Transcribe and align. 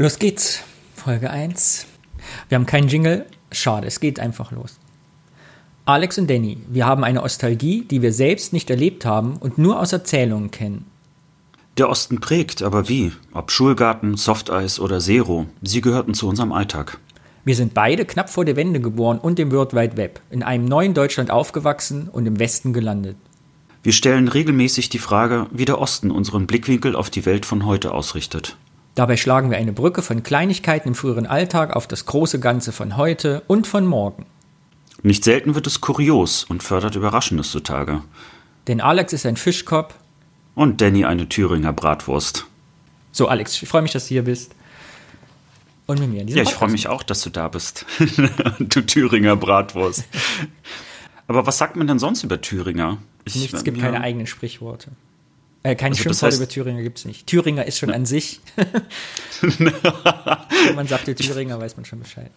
Los 0.00 0.18
geht's. 0.18 0.62
Folge 0.94 1.28
1. 1.28 1.84
Wir 2.48 2.56
haben 2.56 2.64
keinen 2.64 2.88
Jingle. 2.88 3.26
Schade, 3.52 3.86
es 3.86 4.00
geht 4.00 4.18
einfach 4.18 4.50
los. 4.50 4.78
Alex 5.84 6.16
und 6.16 6.30
Danny, 6.30 6.56
wir 6.70 6.86
haben 6.86 7.04
eine 7.04 7.22
Ostalgie, 7.22 7.82
die 7.82 8.00
wir 8.00 8.14
selbst 8.14 8.54
nicht 8.54 8.70
erlebt 8.70 9.04
haben 9.04 9.36
und 9.36 9.58
nur 9.58 9.78
aus 9.78 9.92
Erzählungen 9.92 10.50
kennen. 10.50 10.86
Der 11.76 11.90
Osten 11.90 12.18
prägt, 12.18 12.62
aber 12.62 12.88
wie? 12.88 13.12
Ob 13.34 13.50
Schulgarten, 13.50 14.16
Softeis 14.16 14.80
oder 14.80 15.00
Zero, 15.00 15.44
sie 15.60 15.82
gehörten 15.82 16.14
zu 16.14 16.28
unserem 16.28 16.52
Alltag. 16.52 16.96
Wir 17.44 17.54
sind 17.54 17.74
beide 17.74 18.06
knapp 18.06 18.30
vor 18.30 18.46
der 18.46 18.56
Wende 18.56 18.80
geboren 18.80 19.18
und 19.18 19.38
dem 19.38 19.52
World 19.52 19.74
Wide 19.74 19.98
Web, 19.98 20.22
in 20.30 20.42
einem 20.42 20.64
neuen 20.64 20.94
Deutschland 20.94 21.30
aufgewachsen 21.30 22.08
und 22.08 22.24
im 22.24 22.38
Westen 22.38 22.72
gelandet. 22.72 23.18
Wir 23.82 23.92
stellen 23.92 24.28
regelmäßig 24.28 24.88
die 24.88 24.98
Frage, 24.98 25.46
wie 25.50 25.66
der 25.66 25.78
Osten 25.78 26.10
unseren 26.10 26.46
Blickwinkel 26.46 26.96
auf 26.96 27.10
die 27.10 27.26
Welt 27.26 27.44
von 27.44 27.66
heute 27.66 27.92
ausrichtet. 27.92 28.56
Dabei 28.94 29.16
schlagen 29.16 29.50
wir 29.50 29.58
eine 29.58 29.72
Brücke 29.72 30.02
von 30.02 30.22
Kleinigkeiten 30.22 30.88
im 30.88 30.94
früheren 30.94 31.26
Alltag 31.26 31.74
auf 31.76 31.86
das 31.86 32.06
große 32.06 32.40
Ganze 32.40 32.72
von 32.72 32.96
heute 32.96 33.42
und 33.46 33.66
von 33.66 33.86
morgen. 33.86 34.26
Nicht 35.02 35.24
selten 35.24 35.54
wird 35.54 35.66
es 35.66 35.80
kurios 35.80 36.44
und 36.44 36.62
fördert 36.62 36.96
Überraschendes 36.96 37.50
zutage. 37.50 38.02
Denn 38.66 38.80
Alex 38.80 39.12
ist 39.12 39.26
ein 39.26 39.36
Fischkopf. 39.36 39.94
Und 40.54 40.80
Danny 40.80 41.04
eine 41.04 41.28
Thüringer 41.28 41.72
Bratwurst. 41.72 42.46
So, 43.12 43.28
Alex, 43.28 43.62
ich 43.62 43.68
freue 43.68 43.82
mich, 43.82 43.92
dass 43.92 44.04
du 44.04 44.08
hier 44.10 44.24
bist. 44.24 44.54
Und 45.86 45.98
mit 46.00 46.10
mir. 46.10 46.24
Ja, 46.24 46.42
ich 46.42 46.52
freue 46.52 46.70
mich 46.70 46.88
auch, 46.88 47.02
dass 47.02 47.22
du 47.22 47.30
da 47.30 47.48
bist. 47.48 47.86
du 48.58 48.80
Thüringer 48.82 49.36
Bratwurst. 49.36 50.04
Aber 51.26 51.46
was 51.46 51.58
sagt 51.58 51.76
man 51.76 51.86
denn 51.86 51.98
sonst 51.98 52.22
über 52.22 52.40
Thüringer? 52.40 52.98
Ich, 53.24 53.36
Nichts, 53.36 53.54
es 53.54 53.64
gibt 53.64 53.78
ja. 53.78 53.84
keine 53.84 54.00
eigenen 54.00 54.26
Sprichworte. 54.26 54.90
Äh, 55.62 55.74
keine 55.76 55.94
also 55.94 56.08
das 56.08 56.22
heißt, 56.22 56.38
über 56.38 56.48
Thüringer 56.48 56.82
gibt 56.82 56.98
es 56.98 57.04
nicht. 57.04 57.26
Thüringer 57.26 57.66
ist 57.66 57.78
schon 57.78 57.90
an 57.90 58.06
sich. 58.06 58.40
Wenn 59.40 60.74
man 60.74 60.86
sagt, 60.86 61.06
der 61.06 61.16
Thüringer, 61.16 61.60
weiß 61.60 61.76
man 61.76 61.84
schon 61.84 62.00
Bescheid. 62.00 62.30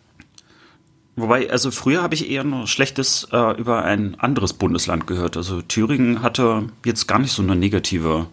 Wobei, 1.15 1.49
also 1.49 1.71
früher 1.71 2.01
habe 2.01 2.15
ich 2.15 2.29
eher 2.29 2.43
nur 2.43 2.67
Schlechtes 2.67 3.27
äh, 3.31 3.57
über 3.57 3.85
ein 3.85 4.19
anderes 4.19 4.53
Bundesland 4.53 5.07
gehört. 5.07 5.37
Also 5.37 5.61
Thüringen 5.61 6.21
hatte 6.21 6.69
jetzt 6.85 7.07
gar 7.07 7.19
nicht 7.19 7.31
so 7.31 7.43
eine 7.43 7.55
negative 7.55 8.27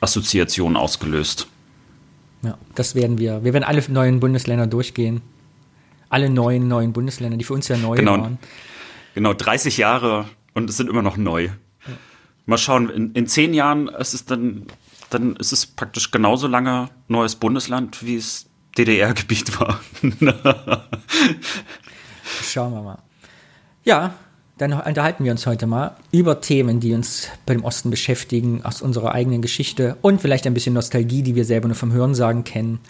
Assoziation 0.00 0.76
ausgelöst. 0.76 1.46
Ja, 2.42 2.58
das 2.74 2.94
werden 2.94 3.18
wir. 3.18 3.44
Wir 3.44 3.52
werden 3.52 3.64
alle 3.64 3.82
neuen 3.88 4.20
Bundesländer 4.20 4.66
durchgehen. 4.66 5.22
Alle 6.08 6.28
neuen, 6.28 6.68
neuen 6.68 6.92
Bundesländer, 6.92 7.36
die 7.36 7.44
für 7.44 7.54
uns 7.54 7.68
ja 7.68 7.76
neu 7.76 7.96
genau, 7.96 8.18
waren. 8.18 8.38
Genau, 9.14 9.34
30 9.34 9.76
Jahre 9.76 10.26
und 10.54 10.70
es 10.70 10.76
sind 10.76 10.88
immer 10.88 11.02
noch 11.02 11.16
neu. 11.16 11.50
Mal 12.48 12.56
schauen, 12.56 12.88
in, 12.88 13.12
in 13.12 13.26
zehn 13.26 13.52
Jahren 13.52 13.88
ist 13.88 14.14
es 14.14 14.24
dann, 14.24 14.62
dann 15.10 15.36
ist 15.36 15.52
es 15.52 15.66
praktisch 15.66 16.10
genauso 16.10 16.46
lange 16.48 16.88
neues 17.06 17.36
Bundesland, 17.36 18.02
wie 18.02 18.16
es 18.16 18.46
DDR-Gebiet 18.78 19.60
war. 19.60 19.80
Schauen 22.42 22.72
wir 22.72 22.80
mal. 22.80 22.98
Ja, 23.84 24.14
dann 24.56 24.72
unterhalten 24.72 25.24
wir 25.24 25.32
uns 25.32 25.46
heute 25.46 25.66
mal 25.66 25.94
über 26.10 26.40
Themen, 26.40 26.80
die 26.80 26.94
uns 26.94 27.28
bei 27.44 27.52
dem 27.52 27.64
Osten 27.64 27.90
beschäftigen, 27.90 28.64
aus 28.64 28.80
unserer 28.80 29.12
eigenen 29.12 29.42
Geschichte 29.42 29.98
und 30.00 30.22
vielleicht 30.22 30.46
ein 30.46 30.54
bisschen 30.54 30.72
Nostalgie, 30.72 31.22
die 31.22 31.34
wir 31.34 31.44
selber 31.44 31.68
nur 31.68 31.76
vom 31.76 31.92
Hörensagen 31.92 32.44
kennen. 32.44 32.80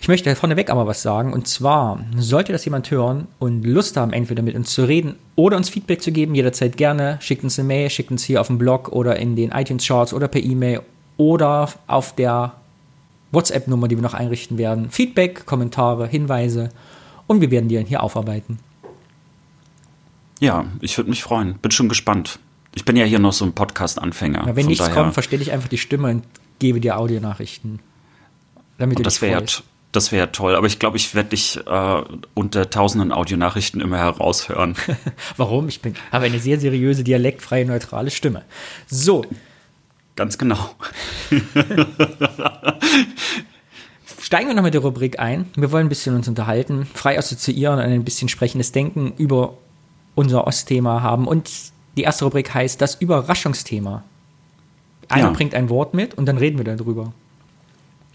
Ich 0.00 0.08
möchte 0.08 0.34
vorneweg 0.34 0.70
aber 0.70 0.86
was 0.86 1.02
sagen. 1.02 1.34
Und 1.34 1.46
zwar, 1.46 2.02
sollte 2.16 2.52
das 2.52 2.64
jemand 2.64 2.90
hören 2.90 3.28
und 3.38 3.64
Lust 3.66 3.98
haben, 3.98 4.14
entweder 4.14 4.42
mit 4.42 4.56
uns 4.56 4.72
zu 4.72 4.84
reden 4.84 5.16
oder 5.36 5.58
uns 5.58 5.68
Feedback 5.68 6.00
zu 6.00 6.10
geben, 6.10 6.34
jederzeit 6.34 6.78
gerne, 6.78 7.18
schickt 7.20 7.44
uns 7.44 7.58
eine 7.58 7.68
Mail, 7.68 7.90
schickt 7.90 8.10
uns 8.10 8.24
hier 8.24 8.40
auf 8.40 8.46
dem 8.46 8.56
Blog 8.56 8.88
oder 8.88 9.16
in 9.16 9.36
den 9.36 9.50
iTunes 9.50 9.86
Charts 9.86 10.14
oder 10.14 10.26
per 10.26 10.42
E-Mail 10.42 10.80
oder 11.18 11.68
auf 11.86 12.14
der 12.14 12.54
WhatsApp-Nummer, 13.32 13.88
die 13.88 13.96
wir 13.96 14.02
noch 14.02 14.14
einrichten 14.14 14.56
werden. 14.56 14.90
Feedback, 14.90 15.44
Kommentare, 15.44 16.08
Hinweise 16.08 16.70
und 17.26 17.42
wir 17.42 17.50
werden 17.50 17.68
die 17.68 17.76
dann 17.76 17.86
hier 17.86 18.02
aufarbeiten. 18.02 18.58
Ja, 20.40 20.64
ich 20.80 20.96
würde 20.96 21.10
mich 21.10 21.22
freuen. 21.22 21.56
Bin 21.58 21.70
schon 21.70 21.90
gespannt. 21.90 22.38
Ich 22.74 22.86
bin 22.86 22.96
ja 22.96 23.04
hier 23.04 23.18
noch 23.18 23.34
so 23.34 23.44
ein 23.44 23.52
Podcast-Anfänger. 23.52 24.46
Ja, 24.46 24.56
wenn 24.56 24.66
nichts 24.66 24.86
daher. 24.86 25.02
kommt, 25.02 25.12
verstelle 25.12 25.42
ich 25.42 25.52
einfach 25.52 25.68
die 25.68 25.76
Stimme 25.76 26.08
und 26.08 26.24
gebe 26.58 26.80
dir 26.80 26.98
Audionachrichten. 26.98 27.80
Damit 28.78 28.96
und 28.96 29.06
das 29.06 29.20
wäre 29.20 29.44
das 29.92 30.12
wäre 30.12 30.30
toll, 30.30 30.54
aber 30.54 30.66
ich 30.66 30.78
glaube, 30.78 30.96
ich 30.96 31.14
werde 31.14 31.30
dich 31.30 31.58
äh, 31.66 32.02
unter 32.34 32.70
tausenden 32.70 33.10
Audionachrichten 33.12 33.80
immer 33.80 33.98
heraushören. 33.98 34.76
Warum? 35.36 35.68
Ich 35.68 35.80
bin, 35.80 35.94
habe 36.12 36.26
eine 36.26 36.38
sehr 36.38 36.60
seriöse, 36.60 37.02
dialektfreie, 37.02 37.64
neutrale 37.64 38.10
Stimme. 38.10 38.44
So. 38.86 39.24
Ganz 40.14 40.38
genau. 40.38 40.58
Steigen 44.20 44.48
wir 44.48 44.54
noch 44.54 44.62
mit 44.62 44.74
der 44.74 44.82
Rubrik 44.82 45.18
ein. 45.18 45.46
Wir 45.56 45.72
wollen 45.72 45.86
ein 45.86 45.88
bisschen 45.88 46.14
uns 46.14 46.28
unterhalten, 46.28 46.86
frei 46.94 47.18
assoziieren 47.18 47.80
und 47.80 47.84
ein 47.84 48.04
bisschen 48.04 48.28
sprechendes 48.28 48.70
Denken 48.70 49.12
über 49.16 49.54
unser 50.14 50.46
Ostthema 50.46 51.02
haben. 51.02 51.26
Und 51.26 51.50
die 51.96 52.02
erste 52.02 52.26
Rubrik 52.26 52.54
heißt 52.54 52.80
das 52.80 52.94
Überraschungsthema. 52.94 54.04
Einer 55.08 55.24
ja. 55.24 55.30
bringt 55.30 55.54
ein 55.54 55.68
Wort 55.68 55.94
mit 55.94 56.14
und 56.14 56.26
dann 56.26 56.38
reden 56.38 56.58
wir 56.58 56.64
darüber. 56.64 57.12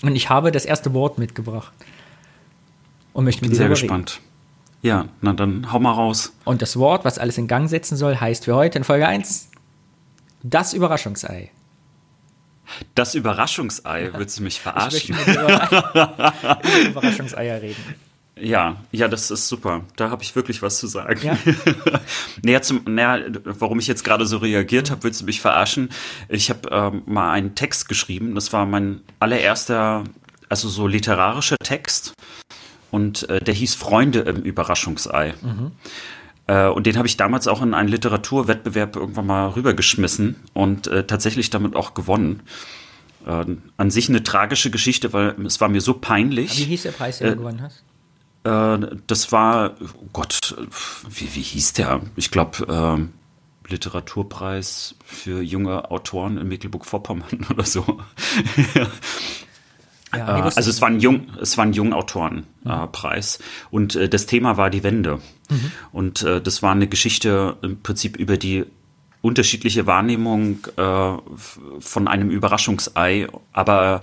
Und 0.06 0.16
ich 0.16 0.30
habe 0.30 0.52
das 0.52 0.66
erste 0.66 0.94
Wort 0.94 1.18
mitgebracht. 1.18 1.74
Und 3.14 3.26
möchte 3.26 3.42
mit 3.42 3.52
dir 3.52 3.56
Sehr 3.56 3.70
gespannt. 3.70 4.20
Reden. 4.20 4.26
Ja, 4.84 5.06
na 5.22 5.34
dann 5.34 5.72
hau 5.72 5.80
mal 5.80 5.94
raus. 5.94 6.34
Und 6.44 6.62
das 6.62 6.78
Wort, 6.78 7.06
was 7.06 7.18
alles 7.18 7.40
in 7.40 7.48
Gang 7.48 7.68
setzen 7.68 7.98
soll, 7.98 8.18
heißt 8.18 8.46
für 8.46 8.54
heute 8.54 8.78
in 8.78 8.84
Folge 8.84 9.08
1 9.08 9.50
das 10.44 10.74
Überraschungsei. 10.74 11.50
Das 12.94 13.16
Überraschungsei, 13.16 14.12
willst 14.14 14.38
du 14.38 14.44
mich 14.44 14.62
verarschen? 14.62 15.00
Ich 15.00 15.26
möchte 15.26 15.32
über 15.94 16.90
Überraschungseier 16.90 17.64
reden. 17.64 17.96
Ja, 18.38 18.78
ja, 18.92 19.08
das 19.08 19.32
ist 19.32 19.48
super. 19.48 19.86
Da 19.96 20.10
habe 20.10 20.22
ich 20.22 20.36
wirklich 20.36 20.62
was 20.62 20.78
zu 20.78 20.88
sagen. 20.88 21.20
Ja? 21.24 21.38
naja, 22.44 22.62
zum, 22.62 22.82
naja, 22.86 23.26
warum 23.44 23.80
ich 23.80 23.88
jetzt 23.88 24.04
gerade 24.04 24.26
so 24.26 24.38
reagiert 24.38 24.92
habe, 24.92 25.04
willst 25.04 25.22
du 25.22 25.26
mich 25.26 25.40
verarschen? 25.40 25.90
Ich 26.28 26.50
habe 26.50 26.70
ähm, 26.70 27.04
mal 27.06 27.32
einen 27.32 27.56
Text 27.56 27.88
geschrieben. 27.88 28.36
Das 28.36 28.52
war 28.52 28.66
mein 28.66 29.02
allererster, 29.20 30.04
also 30.50 30.68
so 30.68 30.86
literarischer 30.86 31.56
Text. 31.64 32.14
Und 32.92 33.30
äh, 33.30 33.40
der 33.40 33.54
hieß 33.54 33.76
Freunde 33.76 34.20
im 34.20 34.42
Überraschungsei. 34.44 35.34
Mhm. 35.42 35.72
Äh, 36.48 36.68
und 36.68 36.86
den 36.88 36.98
habe 36.98 37.08
ich 37.08 37.16
damals 37.16 37.48
auch 37.48 37.62
in 37.62 37.74
einen 37.74 37.90
Literaturwettbewerb 37.90 38.98
irgendwann 38.98 39.28
mal 39.28 39.48
rübergeschmissen 39.50 40.36
und 40.54 40.88
äh, 40.88 41.06
tatsächlich 41.06 41.50
damit 41.52 41.76
auch 41.76 41.94
gewonnen. 41.94 42.42
Äh, 43.26 43.46
an 43.78 43.92
sich 43.92 44.10
eine 44.10 44.24
tragische 44.24 44.72
Geschichte, 44.72 45.14
weil 45.14 45.36
es 45.46 45.62
war 45.62 45.70
mir 45.70 45.82
so 45.82 45.94
peinlich. 45.94 46.52
Aber 46.52 46.60
wie 46.60 46.64
hieß 46.66 46.84
der 46.84 46.92
Preis, 46.92 47.20
den 47.20 47.28
du 47.28 47.34
äh, 47.34 47.38
gewonnen 47.38 47.62
hast? 47.62 47.84
Äh, 48.46 48.98
das 49.08 49.32
war, 49.32 49.76
oh 49.82 50.08
Gott, 50.14 50.56
wie, 51.10 51.34
wie 51.36 51.42
hieß 51.42 51.74
der? 51.74 52.02
Ich 52.16 52.32
glaube, 52.32 53.08
äh, 53.68 53.72
Literaturpreis 53.72 54.96
für 55.04 55.42
junge 55.42 55.90
Autoren 55.90 56.38
in 56.38 56.48
Mecklenburg-Vorpommern 56.48 57.48
oder 57.50 57.64
so. 57.64 57.84
ja, 60.16 60.38
nee, 60.38 60.42
also 60.44 60.70
es 60.70 60.80
war 60.82 60.90
ein 60.90 61.00
Jung, 61.00 61.28
es 61.42 61.58
war 61.58 61.66
ein 61.66 61.74
Jungautorenpreis 61.74 63.40
mhm. 63.40 63.44
und 63.72 63.96
äh, 63.96 64.08
das 64.08 64.28
Thema 64.28 64.58
war 64.58 64.70
die 64.70 64.84
Wende 64.84 65.20
mhm. 65.50 65.72
und 65.92 66.22
äh, 66.22 66.40
das 66.40 66.62
war 66.62 66.72
eine 66.72 66.88
Geschichte 66.88 67.58
im 67.64 67.82
Prinzip 67.82 68.16
über 68.18 68.38
die 68.38 68.66
unterschiedliche 69.22 69.88
Wahrnehmung 69.88 70.60
äh, 70.78 71.14
von 71.80 72.08
einem 72.08 72.30
Überraschungsei, 72.30 73.28
aber 73.54 74.02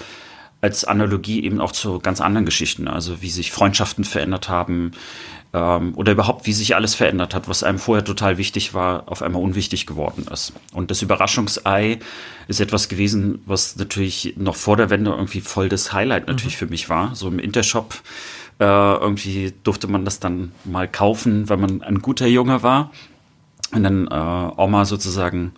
als 0.63 0.85
Analogie 0.85 1.45
eben 1.45 1.61
auch 1.61 1.73
zu 1.73 1.99
ganz 1.99 2.21
anderen 2.21 2.47
Geschichten, 2.47 2.89
also 2.89 3.21
wie 3.21 3.31
sich 3.31 3.51
Freundschaften 3.53 4.05
verändert 4.05 4.49
haben 4.49 4.93
ähm, 5.53 5.93
oder 5.97 6.13
überhaupt 6.13 6.47
wie 6.47 6.53
sich 6.53 6.77
alles 6.77 6.95
verändert 6.95 7.35
hat, 7.35 7.49
was 7.49 7.65
einem 7.65 7.81
vorher 7.81 8.05
total 8.05 8.39
wichtig 8.39 8.73
war, 8.73 9.03
auf 9.07 9.23
einmal 9.23 9.43
unwichtig 9.43 9.87
geworden 9.87 10.25
ist. 10.33 10.53
Und 10.73 10.93
das 10.93 11.03
Überraschungsei 11.03 11.99
ist 12.47 12.61
etwas 12.61 12.89
gewesen, 12.89 13.43
was 13.45 13.77
natürlich 13.77 14.35
noch 14.37 14.55
vor 14.55 14.77
der 14.77 14.89
Wende 14.89 15.11
irgendwie 15.11 15.41
voll 15.41 15.69
das 15.69 15.93
Highlight 15.93 16.29
natürlich 16.29 16.55
mhm. 16.55 16.59
für 16.59 16.67
mich 16.69 16.89
war. 16.89 17.17
So 17.17 17.27
im 17.27 17.41
Intershop 17.41 17.95
äh, 18.61 18.65
irgendwie 18.65 19.53
durfte 19.65 19.89
man 19.89 20.05
das 20.05 20.21
dann 20.21 20.53
mal 20.65 20.87
kaufen, 20.87 21.49
weil 21.49 21.57
man 21.57 21.83
ein 21.83 21.99
guter 22.01 22.29
Junge 22.29 22.63
war. 22.63 22.93
Und 23.73 23.83
dann 23.83 24.07
äh, 24.07 24.61
Oma 24.61 24.85
sozusagen 24.85 25.55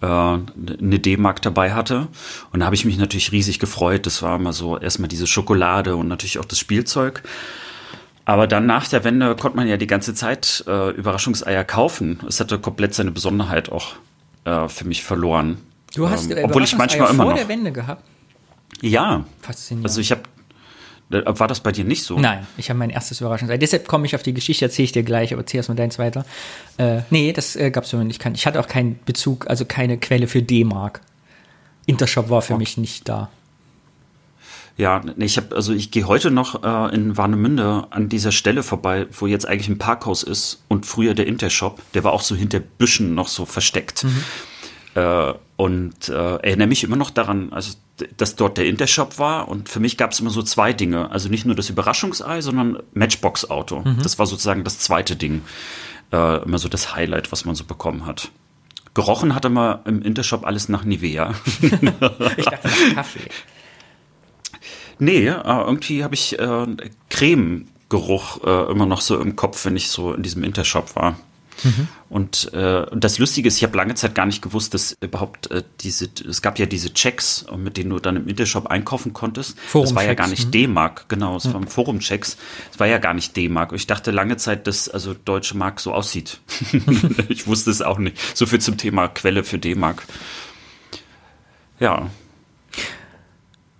äh, 0.00 0.06
eine 0.06 0.98
D-Mark 0.98 1.42
dabei 1.42 1.72
hatte. 1.72 2.08
Und 2.52 2.60
da 2.60 2.66
habe 2.66 2.74
ich 2.74 2.84
mich 2.84 2.98
natürlich 2.98 3.32
riesig 3.32 3.58
gefreut. 3.58 4.06
Das 4.06 4.22
war 4.22 4.36
immer 4.36 4.52
so 4.52 4.78
erstmal 4.78 5.08
diese 5.08 5.26
Schokolade 5.26 5.96
und 5.96 6.08
natürlich 6.08 6.38
auch 6.38 6.44
das 6.44 6.58
Spielzeug. 6.58 7.22
Aber 8.24 8.46
dann 8.46 8.66
nach 8.66 8.86
der 8.86 9.02
Wende 9.04 9.34
konnte 9.34 9.56
man 9.56 9.66
ja 9.66 9.76
die 9.76 9.86
ganze 9.86 10.14
Zeit 10.14 10.64
äh, 10.66 10.90
Überraschungseier 10.90 11.64
kaufen. 11.64 12.20
Es 12.28 12.38
hatte 12.38 12.58
komplett 12.58 12.94
seine 12.94 13.10
Besonderheit 13.10 13.72
auch 13.72 13.94
äh, 14.44 14.68
für 14.68 14.86
mich 14.86 15.02
verloren. 15.02 15.58
Du 15.94 16.08
hast 16.08 16.30
ähm, 16.30 16.44
obwohl 16.44 16.62
ich 16.62 16.76
manchmal 16.76 17.10
immer 17.10 17.24
vor 17.24 17.32
noch, 17.32 17.38
der 17.38 17.48
Wende 17.48 17.72
gehabt? 17.72 18.04
Ja. 18.80 19.24
Faszinierend. 19.40 19.86
Also 19.86 20.00
ich 20.00 20.12
habe 20.12 20.22
äh, 20.22 20.39
war 21.10 21.48
das 21.48 21.60
bei 21.60 21.72
dir 21.72 21.84
nicht 21.84 22.04
so? 22.04 22.18
Nein, 22.18 22.46
ich 22.56 22.70
habe 22.70 22.78
mein 22.78 22.90
erstes 22.90 23.20
Überraschungsei. 23.20 23.58
Deshalb 23.58 23.88
komme 23.88 24.06
ich 24.06 24.14
auf 24.14 24.22
die 24.22 24.32
Geschichte, 24.32 24.64
erzähle 24.64 24.84
ich 24.84 24.92
dir 24.92 25.02
gleich, 25.02 25.32
aber 25.32 25.42
erzähl 25.42 25.58
erst 25.58 25.68
mal 25.68 25.74
deins 25.74 25.98
weiter. 25.98 26.24
Äh, 26.78 27.00
nee, 27.10 27.32
das 27.32 27.56
äh, 27.56 27.70
gab 27.70 27.84
es 27.84 27.90
für 27.90 27.96
mich 27.96 28.06
nicht. 28.06 28.36
Ich 28.36 28.46
hatte 28.46 28.60
auch 28.60 28.68
keinen 28.68 28.98
Bezug, 29.04 29.48
also 29.48 29.64
keine 29.64 29.98
Quelle 29.98 30.28
für 30.28 30.42
D-Mark. 30.42 31.00
Intershop 31.86 32.30
war 32.30 32.42
für 32.42 32.54
okay. 32.54 32.60
mich 32.60 32.76
nicht 32.76 33.08
da. 33.08 33.30
Ja, 34.76 35.02
ich 35.18 35.36
habe 35.36 35.54
also 35.54 35.74
ich 35.74 35.90
gehe 35.90 36.06
heute 36.06 36.30
noch 36.30 36.62
äh, 36.62 36.94
in 36.94 37.16
Warnemünde 37.16 37.88
an 37.90 38.08
dieser 38.08 38.32
Stelle 38.32 38.62
vorbei, 38.62 39.06
wo 39.10 39.26
jetzt 39.26 39.46
eigentlich 39.46 39.68
ein 39.68 39.78
Parkhaus 39.78 40.22
ist 40.22 40.62
und 40.68 40.86
früher 40.86 41.12
der 41.12 41.26
Intershop, 41.26 41.82
der 41.92 42.04
war 42.04 42.12
auch 42.12 42.22
so 42.22 42.34
hinter 42.34 42.60
Büschen 42.60 43.14
noch 43.14 43.28
so 43.28 43.44
versteckt. 43.44 44.04
Mhm. 44.04 44.24
Äh, 44.94 45.34
und 45.60 46.08
äh, 46.08 46.12
erinnere 46.36 46.68
mich 46.68 46.84
immer 46.84 46.96
noch 46.96 47.10
daran, 47.10 47.52
also 47.52 47.74
dass 48.16 48.34
dort 48.34 48.56
der 48.56 48.64
Intershop 48.64 49.18
war 49.18 49.46
und 49.46 49.68
für 49.68 49.78
mich 49.78 49.98
gab 49.98 50.12
es 50.12 50.20
immer 50.20 50.30
so 50.30 50.42
zwei 50.42 50.72
Dinge, 50.72 51.10
also 51.10 51.28
nicht 51.28 51.44
nur 51.44 51.54
das 51.54 51.68
Überraschungsei, 51.68 52.40
sondern 52.40 52.78
Matchbox-Auto. 52.94 53.80
Mhm. 53.80 53.98
Das 54.02 54.18
war 54.18 54.24
sozusagen 54.24 54.64
das 54.64 54.78
zweite 54.78 55.16
Ding, 55.16 55.42
äh, 56.14 56.42
immer 56.44 56.56
so 56.56 56.70
das 56.70 56.94
Highlight, 56.94 57.30
was 57.30 57.44
man 57.44 57.56
so 57.56 57.64
bekommen 57.64 58.06
hat. 58.06 58.30
Gerochen 58.94 59.34
hatte 59.34 59.50
man 59.50 59.80
im 59.84 60.00
Intershop 60.00 60.46
alles 60.46 60.70
nach 60.70 60.84
Nivea. 60.84 61.34
ich 61.60 62.46
dachte 62.46 62.68
nach 62.68 62.94
Kaffee. 62.94 63.28
Nee, 64.98 65.26
äh, 65.26 65.42
irgendwie 65.44 66.04
habe 66.04 66.14
ich 66.14 66.38
äh, 66.38 66.66
Creme-Geruch 67.10 68.44
äh, 68.44 68.70
immer 68.72 68.86
noch 68.86 69.02
so 69.02 69.20
im 69.20 69.36
Kopf, 69.36 69.66
wenn 69.66 69.76
ich 69.76 69.90
so 69.90 70.14
in 70.14 70.22
diesem 70.22 70.42
Intershop 70.42 70.96
war. 70.96 71.16
Mhm. 71.62 71.88
Und 72.08 72.52
äh, 72.52 72.86
das 72.94 73.18
Lustige 73.18 73.48
ist, 73.48 73.56
ich 73.56 73.62
habe 73.62 73.76
lange 73.76 73.94
Zeit 73.94 74.14
gar 74.14 74.26
nicht 74.26 74.42
gewusst, 74.42 74.74
dass 74.74 74.96
überhaupt 75.00 75.50
äh, 75.50 75.62
diese, 75.80 76.08
es 76.28 76.42
gab 76.42 76.58
ja 76.58 76.66
diese 76.66 76.92
Checks, 76.92 77.46
mit 77.56 77.76
denen 77.76 77.90
du 77.90 77.98
dann 77.98 78.16
im 78.16 78.28
Intershop 78.28 78.66
einkaufen 78.66 79.12
konntest. 79.12 79.58
Forum 79.60 79.86
das 79.86 79.94
war 79.94 80.04
ja 80.04 80.14
gar 80.14 80.28
nicht 80.28 80.46
mhm. 80.46 80.50
D-Mark, 80.52 81.08
genau, 81.08 81.36
es 81.36 81.44
ja. 81.44 81.54
waren 81.54 81.66
Forum-Checks. 81.66 82.36
Es 82.72 82.80
war 82.80 82.86
ja 82.86 82.98
gar 82.98 83.14
nicht 83.14 83.36
D-Mark. 83.36 83.72
Ich 83.72 83.86
dachte 83.86 84.10
lange 84.10 84.36
Zeit, 84.36 84.66
dass 84.66 84.88
also 84.88 85.14
deutsche 85.14 85.56
Mark 85.56 85.80
so 85.80 85.92
aussieht. 85.92 86.40
ich 87.28 87.46
wusste 87.46 87.70
es 87.70 87.82
auch 87.82 87.98
nicht. 87.98 88.18
So 88.36 88.46
viel 88.46 88.60
zum 88.60 88.76
Thema 88.76 89.08
Quelle 89.08 89.44
für 89.44 89.58
D-Mark. 89.58 90.02
Ja. 91.78 92.10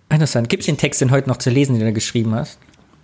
Interessant. 0.09 0.49
Gibt 0.49 0.61
es 0.61 0.65
den 0.65 0.77
Text 0.77 0.99
denn 0.99 1.11
heute 1.11 1.29
noch 1.29 1.37
zu 1.37 1.49
lesen, 1.49 1.77
den 1.77 1.85
du 1.85 1.93
geschrieben 1.93 2.35
hast? 2.35 2.59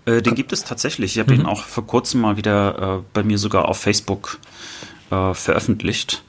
Äh, 0.08 0.22
den 0.22 0.36
gibt 0.36 0.54
es 0.54 0.64
tatsächlich. 0.64 1.16
Ich 1.16 1.20
habe 1.20 1.34
mhm. 1.34 1.42
ihn 1.42 1.46
auch 1.46 1.64
vor 1.64 1.86
kurzem 1.86 2.22
mal 2.22 2.38
wieder 2.38 3.00
äh, 3.00 3.04
bei 3.14 3.24
mir 3.24 3.38
sogar 3.38 3.68
auf 3.68 3.78
Facebook 3.80 4.40
äh, 5.12 5.34
veröffentlicht. 5.34 6.24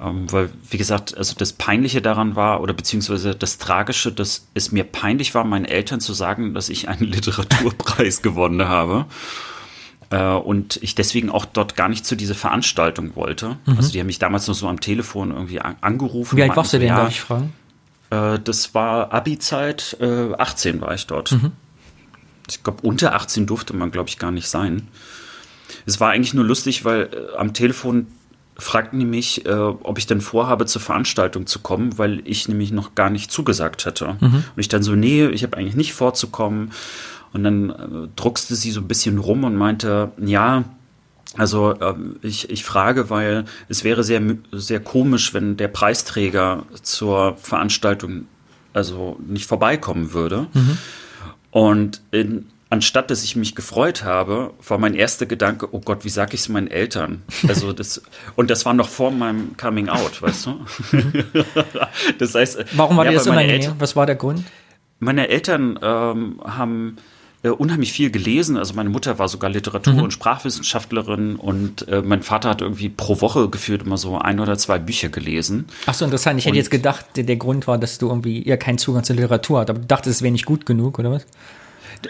Ähm, 0.00 0.30
weil, 0.30 0.50
wie 0.68 0.76
gesagt, 0.76 1.16
also 1.16 1.34
das 1.36 1.54
Peinliche 1.54 2.02
daran 2.02 2.36
war, 2.36 2.60
oder 2.60 2.74
beziehungsweise 2.74 3.34
das 3.34 3.58
Tragische, 3.58 4.12
dass 4.12 4.46
es 4.54 4.70
mir 4.70 4.84
peinlich 4.84 5.34
war, 5.34 5.44
meinen 5.44 5.64
Eltern 5.64 6.00
zu 6.00 6.12
sagen, 6.12 6.52
dass 6.54 6.68
ich 6.68 6.88
einen 6.88 7.04
Literaturpreis 7.10 8.20
gewonnen 8.20 8.68
habe. 8.68 9.06
Äh, 10.10 10.34
und 10.34 10.78
ich 10.82 10.94
deswegen 10.94 11.30
auch 11.30 11.46
dort 11.46 11.76
gar 11.76 11.88
nicht 11.88 12.04
zu 12.04 12.16
dieser 12.16 12.34
Veranstaltung 12.34 13.16
wollte. 13.16 13.56
Mhm. 13.64 13.76
Also 13.78 13.92
die 13.92 14.00
haben 14.00 14.08
mich 14.08 14.18
damals 14.18 14.46
noch 14.46 14.54
so 14.54 14.68
am 14.68 14.80
Telefon 14.80 15.30
irgendwie 15.30 15.60
an, 15.60 15.76
angerufen. 15.80 16.36
Wie 16.36 16.42
alt 16.42 16.54
warst 16.54 16.74
du 16.74 16.78
denn, 16.78 16.88
ja, 16.88 16.96
darf 16.96 17.10
ich 17.10 17.20
fragen? 17.20 17.54
Äh, 18.10 18.38
das 18.40 18.74
war 18.74 19.12
Abi-Zeit, 19.12 19.96
18 20.00 20.76
äh, 20.76 20.80
war 20.82 20.94
ich 20.94 21.06
dort. 21.06 21.32
Mhm. 21.32 21.52
Ich 22.50 22.62
glaube, 22.62 22.86
unter 22.86 23.14
18 23.14 23.46
durfte 23.46 23.74
man, 23.74 23.90
glaube 23.90 24.08
ich, 24.08 24.18
gar 24.18 24.30
nicht 24.30 24.48
sein. 24.48 24.88
Es 25.86 26.00
war 26.00 26.10
eigentlich 26.10 26.34
nur 26.34 26.44
lustig, 26.44 26.84
weil 26.84 27.02
äh, 27.02 27.36
am 27.36 27.54
Telefon 27.54 28.06
fragten 28.60 28.98
die 28.98 29.06
mich, 29.06 29.46
äh, 29.46 29.50
ob 29.50 29.98
ich 29.98 30.06
denn 30.06 30.20
vorhabe, 30.20 30.66
zur 30.66 30.82
Veranstaltung 30.82 31.46
zu 31.46 31.60
kommen, 31.60 31.98
weil 31.98 32.22
ich 32.24 32.48
nämlich 32.48 32.72
noch 32.72 32.94
gar 32.94 33.10
nicht 33.10 33.30
zugesagt 33.30 33.86
hätte. 33.86 34.16
Mhm. 34.20 34.44
Und 34.54 34.56
ich 34.56 34.68
dann 34.68 34.82
so, 34.82 34.94
nee, 34.94 35.26
ich 35.26 35.42
habe 35.42 35.56
eigentlich 35.56 35.76
nicht 35.76 35.94
vorzukommen. 35.94 36.72
Und 37.32 37.44
dann 37.44 37.70
äh, 37.70 38.08
druckste 38.16 38.54
sie 38.54 38.70
so 38.70 38.80
ein 38.80 38.88
bisschen 38.88 39.18
rum 39.18 39.44
und 39.44 39.56
meinte, 39.56 40.12
ja, 40.18 40.64
also 41.36 41.72
äh, 41.72 41.94
ich, 42.22 42.50
ich 42.50 42.64
frage, 42.64 43.08
weil 43.08 43.44
es 43.68 43.84
wäre 43.84 44.04
sehr, 44.04 44.20
sehr 44.52 44.80
komisch, 44.80 45.32
wenn 45.32 45.56
der 45.56 45.68
Preisträger 45.68 46.64
zur 46.82 47.36
Veranstaltung 47.36 48.26
also 48.72 49.18
nicht 49.26 49.46
vorbeikommen 49.46 50.12
würde. 50.12 50.46
Mhm. 50.52 50.78
Und 51.50 52.00
in, 52.10 52.46
anstatt 52.70 53.10
dass 53.10 53.24
ich 53.24 53.36
mich 53.36 53.54
gefreut 53.54 54.04
habe, 54.04 54.52
war 54.66 54.78
mein 54.78 54.94
erster 54.94 55.26
Gedanke, 55.26 55.68
oh 55.72 55.80
Gott, 55.80 56.04
wie 56.04 56.08
sag 56.08 56.32
ich 56.34 56.40
es 56.40 56.48
meinen 56.48 56.68
Eltern? 56.68 57.22
Also 57.48 57.72
das 57.72 58.02
und 58.36 58.50
das 58.50 58.64
war 58.64 58.74
noch 58.74 58.88
vor 58.88 59.10
meinem 59.10 59.56
Coming 59.56 59.88
Out, 59.88 60.22
weißt 60.22 60.46
du? 60.46 60.60
das 62.18 62.34
heißt, 62.34 62.64
warum 62.76 62.96
war 62.96 63.04
ja, 63.04 63.10
dir 63.10 63.18
das 63.18 63.26
unangenehm? 63.26 63.74
Was 63.78 63.96
war 63.96 64.06
der 64.06 64.16
Grund? 64.16 64.44
Meine 65.00 65.28
Eltern 65.28 65.78
ähm, 65.82 66.40
haben 66.44 66.96
äh, 67.42 67.48
unheimlich 67.48 67.92
viel 67.92 68.10
gelesen. 68.10 68.56
Also 68.56 68.74
meine 68.74 68.90
Mutter 68.90 69.18
war 69.18 69.28
sogar 69.28 69.50
Literatur- 69.50 69.94
mhm. 69.94 70.02
und 70.02 70.12
Sprachwissenschaftlerin 70.12 71.36
und 71.36 71.88
äh, 71.88 72.02
mein 72.02 72.22
Vater 72.22 72.50
hat 72.50 72.60
irgendwie 72.60 72.88
pro 72.88 73.20
Woche 73.20 73.48
gefühlt 73.48 73.82
immer 73.82 73.96
so 73.96 74.18
ein 74.18 74.40
oder 74.40 74.58
zwei 74.58 74.78
Bücher 74.78 75.08
gelesen. 75.08 75.66
Ach 75.86 75.94
so, 75.94 76.04
interessant. 76.04 76.38
Ich 76.38 76.44
und 76.44 76.50
hätte 76.50 76.58
jetzt 76.58 76.70
gedacht, 76.70 77.06
der, 77.16 77.24
der 77.24 77.36
Grund 77.36 77.66
war, 77.66 77.78
dass 77.78 77.98
du 77.98 78.08
irgendwie 78.08 78.46
ja 78.46 78.56
keinen 78.56 78.78
Zugang 78.78 79.04
zur 79.04 79.16
Literatur 79.16 79.60
hast. 79.60 79.70
Aber 79.70 79.78
du 79.78 79.86
dachtest, 79.86 80.16
es 80.16 80.22
wäre 80.22 80.32
nicht 80.32 80.44
gut 80.44 80.66
genug, 80.66 80.98
oder 80.98 81.10
was? 81.12 81.26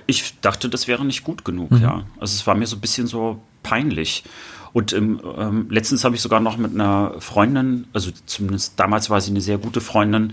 Ich 0.06 0.40
dachte, 0.40 0.68
das 0.68 0.88
wäre 0.88 1.04
nicht 1.04 1.24
gut 1.24 1.44
genug, 1.44 1.70
mhm. 1.70 1.82
ja. 1.82 2.04
Also 2.18 2.34
es 2.34 2.46
war 2.46 2.54
mir 2.54 2.66
so 2.66 2.76
ein 2.76 2.80
bisschen 2.80 3.06
so 3.06 3.40
peinlich. 3.62 4.24
Und 4.72 4.92
ähm, 4.92 5.20
ähm, 5.36 5.66
letztens 5.68 6.04
habe 6.04 6.14
ich 6.14 6.20
sogar 6.20 6.40
noch 6.40 6.56
mit 6.56 6.74
einer 6.74 7.14
Freundin, 7.18 7.86
also 7.92 8.10
zumindest 8.26 8.78
damals 8.78 9.10
war 9.10 9.20
sie 9.20 9.30
eine 9.30 9.40
sehr 9.40 9.58
gute 9.58 9.80
Freundin, 9.80 10.32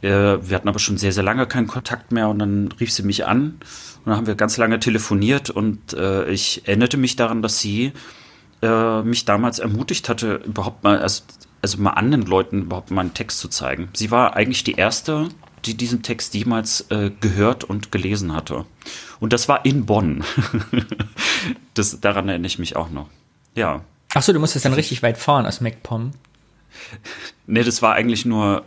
wir 0.00 0.54
hatten 0.54 0.68
aber 0.68 0.78
schon 0.78 0.96
sehr, 0.96 1.12
sehr 1.12 1.24
lange 1.24 1.46
keinen 1.46 1.66
Kontakt 1.66 2.12
mehr 2.12 2.28
und 2.28 2.38
dann 2.38 2.70
rief 2.78 2.92
sie 2.92 3.02
mich 3.02 3.26
an 3.26 3.58
und 4.04 4.06
dann 4.06 4.16
haben 4.16 4.26
wir 4.26 4.36
ganz 4.36 4.56
lange 4.56 4.78
telefoniert 4.78 5.50
und 5.50 5.92
äh, 5.94 6.28
ich 6.30 6.66
erinnerte 6.66 6.96
mich 6.96 7.16
daran, 7.16 7.42
dass 7.42 7.58
sie 7.58 7.92
äh, 8.62 9.02
mich 9.02 9.24
damals 9.24 9.58
ermutigt 9.58 10.08
hatte, 10.08 10.40
überhaupt 10.44 10.84
mal, 10.84 10.98
also, 10.98 11.22
also 11.62 11.78
mal 11.78 11.90
anderen 11.90 12.26
Leuten 12.26 12.62
überhaupt 12.62 12.90
mal 12.90 13.02
einen 13.02 13.14
Text 13.14 13.40
zu 13.40 13.48
zeigen. 13.48 13.88
Sie 13.94 14.10
war 14.10 14.36
eigentlich 14.36 14.64
die 14.64 14.74
erste, 14.74 15.28
die 15.64 15.76
diesen 15.76 16.02
Text 16.02 16.34
jemals 16.34 16.82
äh, 16.90 17.10
gehört 17.20 17.64
und 17.64 17.92
gelesen 17.92 18.34
hatte. 18.34 18.64
Und 19.20 19.32
das 19.32 19.48
war 19.48 19.64
in 19.64 19.86
Bonn. 19.86 20.24
das, 21.74 22.00
daran 22.00 22.28
erinnere 22.28 22.46
ich 22.46 22.58
mich 22.58 22.76
auch 22.76 22.90
noch. 22.90 23.08
Ja. 23.54 23.82
Achso, 24.14 24.32
du 24.32 24.38
musstest 24.38 24.64
dann 24.64 24.72
richtig 24.74 25.02
weit 25.02 25.18
fahren 25.18 25.46
aus 25.46 25.60
MacPom. 25.60 26.12
Nee, 27.50 27.62
das 27.62 27.80
war 27.80 27.94
eigentlich 27.94 28.26
nur, 28.26 28.62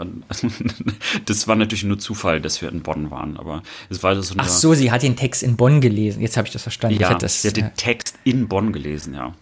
das 1.25 1.47
war 1.47 1.55
natürlich 1.55 1.83
nur 1.83 1.99
Zufall, 1.99 2.41
dass 2.41 2.63
wir 2.63 2.69
in 2.69 2.81
Bonn 2.81 3.11
waren, 3.11 3.37
aber 3.37 3.61
es 3.89 4.01
war 4.01 4.19
so 4.23 4.33
eine. 4.33 4.41
Ach 4.41 4.47
so, 4.47 4.73
sie 4.73 4.91
hat 4.91 5.03
den 5.03 5.15
Text 5.15 5.43
in 5.43 5.55
Bonn 5.55 5.81
gelesen. 5.81 6.19
Jetzt 6.19 6.35
habe 6.35 6.47
ich 6.47 6.53
das 6.53 6.63
verstanden. 6.63 6.99
Ja, 6.99 7.13
das, 7.13 7.43
sie 7.43 7.49
hat 7.49 7.57
den 7.57 7.75
Text 7.75 8.17
in 8.23 8.47
Bonn 8.47 8.73
gelesen, 8.73 9.13
ja. 9.13 9.33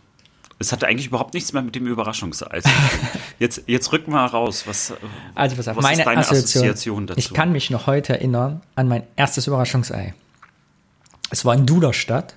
Es 0.61 0.73
hatte 0.73 0.87
eigentlich 0.87 1.07
überhaupt 1.07 1.33
nichts 1.33 1.53
mehr 1.53 1.61
mit 1.61 1.73
dem 1.73 1.87
Überraschungseis. 1.87 2.65
jetzt, 3.39 3.63
jetzt 3.65 3.93
rück 3.93 4.09
mal 4.09 4.25
raus. 4.25 4.67
Was, 4.67 4.93
also, 5.33 5.55
pass 5.55 5.69
auf, 5.69 5.77
was 5.77 5.83
meine 5.83 5.99
ist 5.99 6.05
deine 6.05 6.19
Assoziation, 6.19 6.63
Assoziation 6.63 7.07
dazu? 7.07 7.19
Ich 7.19 7.33
kann 7.33 7.53
mich 7.53 7.69
noch 7.69 7.87
heute 7.87 8.13
erinnern 8.13 8.61
an 8.75 8.89
mein 8.89 9.03
erstes 9.15 9.47
Überraschungsei. 9.47 10.13
Es 11.29 11.45
war 11.45 11.55
in 11.55 11.65
Duderstadt. 11.65 12.35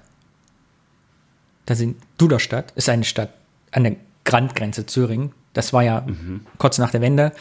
Da 1.67 1.75
sind 1.75 1.97
Duderstadt 2.17 2.73
ist 2.77 2.89
eine 2.89 3.05
Stadt 3.05 3.31
an 3.73 3.83
der 3.83 3.97
Grandgrenze 4.25 4.87
Thüringen. 4.87 5.33
Das 5.53 5.73
war 5.73 5.83
ja 5.83 6.03
mhm. 6.03 6.47
kurz 6.59 6.79
nach 6.79 6.91
der 6.91 7.01
Wende. 7.01 7.33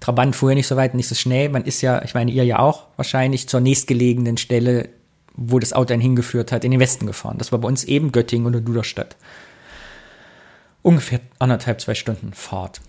Trabant 0.00 0.34
fuhr 0.34 0.50
ja 0.50 0.54
nicht 0.54 0.66
so 0.66 0.76
weit, 0.76 0.94
nicht 0.94 1.08
so 1.08 1.14
schnell. 1.14 1.50
Man 1.50 1.64
ist 1.64 1.82
ja, 1.82 2.02
ich 2.02 2.14
meine, 2.14 2.30
ihr 2.30 2.44
ja 2.44 2.58
auch 2.58 2.86
wahrscheinlich 2.96 3.48
zur 3.48 3.60
nächstgelegenen 3.60 4.36
Stelle, 4.38 4.88
wo 5.34 5.58
das 5.58 5.72
Auto 5.72 5.92
einen 5.92 6.02
hingeführt 6.02 6.52
hat, 6.52 6.64
in 6.64 6.70
den 6.70 6.80
Westen 6.80 7.06
gefahren. 7.06 7.38
Das 7.38 7.52
war 7.52 7.58
bei 7.58 7.68
uns 7.68 7.84
eben 7.84 8.12
Göttingen 8.12 8.46
oder 8.46 8.60
Duderstadt 8.60 9.16
ungefähr 10.82 11.20
anderthalb, 11.38 11.80
zwei 11.80 11.94
Stunden 11.94 12.32
Fahrt. 12.32 12.80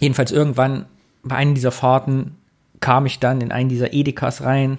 Jedenfalls 0.00 0.32
irgendwann 0.32 0.86
bei 1.22 1.36
einer 1.36 1.54
dieser 1.54 1.72
Fahrten 1.72 2.36
kam 2.80 3.06
ich 3.06 3.18
dann 3.18 3.40
in 3.40 3.52
einen 3.52 3.68
dieser 3.68 3.92
Edekas 3.92 4.42
rein 4.42 4.78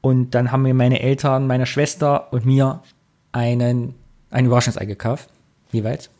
und 0.00 0.34
dann 0.34 0.52
haben 0.52 0.62
mir 0.62 0.74
meine 0.74 1.00
Eltern, 1.00 1.46
meine 1.46 1.66
Schwester 1.66 2.32
und 2.32 2.46
mir 2.46 2.82
einen, 3.32 3.94
ein 4.30 4.46
Überraschungsei 4.46 4.84
gekauft, 4.84 5.28
jeweils. 5.72 6.10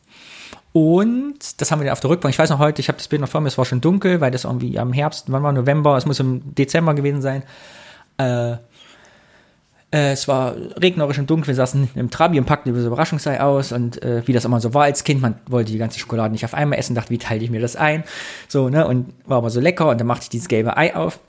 Und 0.76 1.58
das 1.58 1.72
haben 1.72 1.80
wir 1.80 1.90
auf 1.90 2.00
der 2.00 2.10
Rückbank. 2.10 2.34
Ich 2.34 2.38
weiß 2.38 2.50
noch 2.50 2.58
heute, 2.58 2.82
ich 2.82 2.88
habe 2.88 2.98
das 2.98 3.08
Bild 3.08 3.22
noch 3.22 3.30
vor 3.30 3.40
mir, 3.40 3.48
es 3.48 3.56
war 3.56 3.64
schon 3.64 3.80
dunkel, 3.80 4.20
weil 4.20 4.30
das 4.30 4.44
irgendwie 4.44 4.78
am 4.78 4.92
Herbst, 4.92 5.32
wann 5.32 5.42
war 5.42 5.50
November, 5.50 5.96
es 5.96 6.04
muss 6.04 6.20
im 6.20 6.54
Dezember 6.54 6.92
gewesen 6.92 7.22
sein. 7.22 7.44
Äh, 8.18 8.56
äh, 9.90 10.12
es 10.12 10.28
war 10.28 10.54
regnerisch 10.76 11.18
und 11.18 11.30
dunkel, 11.30 11.46
wir 11.46 11.54
saßen 11.54 11.88
im 11.94 12.10
Trabi 12.10 12.38
und 12.38 12.44
packten 12.44 12.74
das 12.74 12.84
Überraschungsei 12.84 13.40
aus 13.40 13.72
und 13.72 14.02
äh, 14.02 14.20
wie 14.26 14.34
das 14.34 14.44
immer 14.44 14.60
so 14.60 14.74
war 14.74 14.82
als 14.82 15.02
Kind, 15.02 15.22
man 15.22 15.36
wollte 15.46 15.72
die 15.72 15.78
ganze 15.78 15.98
Schokolade 15.98 16.32
nicht 16.32 16.44
auf 16.44 16.52
einmal 16.52 16.78
essen, 16.78 16.94
dachte, 16.94 17.08
wie 17.08 17.16
teile 17.16 17.42
ich 17.42 17.48
mir 17.48 17.62
das 17.62 17.74
ein? 17.74 18.04
So, 18.46 18.68
ne, 18.68 18.86
und 18.86 19.14
war 19.24 19.38
aber 19.38 19.48
so 19.48 19.60
lecker 19.60 19.88
und 19.88 19.98
dann 19.98 20.06
machte 20.06 20.24
ich 20.24 20.28
dieses 20.28 20.48
gelbe 20.48 20.76
Ei 20.76 20.94
auf. 20.94 21.20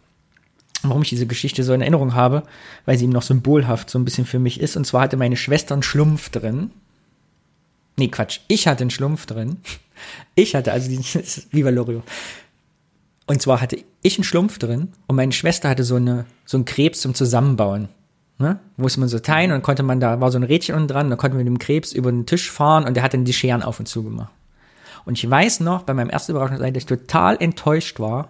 Warum 0.84 1.04
ich 1.04 1.10
diese 1.10 1.26
Geschichte 1.26 1.64
so 1.64 1.72
in 1.72 1.80
Erinnerung 1.80 2.16
habe, 2.16 2.44
weil 2.86 2.98
sie 2.98 3.06
eben 3.06 3.14
noch 3.14 3.22
symbolhaft 3.22 3.90
so 3.90 3.98
ein 3.98 4.04
bisschen 4.04 4.26
für 4.26 4.40
mich 4.40 4.60
ist. 4.60 4.76
Und 4.76 4.86
zwar 4.86 5.04
hatte 5.04 5.16
meine 5.16 5.38
Schwester 5.38 5.74
einen 5.74 5.84
Schlumpf 5.84 6.30
drin. 6.32 6.72
Nee, 7.98 8.10
Quatsch. 8.10 8.40
Ich 8.48 8.68
hatte 8.68 8.82
einen 8.82 8.92
Schlumpf 8.92 9.26
drin. 9.26 9.58
Ich 10.36 10.56
hatte 10.56 10.72
also 10.72 10.88
dieses 10.88 11.48
Viva 11.52 11.70
Lorio. 11.70 12.04
Und 13.26 13.42
zwar 13.42 13.60
hatte 13.60 13.78
ich 14.04 14.18
einen 14.18 14.24
Schlumpf 14.24 14.60
drin 14.60 14.94
und 15.08 15.16
meine 15.16 15.34
Schwester 15.34 15.70
hatte 15.70 15.84
so 15.84 15.96
eine, 15.96 16.26
so 16.46 16.58
einen 16.58 16.66
Krebs 16.66 17.02
zum 17.02 17.14
Zusammenbauen. 17.14 17.90
Ne? 18.40 18.60
Musste 18.78 19.00
man 19.00 19.10
so 19.10 19.20
teilen 19.20 19.52
und 19.52 19.64
konnte 19.64 19.84
man, 19.84 20.00
da 20.00 20.22
war 20.22 20.32
so 20.32 20.38
ein 20.38 20.44
Rädchen 20.44 20.76
unten 20.76 20.88
dran, 20.88 21.10
dann 21.10 21.18
konnten 21.18 21.38
wir 21.38 21.44
mit 21.44 21.52
dem 21.52 21.60
Krebs 21.60 21.92
über 21.92 22.12
den 22.12 22.26
Tisch 22.26 22.52
fahren 22.52 22.86
und 22.86 22.94
der 22.94 23.04
hat 23.04 23.14
dann 23.14 23.26
die 23.26 23.34
Scheren 23.34 23.64
auf 23.64 23.80
und 23.80 23.88
zu 23.88 24.04
gemacht. 24.04 24.32
Und 25.06 25.18
ich 25.18 25.30
weiß 25.30 25.62
noch, 25.62 25.84
bei 25.84 25.94
meinem 25.94 26.10
ersten 26.10 26.34
Überraschungsei, 26.34 26.70
dass 26.72 26.84
ich 26.84 26.88
total 26.88 27.38
enttäuscht 27.40 28.00
war, 28.00 28.28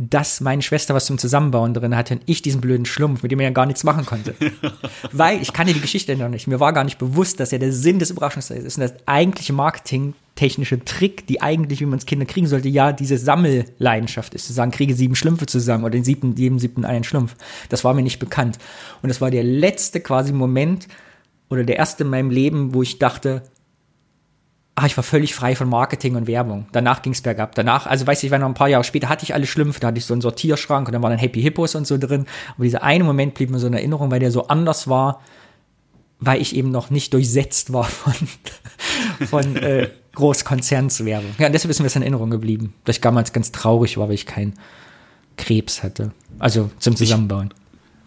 dass 0.00 0.40
meine 0.40 0.62
Schwester 0.62 0.94
was 0.94 1.06
zum 1.06 1.18
Zusammenbauen 1.18 1.74
drin 1.74 1.96
hatte 1.96 2.14
und 2.14 2.22
ich 2.26 2.40
diesen 2.40 2.60
blöden 2.60 2.86
Schlumpf, 2.86 3.24
mit 3.24 3.32
dem 3.32 3.40
er 3.40 3.48
ja 3.48 3.50
gar 3.50 3.66
nichts 3.66 3.82
machen 3.82 4.06
konnte. 4.06 4.34
Weil, 5.12 5.42
ich 5.42 5.52
kannte 5.52 5.74
die 5.74 5.80
Geschichte 5.80 6.14
noch 6.16 6.28
nicht, 6.28 6.46
mir 6.46 6.60
war 6.60 6.72
gar 6.72 6.84
nicht 6.84 6.98
bewusst, 6.98 7.40
dass 7.40 7.50
ja 7.50 7.58
der 7.58 7.72
Sinn 7.72 7.98
des 7.98 8.10
Überraschungsteils 8.10 8.64
ist 8.64 8.78
und 8.78 8.82
das 8.82 8.94
eigentliche 9.06 9.52
marketingtechnische 9.52 10.84
Trick, 10.84 11.26
die 11.26 11.42
eigentlich, 11.42 11.80
wie 11.80 11.86
man 11.86 11.98
es 11.98 12.06
Kinder 12.06 12.26
kriegen 12.26 12.46
sollte, 12.46 12.68
ja 12.68 12.92
diese 12.92 13.18
Sammelleidenschaft 13.18 14.34
ist, 14.34 14.46
zu 14.46 14.52
sagen, 14.52 14.70
kriege 14.70 14.94
sieben 14.94 15.16
Schlümpfe 15.16 15.46
zusammen 15.46 15.82
oder 15.82 15.92
den 15.92 16.04
siebten, 16.04 16.36
jedem 16.36 16.60
siebten 16.60 16.84
einen 16.84 17.02
Schlumpf. 17.02 17.34
Das 17.68 17.82
war 17.82 17.92
mir 17.92 18.02
nicht 18.02 18.20
bekannt. 18.20 18.58
Und 19.02 19.08
das 19.08 19.20
war 19.20 19.32
der 19.32 19.42
letzte 19.42 20.00
quasi 20.00 20.32
Moment 20.32 20.86
oder 21.50 21.64
der 21.64 21.76
erste 21.76 22.04
in 22.04 22.10
meinem 22.10 22.30
Leben, 22.30 22.72
wo 22.72 22.82
ich 22.82 23.00
dachte, 23.00 23.42
ah, 24.78 24.86
ich 24.86 24.96
war 24.96 25.04
völlig 25.04 25.34
frei 25.34 25.56
von 25.56 25.68
Marketing 25.68 26.14
und 26.14 26.26
Werbung. 26.26 26.66
Danach 26.72 27.02
ging 27.02 27.12
es 27.12 27.20
bergab. 27.20 27.54
Danach, 27.54 27.86
also 27.86 28.06
weiß 28.06 28.22
ich, 28.22 28.30
war 28.30 28.38
noch 28.38 28.46
ein 28.46 28.54
paar 28.54 28.68
Jahre 28.68 28.84
später 28.84 29.08
hatte 29.08 29.24
ich 29.24 29.34
alle 29.34 29.46
Schlümpfe, 29.46 29.80
da 29.80 29.88
hatte 29.88 29.98
ich 29.98 30.04
so 30.04 30.14
einen 30.14 30.20
Sortierschrank 30.20 30.86
und 30.86 30.92
dann 30.92 31.02
waren 31.02 31.10
dann 31.10 31.18
Happy 31.18 31.42
Hippos 31.42 31.74
und 31.74 31.86
so 31.86 31.98
drin. 31.98 32.26
Aber 32.54 32.64
dieser 32.64 32.82
eine 32.82 33.04
Moment 33.04 33.34
blieb 33.34 33.50
mir 33.50 33.58
so 33.58 33.66
in 33.66 33.74
Erinnerung, 33.74 34.10
weil 34.10 34.20
der 34.20 34.30
so 34.30 34.46
anders 34.46 34.88
war, 34.88 35.20
weil 36.20 36.40
ich 36.40 36.54
eben 36.54 36.70
noch 36.70 36.90
nicht 36.90 37.12
durchsetzt 37.12 37.72
war 37.72 37.84
von, 37.84 38.14
von 39.26 39.56
äh, 39.56 39.88
Großkonzernswerbung. 40.14 41.30
Ja, 41.38 41.48
deshalb 41.48 41.70
ist 41.70 41.80
mir 41.80 41.86
das 41.86 41.96
in 41.96 42.02
Erinnerung 42.02 42.30
geblieben, 42.30 42.74
dass 42.84 42.96
ich 42.96 43.00
damals 43.00 43.32
ganz 43.32 43.52
traurig 43.52 43.98
war, 43.98 44.08
weil 44.08 44.14
ich 44.14 44.26
keinen 44.26 44.54
Krebs 45.36 45.82
hatte. 45.82 46.12
Also 46.38 46.70
zum 46.78 46.96
Zusammenbauen. 46.96 47.50
Ich 47.52 47.58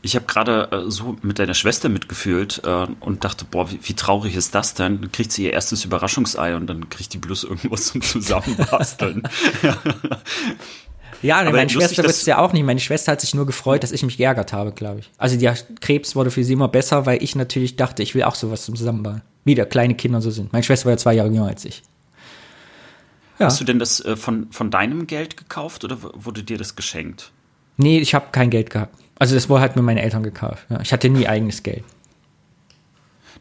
ich 0.02 0.16
habe 0.16 0.26
gerade 0.26 0.70
äh, 0.72 0.90
so 0.90 1.18
mit 1.22 1.40
deiner 1.40 1.54
Schwester 1.54 1.90
mitgefühlt 1.90 2.62
äh, 2.66 2.88
und 3.00 3.24
dachte, 3.24 3.46
boah, 3.46 3.72
wie, 3.72 3.80
wie, 3.84 3.94
traurig 3.94 4.36
ist 4.36 4.56
das 4.56 4.74
denn? 4.74 5.02
Dann 5.02 5.12
kriegt 5.12 5.32
sie 5.32 5.46
ihr 5.46 5.54
erstes 5.54 5.86
Überraschungsei 5.86 6.56
und 6.56 6.68
dann 6.68 6.90
kriegt 6.90 7.14
die 7.14 7.20
bloß 7.20 7.44
irgendwas 7.44 7.86
zum 7.88 8.02
Zusammenbasteln. 8.02 9.24
ja, 11.22 11.44
meine 11.52 11.70
Schwester 11.70 12.04
wusste 12.04 12.22
es 12.22 12.26
ja 12.26 12.40
auch 12.40 12.52
nicht. 12.54 12.66
Meine 12.66 12.80
Schwester 12.80 13.12
hat 13.12 13.22
sich 13.22 13.36
nur 13.36 13.46
gefreut, 13.46 13.84
dass 13.84 13.92
ich 13.92 14.04
mich 14.04 14.18
geärgert 14.18 14.54
habe, 14.54 14.72
glaube 14.72 15.02
ich. 15.02 15.12
Also 15.18 15.38
der 15.38 15.56
Krebs 15.82 16.16
wurde 16.16 16.32
für 16.32 16.44
sie 16.44 16.54
immer 16.54 16.68
besser, 16.68 17.06
weil 17.06 17.22
ich 17.22 17.36
natürlich 17.36 17.76
dachte, 17.76 18.02
ich 18.02 18.16
will 18.16 18.24
auch 18.24 18.36
sowas 18.36 18.66
zum 18.66 18.76
Zusammenbauen. 18.76 19.22
Wieder 19.46 19.66
kleine 19.66 19.96
Kinder 19.96 20.22
so 20.22 20.32
sind. 20.32 20.52
Meine 20.52 20.64
Schwester 20.64 20.86
war 20.86 20.94
ja 20.94 20.98
zwei 20.98 21.14
Jahre 21.14 21.30
jünger 21.30 21.48
als 21.48 21.66
ich. 21.66 21.84
Ja. 23.38 23.48
Hast 23.48 23.60
du 23.60 23.66
denn 23.66 23.80
das 23.80 24.04
äh, 24.04 24.16
von, 24.16 24.52
von 24.52 24.72
deinem 24.72 25.08
Geld 25.08 25.38
gekauft 25.38 25.84
oder 25.84 25.98
wurde 26.02 26.44
dir 26.44 26.58
das 26.58 26.76
geschenkt? 26.76 27.32
Nee, 27.78 28.00
ich 28.00 28.14
habe 28.14 28.28
kein 28.32 28.50
Geld 28.52 28.70
gehabt. 28.70 29.01
Also 29.22 29.36
das 29.36 29.50
wurde 29.50 29.62
halt 29.62 29.76
mir 29.76 29.84
meine 29.84 30.02
Eltern 30.02 30.24
gekauft. 30.24 30.66
Ja. 30.72 30.80
Ich 30.82 30.92
hatte 30.92 31.08
nie 31.08 31.28
eigenes 31.28 31.62
Geld. 31.62 31.84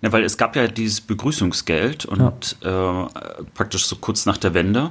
Ja, 0.02 0.12
weil 0.12 0.24
es 0.24 0.36
gab 0.36 0.54
ja 0.54 0.68
dieses 0.68 1.00
Begrüßungsgeld 1.00 2.04
und 2.04 2.58
ja. 2.62 3.04
äh, 3.04 3.08
praktisch 3.54 3.86
so 3.86 3.96
kurz 3.96 4.26
nach 4.26 4.36
der 4.36 4.52
Wende. 4.52 4.90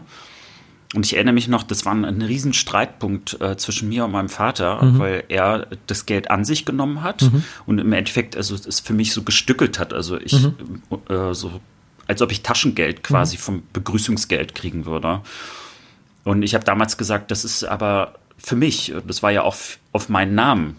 Und 0.96 1.06
ich 1.06 1.14
erinnere 1.14 1.36
mich 1.36 1.48
noch, 1.48 1.62
das 1.62 1.86
war 1.86 1.94
ein, 1.94 2.06
ein 2.06 2.24
riesen 2.24 2.54
Streitpunkt 2.54 3.40
äh, 3.40 3.56
zwischen 3.56 3.88
mir 3.88 4.06
und 4.06 4.14
meinem 4.14 4.30
Vater, 4.30 4.84
mhm. 4.84 4.98
weil 4.98 5.26
er 5.30 5.68
das 5.86 6.08
Geld 6.08 6.32
an 6.32 6.44
sich 6.44 6.66
genommen 6.66 7.04
hat 7.04 7.22
mhm. 7.22 7.44
und 7.68 7.78
im 7.78 7.94
Endeffekt 7.94 8.36
also 8.36 8.56
es 8.56 8.80
für 8.80 8.94
mich 8.94 9.14
so 9.14 9.22
gestückelt 9.22 9.78
hat. 9.78 9.94
Also 9.94 10.20
ich 10.20 10.34
mhm. 10.34 10.82
äh, 11.08 11.36
so, 11.36 11.62
als 12.08 12.24
ob 12.24 12.32
ich 12.32 12.42
Taschengeld 12.42 13.04
quasi 13.04 13.36
mhm. 13.36 13.42
vom 13.42 13.64
Begrüßungsgeld 13.74 14.56
kriegen 14.56 14.88
würde. 14.88 15.22
Und 16.24 16.42
ich 16.42 16.56
habe 16.56 16.66
damals 16.66 16.98
gesagt, 16.98 17.30
das 17.30 17.46
ist 17.46 17.64
aber 17.64 18.16
für 18.42 18.56
mich. 18.56 18.94
Das 19.08 19.24
war 19.24 19.32
ja 19.32 19.42
auf, 19.42 19.80
auf 19.92 20.10
meinen 20.10 20.36
Namen. 20.36 20.76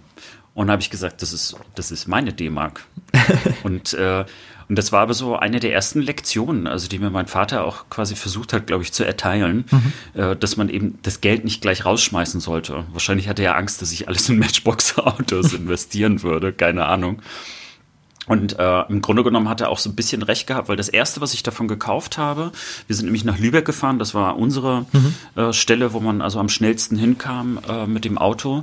Und 0.55 0.71
habe 0.71 0.83
ich 0.83 0.91
gesagt, 0.91 1.23
das 1.23 1.33
ist, 1.33 1.57
das 1.75 1.91
ist 1.91 2.09
meine 2.09 2.33
D-Mark. 2.33 2.85
und, 3.63 3.95
äh, 3.95 4.25
und 4.69 4.77
das 4.77 4.93
war 4.93 5.01
aber 5.01 5.15
so 5.15 5.37
eine 5.37 5.59
der 5.59 5.73
ersten 5.73 6.01
Lektionen, 6.01 6.67
also 6.67 6.89
die 6.89 6.99
mir 6.99 7.11
mein 7.11 7.27
Vater 7.27 7.65
auch 7.65 7.89
quasi 7.89 8.15
versucht 8.15 8.53
hat, 8.53 8.67
glaube 8.67 8.83
ich, 8.83 8.93
zu 8.93 9.05
erteilen, 9.05 9.65
mhm. 9.71 10.21
äh, 10.21 10.37
dass 10.37 10.57
man 10.57 10.69
eben 10.69 10.99
das 11.03 11.21
Geld 11.21 11.45
nicht 11.45 11.61
gleich 11.61 11.85
rausschmeißen 11.85 12.41
sollte. 12.41 12.85
Wahrscheinlich 12.93 13.29
hatte 13.29 13.43
er 13.43 13.57
Angst, 13.57 13.81
dass 13.81 13.93
ich 13.93 14.09
alles 14.09 14.29
in 14.29 14.39
Matchbox-Autos 14.39 15.53
investieren 15.55 16.23
würde, 16.23 16.53
keine 16.53 16.87
Ahnung. 16.87 17.23
Und 18.31 18.61
äh, 18.61 18.83
im 18.83 19.03
Grunde 19.03 19.25
genommen 19.25 19.49
hat 19.49 19.61
er 19.61 19.71
auch 19.71 19.79
so 19.79 19.91
ein 19.91 19.97
bisschen 19.97 20.23
recht 20.23 20.47
gehabt, 20.47 20.69
weil 20.69 20.77
das 20.77 20.89
erste, 20.89 21.21
was 21.21 21.35
ich 21.35 21.43
davon 21.43 21.67
gekauft 21.67 22.17
habe, 22.17 22.53
wir 22.87 22.95
sind 22.95 23.07
nämlich 23.07 23.25
nach 23.25 23.41
Lübeck 23.41 23.65
gefahren, 23.65 23.99
das 23.99 24.15
war 24.15 24.39
unsere 24.39 24.87
mhm. 24.93 25.15
äh, 25.35 25.53
Stelle, 25.53 25.93
wo 25.95 25.99
man 25.99 26.23
also 26.23 26.39
am 26.39 26.49
schnellsten 26.49 26.97
hinkam 26.97 27.59
äh, 27.69 27.89
mit 27.89 28.05
dem 28.05 28.19
Auto. 28.19 28.63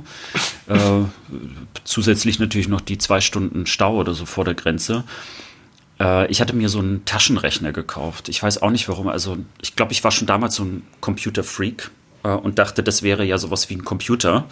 Äh, 0.68 1.04
zusätzlich 1.84 2.38
natürlich 2.38 2.68
noch 2.68 2.80
die 2.80 2.96
zwei 2.96 3.20
Stunden 3.20 3.66
Stau 3.66 3.96
oder 3.96 4.14
so 4.14 4.24
vor 4.24 4.46
der 4.46 4.54
Grenze. 4.54 5.04
Äh, 6.00 6.30
ich 6.30 6.40
hatte 6.40 6.56
mir 6.56 6.70
so 6.70 6.78
einen 6.78 7.04
Taschenrechner 7.04 7.72
gekauft. 7.72 8.30
Ich 8.30 8.42
weiß 8.42 8.62
auch 8.62 8.70
nicht 8.70 8.88
warum. 8.88 9.08
Also 9.08 9.36
ich 9.60 9.76
glaube, 9.76 9.92
ich 9.92 10.02
war 10.02 10.12
schon 10.12 10.26
damals 10.26 10.54
so 10.54 10.64
ein 10.64 10.82
Computer-Freak 11.00 11.90
äh, 12.22 12.28
und 12.28 12.58
dachte, 12.58 12.82
das 12.82 13.02
wäre 13.02 13.24
ja 13.24 13.36
sowas 13.36 13.68
wie 13.68 13.74
ein 13.74 13.84
Computer. 13.84 14.46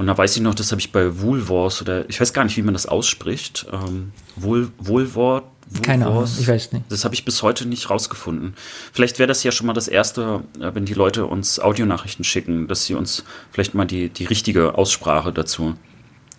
Und 0.00 0.06
da 0.06 0.16
weiß 0.16 0.34
ich 0.34 0.40
noch, 0.40 0.54
das 0.54 0.72
habe 0.72 0.80
ich 0.80 0.92
bei 0.92 1.20
Woolworths 1.20 1.82
oder 1.82 2.08
ich 2.08 2.18
weiß 2.18 2.32
gar 2.32 2.44
nicht, 2.44 2.56
wie 2.56 2.62
man 2.62 2.72
das 2.72 2.86
ausspricht. 2.86 3.66
Ähm, 3.70 4.12
Wool, 4.34 4.70
Woolwort. 4.78 5.44
Keine 5.82 6.06
Ahnung, 6.06 6.24
ich 6.24 6.48
weiß 6.48 6.72
nicht. 6.72 6.86
Das 6.88 7.04
habe 7.04 7.14
ich 7.14 7.26
bis 7.26 7.42
heute 7.42 7.68
nicht 7.68 7.90
rausgefunden. 7.90 8.54
Vielleicht 8.94 9.18
wäre 9.18 9.26
das 9.26 9.42
ja 9.42 9.52
schon 9.52 9.66
mal 9.66 9.74
das 9.74 9.88
Erste, 9.88 10.42
äh, 10.58 10.70
wenn 10.72 10.86
die 10.86 10.94
Leute 10.94 11.26
uns 11.26 11.60
Audionachrichten 11.60 12.24
schicken, 12.24 12.66
dass 12.66 12.86
sie 12.86 12.94
uns 12.94 13.24
vielleicht 13.52 13.74
mal 13.74 13.84
die, 13.84 14.08
die 14.08 14.24
richtige 14.24 14.78
Aussprache 14.78 15.34
dazu 15.34 15.74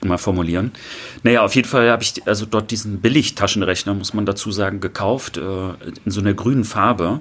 mal 0.03 0.17
formulieren. 0.17 0.71
Naja, 1.21 1.45
auf 1.45 1.53
jeden 1.53 1.67
Fall 1.67 1.87
habe 1.91 2.01
ich 2.01 2.27
also 2.27 2.47
dort 2.47 2.71
diesen 2.71 2.99
Billig-Taschenrechner, 2.99 3.93
muss 3.93 4.15
man 4.15 4.25
dazu 4.25 4.51
sagen, 4.51 4.79
gekauft, 4.79 5.37
äh, 5.37 5.41
in 6.03 6.09
so 6.09 6.19
einer 6.19 6.33
grünen 6.33 6.63
Farbe. 6.63 7.19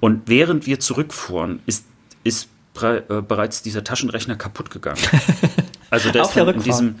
Und 0.00 0.22
während 0.26 0.66
wir 0.66 0.80
zurückfuhren, 0.80 1.60
ist, 1.66 1.84
ist 2.24 2.48
bereits 2.74 3.62
dieser 3.62 3.84
Taschenrechner 3.84 4.36
kaputt 4.36 4.70
gegangen. 4.70 5.00
Also 5.90 6.10
der 6.10 6.22
ist 6.22 6.34
in 6.34 6.62
diesem 6.62 6.94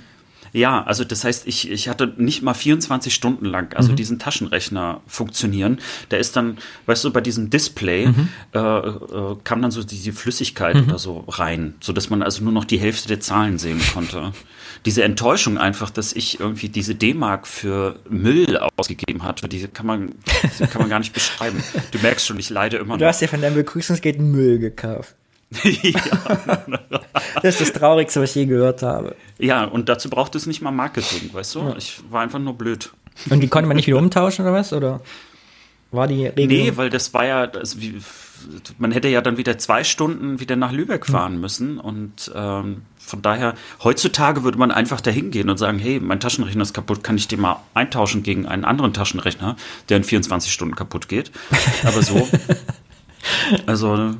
ja, 0.52 0.82
also 0.84 1.04
das 1.04 1.24
heißt, 1.24 1.46
ich, 1.46 1.70
ich 1.70 1.88
hatte 1.88 2.12
nicht 2.18 2.42
mal 2.42 2.52
24 2.52 3.14
Stunden 3.14 3.46
lang, 3.46 3.74
also 3.74 3.92
mhm. 3.92 3.96
diesen 3.96 4.18
Taschenrechner 4.18 5.00
funktionieren. 5.06 5.78
Der 6.10 6.18
ist 6.18 6.36
dann, 6.36 6.58
weißt 6.86 7.04
du, 7.04 7.10
bei 7.10 7.22
diesem 7.22 7.48
Display 7.48 8.08
mhm. 8.08 8.28
äh, 8.52 8.58
äh, 8.58 9.36
kam 9.44 9.62
dann 9.62 9.70
so 9.70 9.82
die, 9.82 10.12
Flüssigkeit 10.12 10.76
mhm. 10.76 10.88
oder 10.88 10.98
so 10.98 11.24
rein, 11.26 11.74
so 11.80 11.94
dass 11.94 12.10
man 12.10 12.22
also 12.22 12.44
nur 12.44 12.52
noch 12.52 12.66
die 12.66 12.78
Hälfte 12.78 13.08
der 13.08 13.20
Zahlen 13.20 13.58
sehen 13.58 13.80
konnte. 13.94 14.32
Diese 14.84 15.04
Enttäuschung 15.04 15.56
einfach, 15.56 15.88
dass 15.88 16.12
ich 16.12 16.40
irgendwie 16.40 16.68
diese 16.68 16.94
D-Mark 16.94 17.46
für 17.46 17.96
Müll 18.10 18.58
ausgegeben 18.76 19.22
hatte, 19.22 19.48
diese 19.48 19.68
kann 19.68 19.86
man, 19.86 20.14
diese 20.52 20.66
kann 20.66 20.82
man 20.82 20.90
gar 20.90 20.98
nicht 20.98 21.14
beschreiben. 21.14 21.62
Du 21.92 21.98
merkst 22.00 22.26
schon, 22.26 22.38
ich 22.38 22.50
leide 22.50 22.76
immer 22.76 22.94
noch. 22.94 22.98
Du 22.98 23.06
hast 23.06 23.22
ja 23.22 23.28
von 23.28 23.40
deinem 23.40 23.54
Begrüßungsgeld 23.54 24.20
Müll 24.20 24.58
gekauft. 24.58 25.14
Ja. 25.62 26.00
Das 27.42 27.60
ist 27.60 27.60
das 27.60 27.72
Traurigste, 27.72 28.20
was 28.20 28.30
ich 28.30 28.36
je 28.36 28.46
gehört 28.46 28.82
habe. 28.82 29.16
Ja, 29.38 29.64
und 29.64 29.88
dazu 29.88 30.08
braucht 30.08 30.34
es 30.34 30.46
nicht 30.46 30.62
mal 30.62 30.70
Marketing, 30.70 31.30
weißt 31.32 31.54
du? 31.54 31.60
Ja. 31.60 31.76
Ich 31.76 32.00
war 32.10 32.22
einfach 32.22 32.38
nur 32.38 32.54
blöd. 32.54 32.92
Und 33.30 33.40
die 33.40 33.48
konnte 33.48 33.68
man 33.68 33.76
nicht 33.76 33.86
wieder 33.86 33.98
umtauschen 33.98 34.44
oder 34.44 34.54
was? 34.54 34.72
Oder 34.72 35.00
war 35.90 36.06
die 36.08 36.26
Regel? 36.26 36.46
Nee, 36.46 36.72
weil 36.76 36.90
das 36.90 37.12
war 37.14 37.26
ja, 37.26 37.46
das, 37.46 37.80
wie, 37.80 38.00
man 38.78 38.92
hätte 38.92 39.08
ja 39.08 39.20
dann 39.20 39.36
wieder 39.36 39.58
zwei 39.58 39.84
Stunden 39.84 40.40
wieder 40.40 40.56
nach 40.56 40.72
Lübeck 40.72 41.06
hm. 41.06 41.12
fahren 41.12 41.40
müssen. 41.40 41.78
Und 41.78 42.30
ähm, 42.34 42.82
von 42.98 43.22
daher, 43.22 43.54
heutzutage 43.82 44.44
würde 44.44 44.58
man 44.58 44.70
einfach 44.70 45.00
dahin 45.00 45.30
gehen 45.30 45.50
und 45.50 45.58
sagen, 45.58 45.78
hey, 45.78 46.00
mein 46.00 46.20
Taschenrechner 46.20 46.62
ist 46.62 46.74
kaputt, 46.74 47.02
kann 47.02 47.16
ich 47.16 47.28
den 47.28 47.40
mal 47.40 47.60
eintauschen 47.74 48.22
gegen 48.22 48.46
einen 48.46 48.64
anderen 48.64 48.92
Taschenrechner, 48.92 49.56
der 49.88 49.98
in 49.98 50.04
24 50.04 50.52
Stunden 50.52 50.74
kaputt 50.74 51.08
geht. 51.08 51.30
Aber 51.84 52.02
so, 52.02 52.28
also 53.66 54.14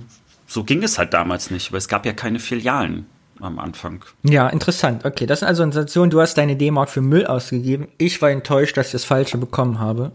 so 0.52 0.64
ging 0.64 0.82
es 0.82 0.98
halt 0.98 1.14
damals 1.14 1.50
nicht, 1.50 1.72
weil 1.72 1.78
es 1.78 1.88
gab 1.88 2.04
ja 2.04 2.12
keine 2.12 2.38
Filialen 2.38 3.06
am 3.40 3.58
Anfang. 3.58 4.04
Ja, 4.22 4.48
interessant. 4.50 5.06
Okay, 5.06 5.24
das 5.24 5.40
ist 5.40 5.48
also 5.48 5.62
eine 5.62 5.72
Situation, 5.72 6.10
du 6.10 6.20
hast 6.20 6.34
deine 6.34 6.56
D-Mark 6.56 6.90
für 6.90 7.00
Müll 7.00 7.26
ausgegeben. 7.26 7.88
Ich 7.96 8.20
war 8.20 8.30
enttäuscht, 8.30 8.76
dass 8.76 8.86
ich 8.86 8.92
das 8.92 9.04
Falsche 9.04 9.38
bekommen 9.38 9.78
habe. 9.78 10.12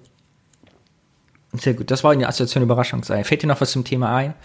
Sehr 1.54 1.74
gut, 1.74 1.90
das 1.90 2.04
war 2.04 2.12
eine 2.12 2.28
Assoziation 2.28 2.64
Überraschungsei. 2.64 3.24
Fällt 3.24 3.42
dir 3.42 3.48
noch 3.48 3.60
was 3.62 3.72
zum 3.72 3.84
Thema 3.84 4.16
ein? 4.16 4.36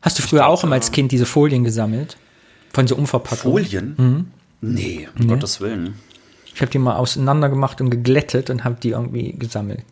Hast 0.00 0.18
du 0.18 0.24
früher 0.24 0.40
glaub, 0.40 0.50
auch 0.50 0.64
immer 0.64 0.74
als 0.74 0.90
Kind 0.90 1.12
diese 1.12 1.26
Folien 1.26 1.62
gesammelt? 1.62 2.16
Von 2.72 2.88
so 2.88 2.96
Umverpackungen? 2.96 3.64
Folien? 3.64 3.94
Mhm. 3.96 4.26
Nee, 4.60 5.08
um 5.14 5.26
nee. 5.26 5.34
Gottes 5.34 5.60
Willen. 5.60 6.00
Ich 6.52 6.60
habe 6.60 6.70
die 6.72 6.78
mal 6.78 6.96
auseinander 6.96 7.48
gemacht 7.48 7.80
und 7.80 7.90
geglättet 7.90 8.50
und 8.50 8.64
habe 8.64 8.76
die 8.82 8.90
irgendwie 8.90 9.34
gesammelt. 9.38 9.84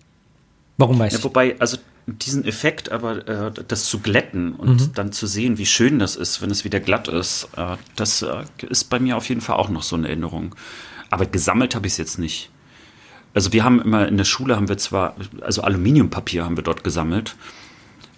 Warum 0.77 0.99
weißt 0.99 1.13
ja, 1.13 1.19
du? 1.19 1.25
Wobei, 1.25 1.55
also 1.61 1.79
diesen 2.19 2.45
Effekt, 2.45 2.91
aber 2.91 3.29
äh, 3.29 3.53
das 3.69 3.85
zu 3.85 4.01
glätten 4.01 4.55
und 4.55 4.81
mhm. 4.81 4.93
dann 4.95 5.13
zu 5.13 5.27
sehen, 5.27 5.59
wie 5.59 5.67
schön 5.67 5.99
das 5.99 6.17
ist, 6.17 6.43
wenn 6.43 6.51
es 6.51 6.65
wieder 6.65 6.81
glatt 6.81 7.09
ist, 7.09 7.49
äh, 7.57 7.77
das 7.97 8.23
äh, 8.23 8.45
ist 8.69 8.85
bei 8.85 8.99
mir 8.99 9.17
auf 9.17 9.29
jeden 9.29 9.41
Fall 9.41 9.57
auch 9.57 9.69
noch 9.69 9.83
so 9.83 9.97
eine 9.97 10.09
Erinnerung. 10.09 10.55
Aber 11.11 11.27
gesammelt 11.27 11.75
habe 11.75 11.87
ich 11.87 11.95
es 11.95 11.99
jetzt 11.99 12.19
nicht. 12.19 12.51
Also 13.35 13.53
wir 13.53 13.65
haben 13.65 13.81
immer 13.81 14.09
in 14.09 14.17
der 14.17 14.25
Schule 14.25 14.57
haben 14.57 14.69
wir 14.69 14.79
zwar, 14.79 15.15
also 15.41 15.63
Aluminiumpapier 15.63 16.45
haben 16.45 16.57
wir 16.57 16.65
dort 16.65 16.83
gesammelt, 16.83 17.37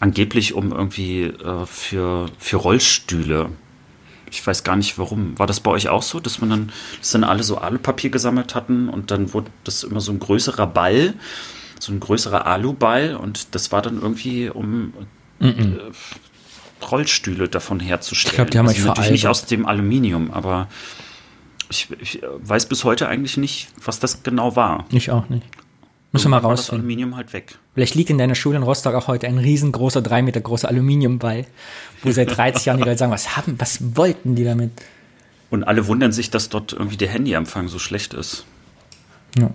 angeblich 0.01 0.55
um 0.55 0.73
irgendwie 0.73 1.25
äh, 1.25 1.67
für, 1.67 2.29
für 2.39 2.57
Rollstühle. 2.57 3.51
Ich 4.31 4.47
weiß 4.47 4.65
gar 4.65 4.77
nicht 4.77 4.99
warum. 4.99 5.39
War 5.39 5.47
das 5.47 5.61
bei 5.61 5.71
euch 5.71 5.91
auch 5.91 6.03
so, 6.03 6.19
dass 6.19 6.41
man 6.41 6.49
dann, 6.49 6.73
dass 7.01 7.11
dann 7.11 7.25
alle 7.25 7.43
so 7.43 7.59
Alupapier 7.59 8.09
gesammelt 8.09 8.55
hatten 8.55 8.89
und 8.89 9.11
dann 9.11 9.35
wurde 9.35 9.51
das 9.65 9.85
immer 9.85 10.01
so 10.01 10.13
ein 10.13 10.19
größerer 10.19 10.67
Ball 10.67 11.15
so 11.83 11.93
ein 11.93 12.01
größerer 12.01 12.47
Aluball 12.47 13.17
und 13.17 13.55
das 13.55 13.73
war 13.73 13.83
dann 13.83 14.01
irgendwie 14.01 14.49
um. 14.49 14.93
Mm 15.41 15.47
-mm. 15.47 15.79
Rollstühle 16.91 17.49
davon 17.49 17.79
herzustellen. 17.79 18.33
Ich 18.33 18.35
glaube, 18.35 18.51
die 18.51 18.59
haben 18.59 18.67
also 18.67 18.87
natürlich 18.89 19.11
nicht 19.13 19.21
veralbert. 19.23 19.43
aus 19.43 19.47
dem 19.47 19.67
Aluminium, 19.67 20.33
aber 20.33 20.67
ich, 21.71 21.89
ich 22.01 22.21
weiß 22.39 22.67
bis 22.67 22.83
heute 22.83 23.09
eigentlich 23.09 23.37
nicht, 23.37 23.69
was 23.85 24.01
das 24.01 24.25
genau 24.25 24.57
war. 24.57 24.87
Ich 24.91 25.13
auch 25.13 25.29
nicht. 25.29 25.47
Müssen 26.11 26.27
wir 26.27 26.31
mal 26.31 26.43
war 26.43 26.51
das. 26.51 26.71
Aluminium 26.71 27.17
halt 27.17 27.33
weg. 27.33 27.57
Vielleicht 27.75 27.95
liegt 27.95 28.11
in 28.11 28.19
deiner 28.19 28.35
Schule 28.35 28.57
in 28.57 28.65
Rostock 28.65 28.95
auch 28.95 29.07
heute 29.07 29.29
ein 29.29 29.39
riesengroßer, 29.39 30.03
drei 30.03 30.23
Meter 30.23 30.41
großer 30.41 30.69
Aluminiumball, 30.69 31.47
wo 32.03 32.11
seit 32.11 32.37
30 32.37 32.67
Jahren 32.67 32.79
die 32.79 32.85
Leute 32.85 32.99
sagen, 32.99 33.13
was 33.13 33.37
haben, 33.37 33.55
was 33.59 33.97
wollten 33.97 34.35
die 34.35 34.45
damit? 34.45 34.73
Und 35.51 35.65
alle 35.65 35.87
wundern 35.87 36.13
sich, 36.13 36.31
dass 36.31 36.49
dort 36.49 36.73
irgendwie 36.73 36.97
der 36.97 37.09
Handyempfang 37.09 37.69
so 37.69 37.79
schlecht 37.79 38.13
ist. 38.13 38.45
Ja. 39.39 39.51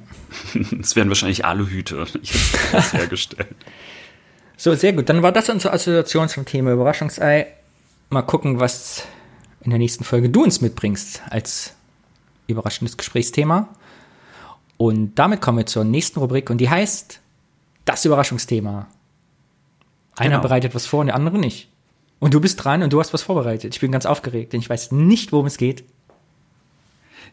Es 0.81 0.96
werden 0.96 1.10
wahrscheinlich 1.10 1.46
Aluhüte 1.46 2.05
jetzt 2.22 2.93
hergestellt. 2.93 3.55
So, 4.57 4.74
sehr 4.75 4.93
gut. 4.93 5.07
Dann 5.10 5.22
war 5.24 5.31
das 5.31 5.50
unsere 5.50 5.74
Assoziation 5.74 6.29
zum 6.29 6.46
Thema 6.46 6.72
Überraschungsei. 6.74 7.48
Mal 8.10 8.24
gucken, 8.24 8.60
was 8.60 9.03
in 9.62 9.69
der 9.69 9.79
nächsten 9.79 10.03
Folge 10.03 10.29
du 10.29 10.43
uns 10.43 10.62
mitbringst 10.62 11.22
als 11.29 11.74
überraschendes 12.48 12.98
Gesprächsthema. 12.98 13.69
Und 14.77 15.15
damit 15.15 15.41
kommen 15.41 15.57
wir 15.60 15.65
zur 15.65 15.84
nächsten 15.84 16.19
Rubrik 16.19 16.50
und 16.50 16.60
die 16.60 16.69
heißt 16.69 17.19
das 17.86 18.05
Überraschungsthema. 18.05 18.88
Einer 20.15 20.29
Genau. 20.38 20.41
bereitet 20.41 20.74
was 20.75 20.86
vor 20.86 21.01
und 21.01 21.07
der 21.07 21.15
andere 21.15 21.38
nicht. 21.38 21.69
Und 22.19 22.34
du 22.34 22.41
bist 22.41 22.63
dran 22.63 22.81
und 22.81 22.91
du 22.93 23.00
hast 23.00 23.13
was 23.13 23.22
vorbereitet. 23.24 23.74
Ich 23.75 23.79
bin 23.81 23.91
ganz 23.91 24.05
aufgeregt, 24.07 24.53
denn 24.53 24.60
ich 24.60 24.69
weiß 24.69 24.91
nicht, 24.91 25.31
worum 25.31 25.46
es 25.46 25.57
geht. 25.57 25.84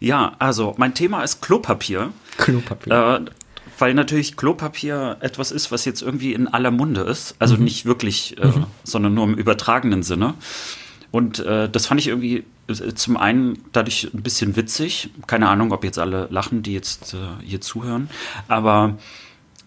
Ja, 0.01 0.37
also 0.39 0.75
mein 0.77 0.95
Thema 0.95 1.23
ist 1.23 1.41
Klopapier. 1.43 2.13
Klopapier. 2.37 2.93
Äh, 2.93 3.31
weil 3.79 3.95
natürlich 3.95 4.37
Klopapier 4.37 5.17
etwas 5.21 5.51
ist, 5.51 5.73
was 5.73 5.85
jetzt 5.85 6.03
irgendwie 6.03 6.33
in 6.33 6.47
aller 6.47 6.71
Munde 6.71 7.01
ist. 7.03 7.35
Also 7.39 7.57
nicht 7.57 7.87
wirklich, 7.87 8.39
äh, 8.39 8.53
sondern 8.85 9.15
nur 9.15 9.25
im 9.25 9.35
übertragenen 9.35 10.03
Sinne. 10.03 10.35
Und 11.11 11.41
äh, 11.41 11.69
das 11.69 11.87
fand 11.87 12.01
ich 12.01 12.09
irgendwie 12.09 12.45
äh, 12.69 12.95
zum 12.95 13.17
einen 13.17 13.59
dadurch 13.73 14.11
ein 14.13 14.23
bisschen 14.23 14.57
witzig. 14.57 15.11
Keine 15.27 15.49
Ahnung, 15.49 15.73
ob 15.73 15.85
jetzt 15.85 15.99
alle 15.99 16.29
lachen, 16.31 16.63
die 16.63 16.73
jetzt 16.73 17.15
äh, 17.15 17.19
hier 17.43 17.61
zuhören. 17.61 18.11
Aber 18.49 18.97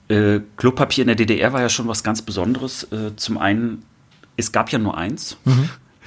äh, 0.08 0.40
Klopapier 0.56 1.04
in 1.04 1.08
der 1.08 1.16
DDR 1.16 1.54
war 1.54 1.62
ja 1.62 1.70
schon 1.70 1.88
was 1.88 2.04
ganz 2.04 2.22
Besonderes. 2.22 2.88
Zum 3.18 3.38
einen, 3.38 3.84
es 4.38 4.52
gab 4.52 4.72
ja 4.72 4.80
nur 4.80 4.98
eins. 4.98 5.38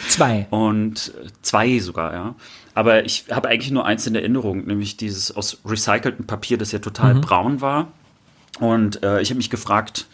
Zwei. 0.09 0.47
Und 0.51 1.13
zwei 1.43 1.79
sogar, 1.79 2.13
ja. 2.15 2.35
Aber 2.75 3.05
ich 3.05 3.25
habe 3.31 3.49
eigentlich 3.49 3.71
nur 3.71 3.85
eins 3.85 4.07
in 4.07 4.15
Erinnerung, 4.15 4.67
nämlich 4.67 4.97
dieses 4.97 5.35
aus 5.35 5.59
recyceltem 5.65 6.27
Papier, 6.27 6.57
das 6.59 6.73
ja 6.73 6.79
total 6.79 7.15
braun 7.17 7.61
war. 7.61 7.89
Und 8.61 9.03
äh, 9.03 9.21
ich 9.21 9.31
habe 9.31 9.39
mich 9.39 9.51
gefragt, 9.51 10.07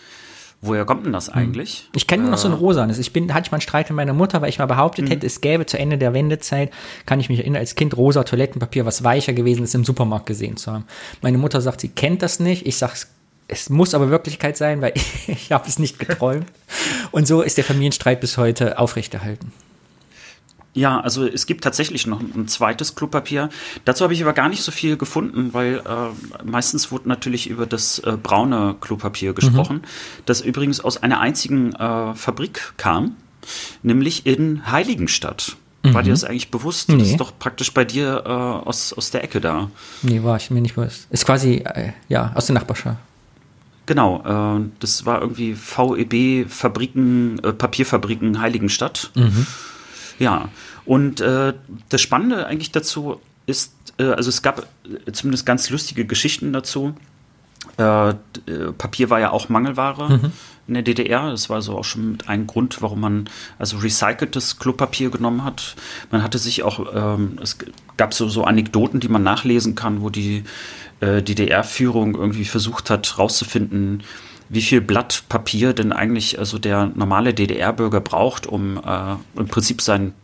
woher 0.63 0.85
kommt 0.87 1.05
denn 1.05 1.13
das 1.13 1.29
eigentlich? 1.29 1.89
Ich 1.95 2.07
kenne 2.07 2.23
nur 2.23 2.33
noch 2.33 2.39
so 2.39 2.49
ein 2.49 2.55
Äh. 2.55 2.57
rosanes. 2.57 2.99
Ich 2.99 3.13
bin, 3.13 3.33
hatte 3.35 3.47
ich 3.47 3.53
mal 3.53 3.57
einen 3.57 3.63
Streit 3.63 3.91
mit 3.91 3.97
meiner 3.97 4.15
Mutter, 4.15 4.41
weil 4.41 4.49
ich 4.49 4.59
mal 4.59 4.65
Mhm. 4.65 4.69
behauptet 4.71 5.11
hätte, 5.11 5.27
es 5.27 5.41
gäbe 5.43 5.67
zu 5.67 5.79
Ende 5.79 5.99
der 5.99 6.15
Wendezeit, 6.15 6.73
kann 7.05 7.21
ich 7.21 7.29
mich 7.29 7.41
erinnern, 7.41 7.61
als 7.61 7.75
Kind 7.75 7.97
rosa 7.97 8.25
Toilettenpapier, 8.25 8.87
was 8.87 9.05
weicher 9.05 9.33
gewesen 9.35 9.65
ist, 9.65 9.75
im 9.75 9.85
Supermarkt 9.85 10.27
gesehen 10.27 10.57
zu 10.57 10.73
haben. 10.73 10.85
Meine 11.23 11.39
Mutter 11.39 11.61
sagt, 11.61 11.81
sie 11.83 11.89
kennt 11.91 12.23
das 12.23 12.41
nicht. 12.41 12.67
Ich 12.67 12.79
sage, 12.79 12.93
es, 12.95 13.09
es 13.49 13.69
muss 13.71 13.95
aber 13.95 14.09
Wirklichkeit 14.11 14.57
sein, 14.57 14.81
weil 14.81 14.93
ich 15.27 15.53
habe 15.53 15.69
es 15.69 15.79
nicht 15.79 15.99
geträumt. 15.99 16.47
Und 17.11 17.27
so 17.29 17.43
ist 17.43 17.59
der 17.59 17.65
Familienstreit 17.65 18.21
bis 18.21 18.39
heute 18.39 18.79
aufrechterhalten. 18.79 19.53
Ja, 20.77 21.01
also 21.01 21.27
es 21.27 21.47
gibt 21.47 21.65
tatsächlich 21.65 22.07
noch 22.07 22.21
ein 22.21 22.49
zweites 22.49 22.95
Klopapier. 22.95 23.49
Dazu 23.87 24.05
habe 24.05 24.13
ich 24.15 24.23
aber 24.23 24.35
gar 24.35 24.49
nicht 24.51 24.63
so 24.63 24.71
viel 24.71 24.97
gefunden, 24.97 25.55
weil 25.55 25.79
äh, 25.79 26.45
meistens 26.45 26.93
wurde 26.93 27.09
natürlich 27.09 27.49
über 27.49 27.65
das 27.67 27.99
äh, 28.01 28.17
braune 28.23 28.77
Klopapier 28.81 29.33
gesprochen, 29.33 29.83
das 30.27 30.43
übrigens 30.43 30.81
aus 30.81 31.03
einer 31.03 31.19
einzigen 31.21 31.73
äh, 31.75 32.15
Fabrik 32.15 32.75
kam, 32.77 33.17
nämlich 33.83 34.27
in 34.27 34.71
Heiligenstadt. 34.71 35.57
War 35.83 36.03
dir 36.03 36.11
das 36.11 36.25
eigentlich 36.25 36.51
bewusst? 36.51 36.89
Das 36.89 36.97
Nee. 36.97 37.03
ist 37.05 37.21
doch 37.21 37.33
praktisch 37.39 37.73
bei 37.73 37.85
dir 37.85 38.25
äh, 38.27 38.29
aus, 38.29 38.93
aus 38.93 39.13
der 39.13 39.23
Ecke 39.23 39.41
da. 39.41 39.71
Nee, 40.03 40.21
war 40.25 40.37
ich 40.37 40.51
mir 40.51 40.61
nicht 40.61 40.75
bewusst. 40.75 41.07
Ist 41.11 41.25
quasi, 41.25 41.63
äh, 41.65 41.93
ja, 42.09 42.33
aus 42.35 42.47
der 42.47 42.55
Nachbarschaft. 42.55 42.99
Genau, 43.87 44.57
äh, 44.59 44.69
das 44.81 45.07
war 45.07 45.21
irgendwie 45.23 45.55
VEB 45.55 46.51
Fabriken, 46.51 47.39
äh, 47.45 47.53
Papierfabriken 47.53 48.41
Heiligenstadt. 48.41 49.13
Ja, 50.19 50.49
und 50.85 51.21
äh, 51.21 51.55
das 51.89 52.01
Spannende 52.01 52.47
eigentlich 52.47 52.73
dazu 52.73 53.21
ist, 53.47 53.73
äh, 53.99 54.05
also 54.05 54.29
es 54.29 54.43
gab 54.43 54.67
äh, 55.07 55.13
zumindest 55.13 55.47
ganz 55.47 55.71
lustige 55.71 56.07
Geschichten 56.07 56.53
dazu. 56.53 56.95
Äh, 57.79 58.11
äh, 58.11 58.15
Papier 58.79 59.11
war 59.11 59.21
ja 59.21 59.31
auch 59.31 59.49
Mangelware 59.49 60.31
in 60.67 60.75
der 60.75 60.83
DDR. 60.83 61.31
Das 61.31 61.51
war 61.51 61.63
so 61.63 61.79
auch 61.79 61.85
schon 61.85 62.13
mit 62.13 62.29
ein 62.29 62.47
Grund, 62.47 62.81
warum 62.81 63.01
man 63.01 63.29
also 63.59 63.79
recyceltes 63.79 64.59
Klopapier 64.59 65.11
genommen 65.11 65.45
hat. 65.45 65.77
Man 66.11 66.23
hatte 66.23 66.39
sich 66.39 66.63
auch, 66.63 66.87
ähm, 66.95 67.39
es 67.43 67.59
gab 67.97 68.15
so, 68.15 68.29
so 68.29 68.45
Anekdoten, 68.45 69.01
die 69.01 69.09
man 69.09 69.23
nachlesen 69.23 69.75
kann, 69.75 70.01
wo 70.01 70.11
die 70.11 70.45
äh, 71.01 71.23
DDR-Führung 71.23 72.15
irgendwie 72.15 72.45
versucht 72.45 72.91
hat, 72.91 73.19
rauszufinden, 73.19 74.03
wie 74.49 74.63
viel 74.63 74.81
Blatt 74.81 75.25
Papier 75.29 75.73
denn 75.73 75.93
eigentlich 75.93 76.39
also 76.39 76.59
der 76.59 76.87
normale 76.95 77.35
DDR-Bürger 77.35 78.01
braucht, 78.01 78.47
um 78.47 78.79
äh, 78.79 79.17
im 79.39 79.49
Prinzip 79.49 79.83
seinen 79.83 80.15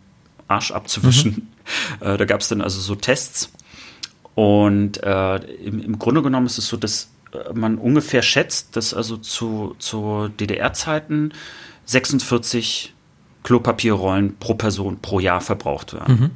Arsch 0.48 0.70
abzuwischen. 0.70 1.48
Äh, 2.00 2.16
da 2.16 2.24
gab 2.24 2.40
es 2.40 2.48
dann 2.48 2.61
also 2.61 2.80
so 2.80 2.96
Tests. 2.96 3.52
Und 4.35 5.00
äh, 5.04 5.37
im, 5.37 5.80
im 5.80 5.96
Grunde 5.96 6.20
genommen 6.20 6.46
ist 6.46 6.58
es 6.58 6.66
so, 6.66 6.76
dass 6.76 7.08
äh, 7.32 7.52
man 7.54 7.78
ungefähr 7.78 8.20
schätzt, 8.22 8.74
dass 8.74 8.92
also 8.92 9.16
zu, 9.16 9.76
zu 9.78 10.28
DDR-Zeiten 10.40 11.32
46 11.85 12.94
Klopapierrollen 13.44 14.37
pro 14.38 14.54
Person 14.54 14.98
pro 15.00 15.20
Jahr 15.20 15.40
verbraucht 15.40 15.92
werden. 15.92 16.32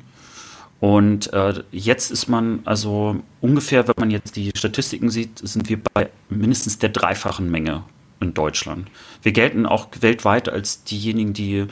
Und 0.81 1.33
äh, 1.33 1.63
jetzt 1.73 2.11
ist 2.11 2.29
man 2.29 2.61
also 2.65 3.17
ungefähr, 3.41 3.89
wenn 3.89 3.95
man 3.99 4.11
jetzt 4.11 4.37
die 4.37 4.53
Statistiken 4.55 5.09
sieht, 5.11 5.39
sind 5.39 5.69
wir 5.69 5.79
bei 5.95 6.11
mindestens 6.29 6.79
der 6.79 6.91
dreifachen 6.91 7.51
Menge 7.51 7.85
in 8.21 8.35
Deutschland. 8.35 8.89
Wir 9.23 9.33
gelten 9.33 9.67
auch 9.67 9.89
weltweit 10.01 10.49
als 10.49 10.85
diejenigen, 10.85 11.33
die 11.33 11.67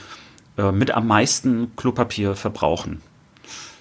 äh, 0.56 0.72
mit 0.72 0.90
am 0.92 1.06
meisten 1.06 1.74
Klopapier 1.76 2.34
verbrauchen. 2.34 3.02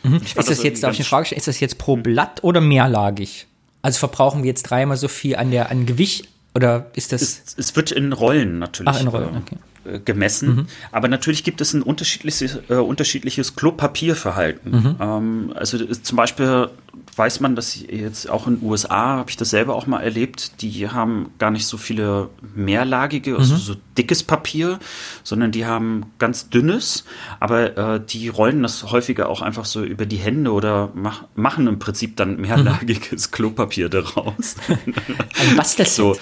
Fand 0.02 0.22
Ist 0.22 0.38
das 0.38 0.50
irgendwie 0.50 0.68
jetzt, 0.68 0.84
darf 0.84 0.94
ich 0.94 1.00
eine 1.00 1.06
Frage 1.06 1.28
stellen, 1.28 1.38
ist 1.38 1.48
das 1.48 1.60
jetzt 1.62 1.78
pro 1.78 1.96
Blatt 1.96 2.44
oder 2.44 2.60
mehrlagig? 2.60 3.48
Also 3.82 4.00
verbrauchen 4.00 4.44
wir 4.44 4.50
jetzt 4.50 4.64
dreimal 4.64 4.98
so 4.98 5.08
viel 5.08 5.38
an 5.38 5.52
der, 5.52 5.72
an 5.72 5.86
Gewicht 5.86 6.28
oder 6.56 6.92
ist 6.94 7.14
das? 7.14 7.22
Es, 7.22 7.56
es 7.58 7.76
wird 7.76 7.92
in 7.92 8.12
Rollen 8.12 8.60
natürlich 8.60 8.94
Ach, 8.94 9.02
in 9.02 9.08
Rollen, 9.08 9.36
äh, 9.36 9.38
okay. 9.38 9.58
Äh, 9.86 10.00
gemessen. 10.00 10.68
Aber 10.92 11.08
natürlich 11.08 11.44
gibt 11.44 11.62
es 11.62 11.74
ein 11.74 11.82
unterschiedliches, 11.82 12.60
äh, 12.70 12.76
unterschiedliches 12.76 13.56
Klopapierverhalten. 13.56 14.98
Ähm, 15.00 15.54
also 15.56 15.78
es- 15.78 16.04
zum 16.04 16.16
Beispiel 16.18 16.70
weiß 17.16 17.40
man, 17.42 17.56
dass 17.56 17.80
jetzt 17.80 18.28
auch 18.30 18.48
in 18.48 18.60
den 18.60 18.68
USA, 18.68 19.18
habe 19.18 19.30
ich 19.30 19.38
das 19.38 19.50
selber 19.52 19.76
auch 19.76 19.86
mal 19.88 20.00
erlebt, 20.02 20.62
die 20.62 20.90
haben 20.90 21.30
gar 21.38 21.52
nicht 21.52 21.66
so 21.68 21.78
viele 21.78 22.30
mehrlagige, 22.56 23.38
also 23.38 23.56
so 23.56 23.76
dickes 23.98 24.24
Papier, 24.24 24.80
sondern 25.24 25.52
die 25.52 25.66
haben 25.66 26.06
ganz 26.18 26.50
dünnes, 26.50 27.06
aber 27.40 27.78
äh, 27.78 28.02
die 28.08 28.30
rollen 28.30 28.64
das 28.64 28.84
häufiger 28.92 29.30
auch 29.30 29.42
einfach 29.42 29.66
so 29.66 29.84
über 29.84 30.06
die 30.08 30.18
Hände 30.18 30.52
oder 30.52 30.90
mach, 30.96 31.24
machen 31.36 31.68
im 31.68 31.78
Prinzip 31.80 32.16
dann 32.16 32.40
mehrlagiges 32.42 33.30
Klopapier 33.32 33.90
daraus. 33.90 34.56
Ein 34.70 35.56
Bastelset. 35.56 35.94
So, 35.96 36.16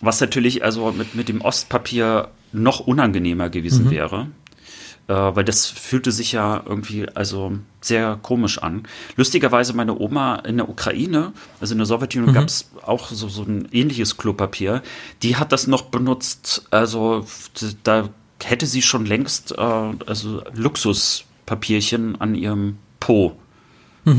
was 0.00 0.20
natürlich 0.20 0.64
also 0.64 0.92
mit, 0.92 1.14
mit 1.14 1.28
dem 1.28 1.40
Ostpapier 1.40 2.28
noch 2.52 2.80
unangenehmer 2.80 3.50
gewesen 3.50 3.90
wäre. 3.90 4.28
Äh, 5.10 5.12
weil 5.12 5.44
das 5.44 5.66
fühlte 5.66 6.12
sich 6.12 6.32
ja 6.32 6.62
irgendwie 6.64 7.08
also 7.08 7.58
sehr 7.80 8.18
komisch 8.22 8.58
an. 8.58 8.84
Lustigerweise 9.16 9.72
meine 9.72 9.98
Oma 9.98 10.36
in 10.36 10.58
der 10.58 10.68
Ukraine, 10.68 11.32
also 11.60 11.74
in 11.74 11.78
der 11.78 11.86
Sowjetunion 11.86 12.32
gab 12.32 12.44
es 12.44 12.70
auch 12.82 13.08
so, 13.08 13.28
so 13.28 13.42
ein 13.42 13.68
ähnliches 13.72 14.16
Klopapier. 14.16 14.82
Die 15.22 15.36
hat 15.36 15.50
das 15.50 15.66
noch 15.66 15.82
benutzt, 15.82 16.66
also 16.70 17.26
da 17.82 18.08
hätte 18.42 18.66
sie 18.66 18.82
schon 18.82 19.04
längst 19.04 19.52
äh, 19.52 19.60
also 19.60 20.42
Luxuspapierchen 20.54 22.20
an 22.20 22.34
ihrem 22.36 22.78
Po 23.00 23.36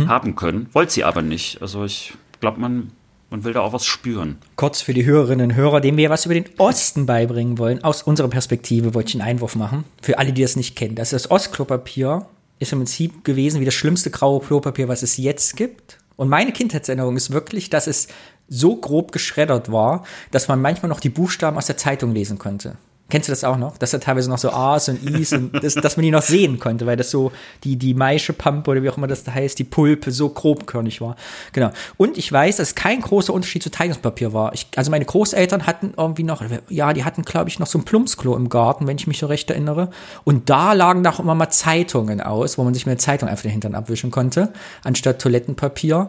haben 0.07 0.35
können. 0.35 0.69
Wollte 0.73 0.93
sie 0.93 1.03
aber 1.03 1.21
nicht. 1.21 1.61
Also 1.61 1.85
ich 1.85 2.13
glaube, 2.39 2.59
man, 2.59 2.91
man 3.31 3.45
will 3.45 3.53
da 3.53 3.61
auch 3.61 3.73
was 3.73 3.85
spüren. 3.85 4.37
Kurz 4.57 4.81
für 4.81 4.93
die 4.93 5.05
Hörerinnen 5.05 5.51
und 5.51 5.55
Hörer, 5.55 5.79
denen 5.79 5.97
wir 5.97 6.09
was 6.09 6.25
über 6.25 6.35
den 6.35 6.49
Osten 6.57 7.05
beibringen 7.05 7.57
wollen. 7.57 7.83
Aus 7.83 8.03
unserer 8.03 8.27
Perspektive 8.27 8.93
wollte 8.93 9.09
ich 9.09 9.15
einen 9.15 9.27
Einwurf 9.27 9.55
machen. 9.55 9.85
Für 10.01 10.19
alle, 10.19 10.33
die 10.33 10.41
das 10.41 10.57
nicht 10.57 10.75
kennen. 10.75 10.95
Das, 10.95 11.11
das 11.11 11.31
Ostklopapier 11.31 12.27
ist 12.59 12.73
im 12.73 12.79
Prinzip 12.79 13.23
gewesen 13.23 13.61
wie 13.61 13.65
das 13.65 13.73
schlimmste 13.73 14.11
graue 14.11 14.41
Klopapier, 14.41 14.89
was 14.89 15.01
es 15.01 15.17
jetzt 15.17 15.55
gibt. 15.55 15.97
Und 16.17 16.27
meine 16.27 16.51
Kindheitserinnerung 16.51 17.15
ist 17.15 17.31
wirklich, 17.31 17.69
dass 17.69 17.87
es 17.87 18.09
so 18.49 18.75
grob 18.75 19.13
geschreddert 19.13 19.71
war, 19.71 20.03
dass 20.31 20.49
man 20.49 20.61
manchmal 20.61 20.89
noch 20.89 20.99
die 20.99 21.09
Buchstaben 21.09 21.57
aus 21.57 21.67
der 21.67 21.77
Zeitung 21.77 22.11
lesen 22.13 22.37
konnte. 22.37 22.75
Kennst 23.11 23.27
du 23.27 23.33
das 23.33 23.43
auch 23.43 23.57
noch? 23.57 23.77
Dass 23.77 23.91
da 23.91 23.97
teilweise 23.97 24.29
noch 24.29 24.37
so 24.37 24.51
A's 24.51 24.87
und 24.87 25.03
I's 25.03 25.33
und 25.33 25.51
das, 25.61 25.75
dass 25.75 25.97
man 25.97 26.05
die 26.05 26.11
noch 26.11 26.21
sehen 26.21 26.59
konnte, 26.59 26.85
weil 26.85 26.95
das 26.95 27.11
so 27.11 27.33
die, 27.65 27.75
die 27.75 27.93
Maischepampe 27.93 28.71
oder 28.71 28.83
wie 28.83 28.89
auch 28.89 28.95
immer 28.95 29.07
das 29.07 29.25
da 29.25 29.33
heißt, 29.33 29.59
die 29.59 29.65
Pulpe 29.65 30.11
so 30.11 30.29
grobkörnig 30.29 31.01
war. 31.01 31.17
Genau. 31.51 31.71
Und 31.97 32.17
ich 32.17 32.31
weiß, 32.31 32.55
dass 32.55 32.73
kein 32.73 33.01
großer 33.01 33.33
Unterschied 33.33 33.63
zu 33.63 33.69
Zeitungspapier 33.69 34.31
war. 34.31 34.53
Ich, 34.53 34.67
also 34.77 34.91
meine 34.91 35.03
Großeltern 35.03 35.67
hatten 35.67 35.93
irgendwie 35.97 36.23
noch, 36.23 36.41
ja, 36.69 36.93
die 36.93 37.03
hatten, 37.03 37.23
glaube 37.23 37.49
ich, 37.49 37.59
noch 37.59 37.67
so 37.67 37.77
ein 37.79 37.83
Plumpsklo 37.83 38.37
im 38.37 38.47
Garten, 38.47 38.87
wenn 38.87 38.95
ich 38.95 39.07
mich 39.07 39.19
so 39.19 39.27
recht 39.27 39.49
erinnere. 39.49 39.89
Und 40.23 40.49
da 40.49 40.71
lagen 40.71 41.05
auch 41.05 41.19
immer 41.19 41.35
mal 41.35 41.49
Zeitungen 41.49 42.21
aus, 42.21 42.57
wo 42.57 42.63
man 42.63 42.73
sich 42.73 42.85
mit 42.85 42.93
der 42.93 42.99
Zeitung 42.99 43.27
einfach 43.27 43.43
den 43.43 43.51
Hintern 43.51 43.75
abwischen 43.75 44.09
konnte, 44.09 44.53
anstatt 44.83 45.21
Toilettenpapier 45.21 46.07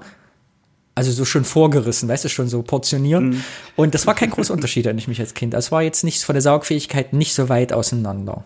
also 0.95 1.11
so 1.11 1.25
schon 1.25 1.45
vorgerissen, 1.45 2.09
weißt 2.09 2.25
du, 2.25 2.29
schon 2.29 2.49
so 2.49 2.63
portioniert. 2.63 3.23
Mhm. 3.23 3.45
Und 3.77 3.95
das 3.95 4.07
war 4.07 4.15
kein 4.15 4.31
großer 4.31 4.53
Unterschied, 4.53 4.85
wenn 4.85 4.99
ich 4.99 5.09
mich 5.09 5.21
als 5.21 5.35
Kind. 5.35 5.55
Es 5.55 5.73
war 5.73 5.83
jetzt 5.83 6.05
nicht 6.05 6.23
von 6.23 6.35
der 6.35 6.43
Saugfähigkeit 6.43 7.13
nicht 7.13 7.35
so 7.35 7.49
weit 7.49 7.73
auseinander. 7.73 8.45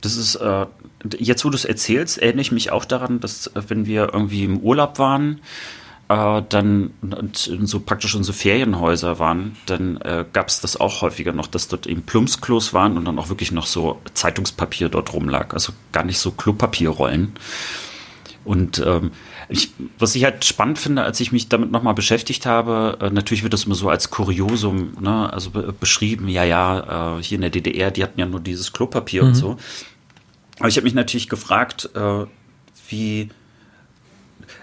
Das 0.00 0.16
ist, 0.16 0.36
äh, 0.36 0.66
jetzt 1.18 1.44
wo 1.44 1.50
du 1.50 1.56
es 1.56 1.64
erzählst, 1.64 2.18
erinnere 2.18 2.42
ich 2.42 2.52
mich 2.52 2.72
auch 2.72 2.84
daran, 2.84 3.20
dass 3.20 3.48
äh, 3.48 3.62
wenn 3.68 3.86
wir 3.86 4.10
irgendwie 4.12 4.44
im 4.44 4.58
Urlaub 4.58 4.98
waren, 4.98 5.40
äh, 6.08 6.42
dann 6.48 6.90
und 7.00 7.36
so 7.36 7.80
praktisch 7.80 8.14
unsere 8.14 8.36
Ferienhäuser 8.36 9.18
waren, 9.18 9.56
dann 9.66 9.98
äh, 9.98 10.24
gab 10.32 10.48
es 10.48 10.60
das 10.60 10.78
auch 10.78 11.02
häufiger 11.02 11.32
noch, 11.32 11.46
dass 11.46 11.68
dort 11.68 11.86
eben 11.86 12.02
Plumpsklos 12.02 12.72
waren 12.72 12.96
und 12.96 13.04
dann 13.04 13.18
auch 13.18 13.28
wirklich 13.28 13.52
noch 13.52 13.66
so 13.66 14.00
Zeitungspapier 14.14 14.88
dort 14.88 15.12
rumlag. 15.12 15.52
Also 15.52 15.72
gar 15.92 16.04
nicht 16.04 16.18
so 16.18 16.30
Klopapierrollen. 16.30 17.34
Und 18.44 18.78
ähm, 18.84 19.12
ich, 19.48 19.72
was 19.98 20.14
ich 20.14 20.24
halt 20.24 20.44
spannend 20.44 20.78
finde, 20.78 21.02
als 21.02 21.20
ich 21.20 21.32
mich 21.32 21.48
damit 21.48 21.70
nochmal 21.70 21.94
beschäftigt 21.94 22.46
habe, 22.46 22.98
äh, 23.00 23.10
natürlich 23.10 23.42
wird 23.42 23.52
das 23.52 23.64
immer 23.64 23.74
so 23.74 23.88
als 23.88 24.10
Kuriosum, 24.10 24.92
ne, 25.00 25.32
also 25.32 25.50
be 25.50 25.74
beschrieben, 25.78 26.28
ja, 26.28 26.44
ja, 26.44 27.18
äh, 27.18 27.22
hier 27.22 27.36
in 27.36 27.42
der 27.42 27.50
DDR, 27.50 27.90
die 27.90 28.02
hatten 28.02 28.18
ja 28.18 28.26
nur 28.26 28.40
dieses 28.40 28.72
Klopapier 28.72 29.22
mhm. 29.22 29.28
und 29.28 29.34
so. 29.34 29.56
Aber 30.58 30.68
ich 30.68 30.76
habe 30.76 30.84
mich 30.84 30.94
natürlich 30.94 31.28
gefragt, 31.28 31.90
äh, 31.94 32.26
wie, 32.88 33.28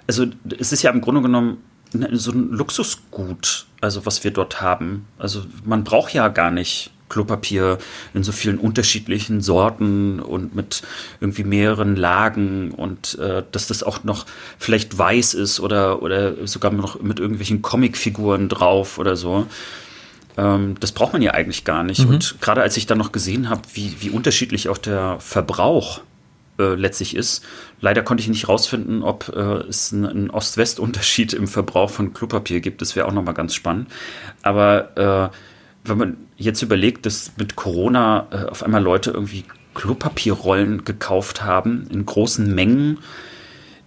also 0.07 0.25
es 0.57 0.71
ist 0.71 0.81
ja 0.83 0.91
im 0.91 1.01
Grunde 1.01 1.21
genommen 1.21 1.57
so 2.13 2.31
ein 2.31 2.51
Luxusgut, 2.51 3.67
also 3.81 4.05
was 4.05 4.23
wir 4.23 4.31
dort 4.31 4.61
haben. 4.61 5.07
Also 5.17 5.43
man 5.65 5.83
braucht 5.83 6.13
ja 6.13 6.29
gar 6.29 6.51
nicht 6.51 6.91
Klopapier 7.11 7.77
in 8.13 8.23
so 8.23 8.31
vielen 8.31 8.57
unterschiedlichen 8.57 9.41
Sorten 9.41 10.19
und 10.19 10.55
mit 10.55 10.81
irgendwie 11.19 11.43
mehreren 11.43 11.95
Lagen 11.95 12.71
und 12.71 13.19
äh, 13.19 13.43
dass 13.51 13.67
das 13.67 13.83
auch 13.83 14.03
noch 14.03 14.25
vielleicht 14.57 14.97
weiß 14.97 15.33
ist 15.33 15.59
oder, 15.59 16.01
oder 16.01 16.47
sogar 16.47 16.71
noch 16.71 17.01
mit 17.01 17.19
irgendwelchen 17.19 17.61
Comicfiguren 17.61 18.47
drauf 18.47 18.97
oder 18.97 19.17
so. 19.17 19.45
Ähm, 20.37 20.75
das 20.79 20.93
braucht 20.93 21.11
man 21.11 21.21
ja 21.21 21.31
eigentlich 21.31 21.65
gar 21.65 21.83
nicht. 21.83 22.05
Mhm. 22.05 22.09
Und 22.09 22.41
gerade 22.41 22.61
als 22.61 22.77
ich 22.77 22.85
dann 22.85 22.97
noch 22.97 23.11
gesehen 23.11 23.49
habe, 23.49 23.61
wie, 23.73 23.97
wie 23.99 24.09
unterschiedlich 24.09 24.69
auch 24.69 24.77
der 24.77 25.17
Verbrauch 25.19 26.01
äh, 26.59 26.75
letztlich 26.75 27.15
ist. 27.15 27.43
Leider 27.81 28.03
konnte 28.03 28.21
ich 28.21 28.29
nicht 28.29 28.47
rausfinden, 28.47 29.03
ob 29.03 29.29
äh, 29.35 29.67
es 29.67 29.91
einen 29.93 30.29
Ost-West-Unterschied 30.29 31.33
im 31.33 31.47
Verbrauch 31.47 31.89
von 31.89 32.13
Klopapier 32.13 32.61
gibt. 32.61 32.81
Das 32.81 32.95
wäre 32.95 33.07
auch 33.07 33.13
nochmal 33.13 33.33
ganz 33.33 33.53
spannend. 33.53 33.89
Aber 34.43 35.31
äh, 35.31 35.35
wenn 35.83 35.97
man 35.97 36.17
jetzt 36.37 36.61
überlegt, 36.61 37.05
dass 37.05 37.31
mit 37.37 37.55
Corona 37.55 38.27
äh, 38.31 38.49
auf 38.49 38.63
einmal 38.63 38.83
Leute 38.83 39.11
irgendwie 39.11 39.45
Klopapierrollen 39.73 40.83
gekauft 40.83 41.43
haben 41.43 41.87
in 41.89 42.05
großen 42.05 42.53
Mengen, 42.53 42.99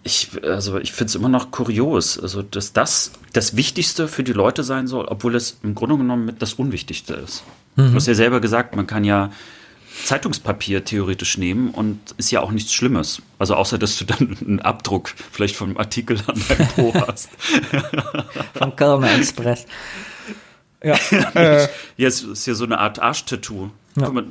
ich, 0.03 0.31
also 0.43 0.79
ich 0.79 0.93
finde 0.93 1.09
es 1.09 1.15
immer 1.15 1.31
noch 1.31 1.51
kurios, 1.51 2.19
also 2.19 2.43
dass 2.43 2.73
das 2.73 3.13
das 3.33 3.57
Wichtigste 3.57 4.07
für 4.07 4.23
die 4.23 4.33
Leute 4.33 4.63
sein 4.63 4.87
soll, 4.87 5.07
obwohl 5.07 5.35
es 5.35 5.59
im 5.63 5.75
Grunde 5.75 5.97
genommen 5.97 6.27
mit 6.27 6.43
das 6.43 6.55
Unwichtigste 6.55 7.15
ist. 7.15 7.43
Mhm. 7.77 7.91
Du 7.91 7.95
hast 7.95 8.07
ja 8.07 8.15
selber 8.15 8.41
gesagt, 8.41 8.77
man 8.77 8.87
kann 8.87 9.05
ja 9.05 9.31
Zeitungspapier 10.05 10.85
theoretisch 10.85 11.39
nehmen 11.39 11.71
und 11.71 11.99
ist 12.19 12.31
ja 12.31 12.41
auch 12.41 12.51
nichts 12.51 12.73
Schlimmes. 12.73 13.23
Also 13.39 13.55
außer, 13.55 13.79
dass 13.79 13.97
du 13.97 14.05
dann 14.05 14.37
einen 14.41 14.61
Abdruck 14.61 15.09
vielleicht 15.09 15.57
vom 15.57 15.77
Artikel 15.77 16.19
an 16.27 16.43
deinem 16.49 16.69
Po 16.69 16.93
hast. 17.07 17.31
Vom 18.55 18.77
Kölner 18.77 19.15
Express. 19.17 19.67
Ja. 20.93 20.97
äh, 21.35 21.69
Jetzt 21.97 22.25
ist 22.25 22.47
ja 22.47 22.55
so 22.55 22.65
eine 22.65 22.79
Art 22.79 22.99
Arschtattoo. 22.99 23.71
Ja. 23.97 24.13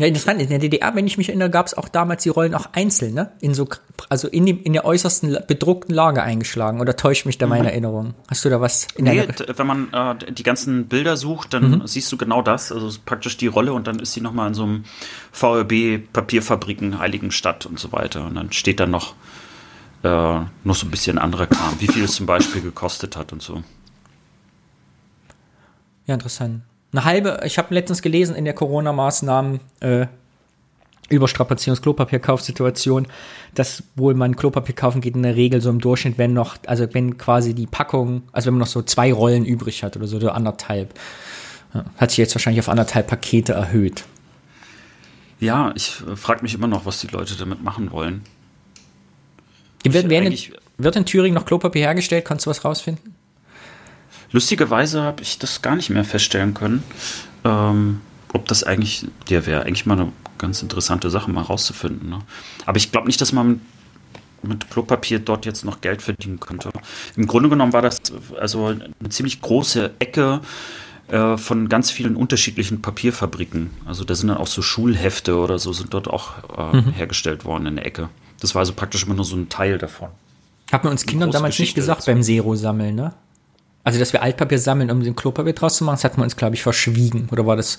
Ja, 0.00 0.06
interessant. 0.06 0.40
In 0.40 0.48
der 0.48 0.58
DDR, 0.58 0.94
wenn 0.94 1.06
ich 1.06 1.18
mich 1.18 1.28
erinnere, 1.28 1.50
gab 1.50 1.66
es 1.66 1.76
auch 1.76 1.86
damals 1.86 2.22
die 2.22 2.30
Rollen 2.30 2.54
auch 2.54 2.70
einzeln, 2.72 3.12
ne? 3.12 3.32
In 3.42 3.52
so, 3.52 3.68
also 4.08 4.28
in, 4.28 4.46
dem, 4.46 4.62
in 4.62 4.72
der 4.72 4.86
äußersten 4.86 5.36
bedruckten 5.46 5.94
Lage 5.94 6.22
eingeschlagen. 6.22 6.80
Oder 6.80 6.96
täuscht 6.96 7.26
mich 7.26 7.36
da 7.36 7.46
meine 7.46 7.64
mhm. 7.64 7.68
Erinnerung? 7.68 8.14
Hast 8.28 8.42
du 8.42 8.48
da 8.48 8.62
was 8.62 8.86
in 8.96 9.04
nee, 9.04 9.26
der 9.26 9.58
wenn 9.58 9.66
man 9.66 9.92
äh, 9.92 10.32
die 10.32 10.42
ganzen 10.42 10.86
Bilder 10.86 11.18
sucht, 11.18 11.52
dann 11.52 11.70
mhm. 11.70 11.86
siehst 11.86 12.10
du 12.10 12.16
genau 12.16 12.40
das. 12.40 12.72
Also 12.72 12.98
praktisch 13.04 13.36
die 13.36 13.46
Rolle 13.46 13.74
und 13.74 13.86
dann 13.86 13.98
ist 13.98 14.14
sie 14.14 14.22
nochmal 14.22 14.48
in 14.48 14.54
so 14.54 14.62
einem 14.62 14.84
VRB 15.32 16.00
Papierfabriken, 16.10 16.98
Heiligenstadt 16.98 17.66
und 17.66 17.78
so 17.78 17.92
weiter. 17.92 18.24
Und 18.24 18.36
dann 18.36 18.52
steht 18.52 18.80
da 18.80 18.86
noch, 18.86 19.12
äh, 20.02 20.08
noch 20.64 20.74
so 20.76 20.86
ein 20.86 20.90
bisschen 20.90 21.18
anderer 21.18 21.46
Kram, 21.46 21.74
wie 21.78 21.88
viel 21.88 22.04
es 22.04 22.14
zum 22.14 22.24
Beispiel 22.24 22.62
gekostet 22.62 23.18
hat 23.18 23.34
und 23.34 23.42
so. 23.42 23.62
Ja, 26.10 26.14
interessant. 26.14 26.62
Eine 26.90 27.04
halbe, 27.04 27.40
ich 27.44 27.56
habe 27.56 27.72
letztens 27.72 28.02
gelesen 28.02 28.34
in 28.34 28.44
der 28.44 28.52
Corona-Maßnahmen, 28.52 29.60
äh, 29.78 30.08
Überstrapazierungs-Klopapierkaufsituation, 31.08 33.06
dass 33.54 33.84
wohl 33.94 34.14
man 34.14 34.34
Klopapier 34.34 34.74
kaufen 34.74 35.00
geht 35.00 35.14
in 35.14 35.22
der 35.22 35.36
Regel 35.36 35.60
so 35.60 35.70
im 35.70 35.80
Durchschnitt, 35.80 36.18
wenn 36.18 36.32
noch, 36.32 36.56
also 36.66 36.92
wenn 36.92 37.16
quasi 37.16 37.54
die 37.54 37.68
Packung, 37.68 38.22
also 38.32 38.46
wenn 38.46 38.54
man 38.54 38.58
noch 38.62 38.66
so 38.66 38.82
zwei 38.82 39.12
Rollen 39.12 39.44
übrig 39.44 39.84
hat 39.84 39.96
oder 39.96 40.08
so, 40.08 40.16
oder 40.16 40.34
anderthalb. 40.34 40.98
Ja, 41.74 41.84
hat 41.96 42.10
sich 42.10 42.18
jetzt 42.18 42.34
wahrscheinlich 42.34 42.58
auf 42.58 42.68
anderthalb 42.68 43.06
Pakete 43.06 43.52
erhöht. 43.52 44.02
Ja, 45.38 45.72
ich 45.76 46.02
äh, 46.10 46.16
frage 46.16 46.42
mich 46.42 46.54
immer 46.54 46.66
noch, 46.66 46.86
was 46.86 46.98
die 46.98 47.06
Leute 47.06 47.36
damit 47.36 47.62
machen 47.62 47.92
wollen. 47.92 48.22
Wird, 49.84 50.10
in, 50.10 50.36
wird 50.76 50.96
in 50.96 51.06
Thüringen 51.06 51.36
noch 51.36 51.46
Klopapier 51.46 51.82
hergestellt? 51.82 52.24
Kannst 52.24 52.46
du 52.46 52.50
was 52.50 52.64
rausfinden? 52.64 53.14
Lustigerweise 54.32 55.02
habe 55.02 55.22
ich 55.22 55.38
das 55.38 55.62
gar 55.62 55.76
nicht 55.76 55.90
mehr 55.90 56.04
feststellen 56.04 56.54
können, 56.54 56.82
ähm, 57.44 58.00
ob 58.32 58.46
das 58.46 58.62
eigentlich, 58.62 59.06
der 59.28 59.46
wäre 59.46 59.62
eigentlich 59.62 59.86
mal 59.86 59.98
eine 59.98 60.12
ganz 60.38 60.62
interessante 60.62 61.10
Sache, 61.10 61.30
mal 61.30 61.42
rauszufinden. 61.42 62.10
Ne? 62.10 62.18
Aber 62.66 62.76
ich 62.76 62.92
glaube 62.92 63.06
nicht, 63.06 63.20
dass 63.20 63.32
man 63.32 63.60
mit 64.42 64.70
Klopapier 64.70 65.18
dort 65.18 65.44
jetzt 65.44 65.64
noch 65.64 65.80
Geld 65.80 66.00
verdienen 66.00 66.40
könnte. 66.40 66.70
Im 67.16 67.26
Grunde 67.26 67.48
genommen 67.48 67.72
war 67.72 67.82
das 67.82 67.98
also 68.38 68.66
eine 68.66 69.08
ziemlich 69.10 69.42
große 69.42 69.90
Ecke 69.98 70.40
äh, 71.08 71.36
von 71.36 71.68
ganz 71.68 71.90
vielen 71.90 72.16
unterschiedlichen 72.16 72.80
Papierfabriken. 72.80 73.70
Also 73.84 74.04
da 74.04 74.14
sind 74.14 74.28
dann 74.28 74.38
auch 74.38 74.46
so 74.46 74.62
Schulhefte 74.62 75.36
oder 75.36 75.58
so 75.58 75.72
sind 75.72 75.92
dort 75.92 76.08
auch 76.08 76.72
äh, 76.72 76.76
mhm. 76.76 76.92
hergestellt 76.92 77.44
worden 77.44 77.66
in 77.66 77.76
der 77.76 77.86
Ecke. 77.86 78.08
Das 78.40 78.54
war 78.54 78.60
also 78.60 78.72
praktisch 78.72 79.04
immer 79.04 79.14
nur 79.14 79.24
so 79.24 79.36
ein 79.36 79.48
Teil 79.48 79.76
davon. 79.76 80.08
Hat 80.72 80.84
man 80.84 80.92
uns 80.92 81.04
Kindern 81.04 81.30
damals 81.30 81.58
nicht 81.58 81.74
gesagt 81.74 82.06
beim 82.06 82.22
Zero-Sammeln, 82.22 82.94
ne? 82.94 83.12
Also, 83.82 83.98
dass 83.98 84.12
wir 84.12 84.22
Altpapier 84.22 84.58
sammeln, 84.58 84.90
um 84.90 85.02
den 85.02 85.16
Klopapier 85.16 85.54
draus 85.54 85.76
zu 85.76 85.84
machen, 85.84 85.96
das 85.96 86.04
hat 86.04 86.16
man 86.18 86.24
uns, 86.24 86.36
glaube 86.36 86.54
ich, 86.54 86.62
verschwiegen. 86.62 87.28
Oder 87.30 87.46
war 87.46 87.56
das, 87.56 87.78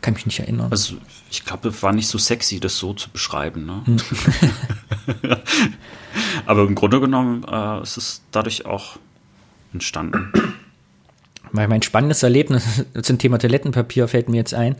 kann 0.00 0.14
mich 0.14 0.26
nicht 0.26 0.40
erinnern. 0.40 0.68
Also, 0.70 0.96
ich 1.30 1.44
glaube, 1.44 1.68
es 1.68 1.82
war 1.82 1.92
nicht 1.92 2.08
so 2.08 2.18
sexy, 2.18 2.58
das 2.58 2.76
so 2.76 2.94
zu 2.94 3.10
beschreiben. 3.10 3.64
Ne? 3.64 3.82
Hm. 3.84 3.96
Aber 6.46 6.62
im 6.62 6.74
Grunde 6.74 7.00
genommen 7.00 7.44
äh, 7.44 7.82
ist 7.82 7.96
es 7.96 8.22
dadurch 8.32 8.66
auch 8.66 8.96
entstanden. 9.72 10.32
Mein 11.52 11.82
spannendes 11.82 12.22
Erlebnis 12.22 12.84
zum 13.02 13.18
Thema 13.18 13.38
Toilettenpapier 13.38 14.08
fällt 14.08 14.28
mir 14.28 14.36
jetzt 14.38 14.54
ein. 14.54 14.76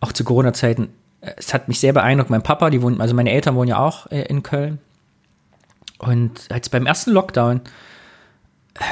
Auch 0.00 0.12
zu 0.12 0.24
Corona-Zeiten. 0.24 0.88
Es 1.20 1.54
hat 1.54 1.68
mich 1.68 1.80
sehr 1.80 1.92
beeindruckt. 1.92 2.30
Mein 2.30 2.42
Papa, 2.42 2.70
die 2.70 2.82
wohnen, 2.82 3.00
also 3.00 3.14
meine 3.14 3.30
Eltern 3.30 3.54
wohnen 3.54 3.68
ja 3.68 3.78
auch 3.78 4.10
äh, 4.10 4.22
in 4.22 4.42
Köln. 4.42 4.78
Und 5.98 6.46
als 6.50 6.68
beim 6.68 6.86
ersten 6.86 7.12
Lockdown 7.12 7.60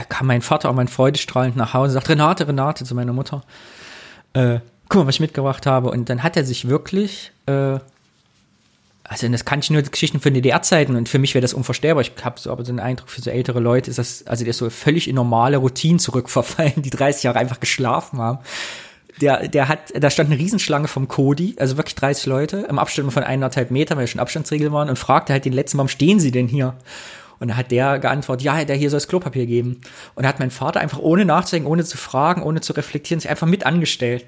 kam 0.09 0.27
mein 0.27 0.43
Vater 0.43 0.71
auch 0.71 0.75
mein 0.75 0.89
freudestrahlend 0.89 1.57
nach 1.57 1.75
Hause 1.75 1.89
und 1.89 1.95
sagt, 1.95 2.09
Renate, 2.09 2.47
Renate 2.47 2.85
zu 2.85 2.95
meiner 2.95 3.13
Mutter. 3.13 3.43
Äh, 4.33 4.61
guck 4.89 5.01
mal, 5.03 5.07
was 5.09 5.17
ich 5.17 5.21
mitgebracht 5.21 5.67
habe. 5.67 5.91
Und 5.91 6.09
dann 6.09 6.23
hat 6.23 6.37
er 6.37 6.45
sich 6.45 6.69
wirklich, 6.69 7.33
äh, 7.47 7.79
also 9.05 9.29
das 9.29 9.45
kann 9.45 9.59
ich 9.59 9.71
nur 9.71 9.83
Geschichten 9.83 10.21
von 10.21 10.33
DDR-Zeiten 10.33 10.97
und 10.97 11.09
für 11.09 11.19
mich 11.19 11.35
wäre 11.35 11.43
das 11.43 11.55
unvorstellbar. 11.55 12.03
Ich 12.03 12.13
habe 12.25 12.39
so 12.39 12.51
aber 12.51 12.65
so 12.65 12.71
einen 12.71 12.81
Eindruck, 12.81 13.11
für 13.11 13.21
so 13.21 13.31
ältere 13.31 13.61
Leute 13.61 13.91
ist 13.91 13.99
das, 13.99 14.27
also 14.27 14.45
der 14.45 14.51
ist 14.51 14.59
so 14.59 14.71
völlig 14.71 15.09
in 15.09 15.17
normale 15.17 15.57
Routinen 15.57 15.99
zurückverfallen, 15.99 16.83
die 16.83 16.91
30 16.91 17.25
Jahre 17.25 17.39
einfach 17.39 17.61
geschlafen 17.61 18.21
haben. 18.21 18.39
Der, 19.21 19.47
der 19.49 19.69
hat, 19.69 19.93
da 19.95 20.09
stand 20.09 20.31
eine 20.31 20.39
Riesenschlange 20.39 20.89
vom 20.89 21.07
Cody, 21.07 21.57
also 21.59 21.77
wirklich 21.77 21.95
30 21.97 22.27
Leute, 22.27 22.67
im 22.69 22.79
Abstand 22.79 23.13
von 23.13 23.23
eineinhalb 23.23 23.71
Meter, 23.71 23.97
weil 23.97 24.05
ja 24.05 24.07
schon 24.07 24.21
Abstandsregeln 24.21 24.73
waren, 24.73 24.89
und 24.89 24.99
fragte 24.99 25.35
halt 25.35 25.45
den 25.45 25.53
letzten, 25.53 25.77
warum 25.77 25.89
stehen 25.89 26.19
sie 26.19 26.31
denn 26.31 26.49
hier? 26.49 26.75
Und 27.43 27.49
dann 27.49 27.57
hat 27.57 27.73
der 27.73 27.99
geantwortet, 27.99 28.45
ja, 28.45 28.65
der 28.65 28.77
hier 28.77 28.89
soll 28.89 28.99
es 28.99 29.09
Klopapier 29.09 29.47
geben. 29.47 29.81
Und 30.15 30.25
hat 30.29 30.39
mein 30.39 30.53
Vater 30.53 30.79
einfach 30.79 31.01
ohne 31.01 31.25
nachzudenken, 31.25 31.69
ohne 31.69 31.83
zu 31.83 31.97
fragen, 31.99 32.45
ohne 32.45 32.61
zu 32.61 32.73
reflektieren, 32.73 33.19
sich 33.19 33.29
einfach 33.29 33.49
mit 33.49 33.67
angestellt. 33.67 34.27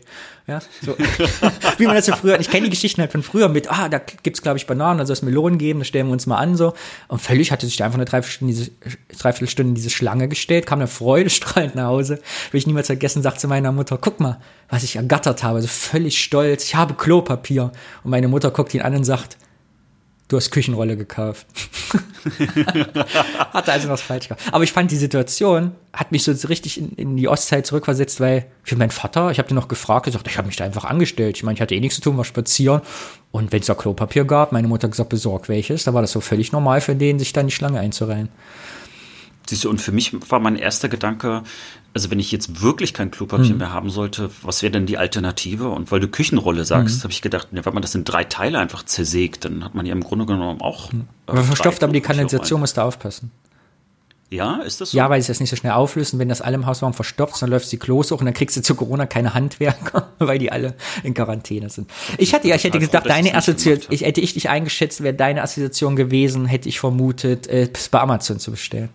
Ja, 0.48 0.58
so. 0.84 0.96
wie 1.78 1.86
man 1.86 1.94
das 1.94 2.06
so 2.06 2.16
früher, 2.16 2.40
ich 2.40 2.50
kenne 2.50 2.64
die 2.64 2.70
Geschichten 2.70 3.00
halt 3.00 3.12
von 3.12 3.22
früher 3.22 3.48
mit, 3.48 3.70
ah, 3.70 3.88
da 3.88 3.98
gibt's 3.98 4.42
glaube 4.42 4.58
ich 4.58 4.66
Bananen, 4.66 4.98
da 4.98 5.06
soll 5.06 5.12
es 5.12 5.22
Melonen 5.22 5.58
geben, 5.58 5.78
da 5.78 5.84
stellen 5.84 6.08
wir 6.08 6.12
uns 6.12 6.26
mal 6.26 6.38
an 6.38 6.56
so. 6.56 6.74
Und 7.06 7.22
völlig 7.22 7.52
hatte 7.52 7.66
sich 7.66 7.76
da 7.76 7.84
einfach 7.84 7.98
eine 7.98 8.04
Dreiviertelstunde 8.04 8.52
diese, 8.52 8.70
Dreiviertelstunde 9.16 9.68
in 9.68 9.74
diese 9.76 9.90
Schlange 9.90 10.26
gestellt, 10.26 10.66
kam 10.66 10.80
dann 10.80 10.88
freudestrahlend 10.88 11.76
nach 11.76 11.86
Hause. 11.86 12.20
Will 12.50 12.58
ich 12.58 12.66
niemals 12.66 12.88
vergessen, 12.88 13.22
sagt 13.22 13.38
zu 13.38 13.46
meiner 13.46 13.70
Mutter, 13.70 13.96
guck 13.96 14.18
mal, 14.18 14.40
was 14.68 14.82
ich 14.82 14.96
ergattert 14.96 15.44
habe, 15.44 15.62
so 15.62 15.68
völlig 15.68 16.20
stolz, 16.20 16.64
ich 16.64 16.74
habe 16.74 16.94
Klopapier. 16.94 17.70
Und 18.02 18.10
meine 18.10 18.26
Mutter 18.26 18.50
guckt 18.50 18.74
ihn 18.74 18.82
an 18.82 18.96
und 18.96 19.04
sagt, 19.04 19.36
du 20.28 20.36
hast 20.36 20.50
Küchenrolle 20.50 20.96
gekauft. 20.96 21.46
Hatte 23.52 23.72
also 23.72 23.88
was 23.88 24.00
falsch 24.00 24.28
gemacht. 24.28 24.42
Aber 24.52 24.64
ich 24.64 24.72
fand 24.72 24.90
die 24.90 24.96
Situation, 24.96 25.72
hat 25.92 26.12
mich 26.12 26.24
so 26.24 26.32
richtig 26.48 26.78
in, 26.78 26.92
in 26.92 27.16
die 27.16 27.28
Ostzeit 27.28 27.66
zurückversetzt, 27.66 28.20
weil 28.20 28.46
für 28.62 28.76
meinen 28.76 28.90
Vater, 28.90 29.30
ich 29.30 29.38
habe 29.38 29.48
den 29.48 29.54
noch 29.54 29.68
gefragt, 29.68 30.06
gesagt, 30.06 30.26
ich 30.26 30.38
habe 30.38 30.46
mich 30.46 30.56
da 30.56 30.64
einfach 30.64 30.84
angestellt. 30.84 31.36
Ich 31.36 31.42
meine, 31.42 31.56
ich 31.56 31.60
hatte 31.60 31.74
eh 31.74 31.80
nichts 31.80 31.96
zu 31.96 32.00
tun, 32.00 32.16
war 32.16 32.24
spazieren. 32.24 32.80
Und 33.30 33.52
wenn 33.52 33.60
es 33.60 33.66
da 33.66 33.74
Klopapier 33.74 34.24
gab, 34.24 34.52
meine 34.52 34.68
Mutter 34.68 34.88
gesagt, 34.88 35.10
besorg 35.10 35.48
welches, 35.48 35.84
da 35.84 35.92
war 35.92 36.02
das 36.02 36.12
so 36.12 36.20
völlig 36.20 36.52
normal 36.52 36.80
für 36.80 36.94
den, 36.94 37.18
sich 37.18 37.32
da 37.32 37.42
in 37.42 37.48
die 37.48 37.52
Schlange 37.52 37.80
einzureihen. 37.80 38.28
Siehst 39.46 39.64
du, 39.64 39.70
und 39.70 39.80
für 39.80 39.92
mich 39.92 40.16
war 40.30 40.40
mein 40.40 40.56
erster 40.56 40.88
Gedanke, 40.88 41.42
also 41.94 42.10
wenn 42.10 42.18
ich 42.18 42.32
jetzt 42.32 42.60
wirklich 42.60 42.92
kein 42.92 43.12
Klopapier 43.12 43.50
hm. 43.50 43.58
mehr 43.58 43.72
haben 43.72 43.88
sollte, 43.88 44.30
was 44.42 44.62
wäre 44.62 44.72
denn 44.72 44.84
die 44.84 44.98
Alternative? 44.98 45.68
Und 45.68 45.92
weil 45.92 46.00
du 46.00 46.08
Küchenrolle 46.08 46.64
sagst, 46.64 46.96
hm. 46.96 47.02
habe 47.04 47.12
ich 47.12 47.22
gedacht, 47.22 47.48
ja, 47.52 47.64
wenn 47.64 47.72
man 47.72 47.82
das 47.82 47.94
in 47.94 48.04
drei 48.04 48.24
Teile 48.24 48.58
einfach 48.58 48.84
zersägt, 48.84 49.44
dann 49.44 49.64
hat 49.64 49.74
man 49.76 49.86
ja 49.86 49.92
im 49.92 50.02
Grunde 50.02 50.26
genommen 50.26 50.60
auch. 50.60 50.90
Hm. 50.90 51.06
Aber 51.26 51.44
verstopft 51.44 51.82
aber 51.84 51.92
die 51.92 52.00
Kanalisation, 52.00 52.60
musst 52.60 52.76
du 52.76 52.82
aufpassen. 52.82 53.30
Ja, 54.30 54.56
ist 54.62 54.80
das 54.80 54.90
so? 54.90 54.96
Ja, 54.96 55.08
weil 55.10 55.22
sie 55.22 55.28
das 55.28 55.38
nicht 55.38 55.50
so 55.50 55.54
schnell 55.54 55.72
auflösen. 55.72 56.18
Wenn 56.18 56.28
das 56.28 56.40
alle 56.40 56.56
im 56.56 56.66
Hausraum 56.66 56.92
verstopft, 56.92 57.40
dann 57.40 57.50
läuft 57.50 57.68
sie 57.68 57.76
Klos 57.76 58.10
hoch 58.10 58.18
und 58.18 58.24
dann 58.24 58.34
kriegst 58.34 58.56
du 58.56 58.62
zu 58.62 58.74
Corona 58.74 59.06
keine 59.06 59.34
Handwerker, 59.34 60.08
weil 60.18 60.38
die 60.38 60.50
alle 60.50 60.74
in 61.04 61.14
Quarantäne 61.14 61.70
sind. 61.70 61.88
Ich 62.18 62.34
hatte 62.34 62.48
ja, 62.48 62.56
ich 62.56 62.64
hätte 62.64 62.80
gedacht, 62.80 63.06
deine 63.06 63.34
Assoziation, 63.36 63.92
ich 63.94 64.02
hätte 64.02 64.20
ich 64.20 64.34
dich 64.34 64.48
eingeschätzt, 64.48 65.02
wäre 65.02 65.14
deine 65.14 65.42
Assoziation 65.42 65.94
gewesen, 65.94 66.46
hätte 66.46 66.68
ich 66.68 66.80
vermutet, 66.80 67.46
äh, 67.46 67.68
bei 67.92 68.00
Amazon 68.00 68.40
zu 68.40 68.50
bestellen. 68.50 68.88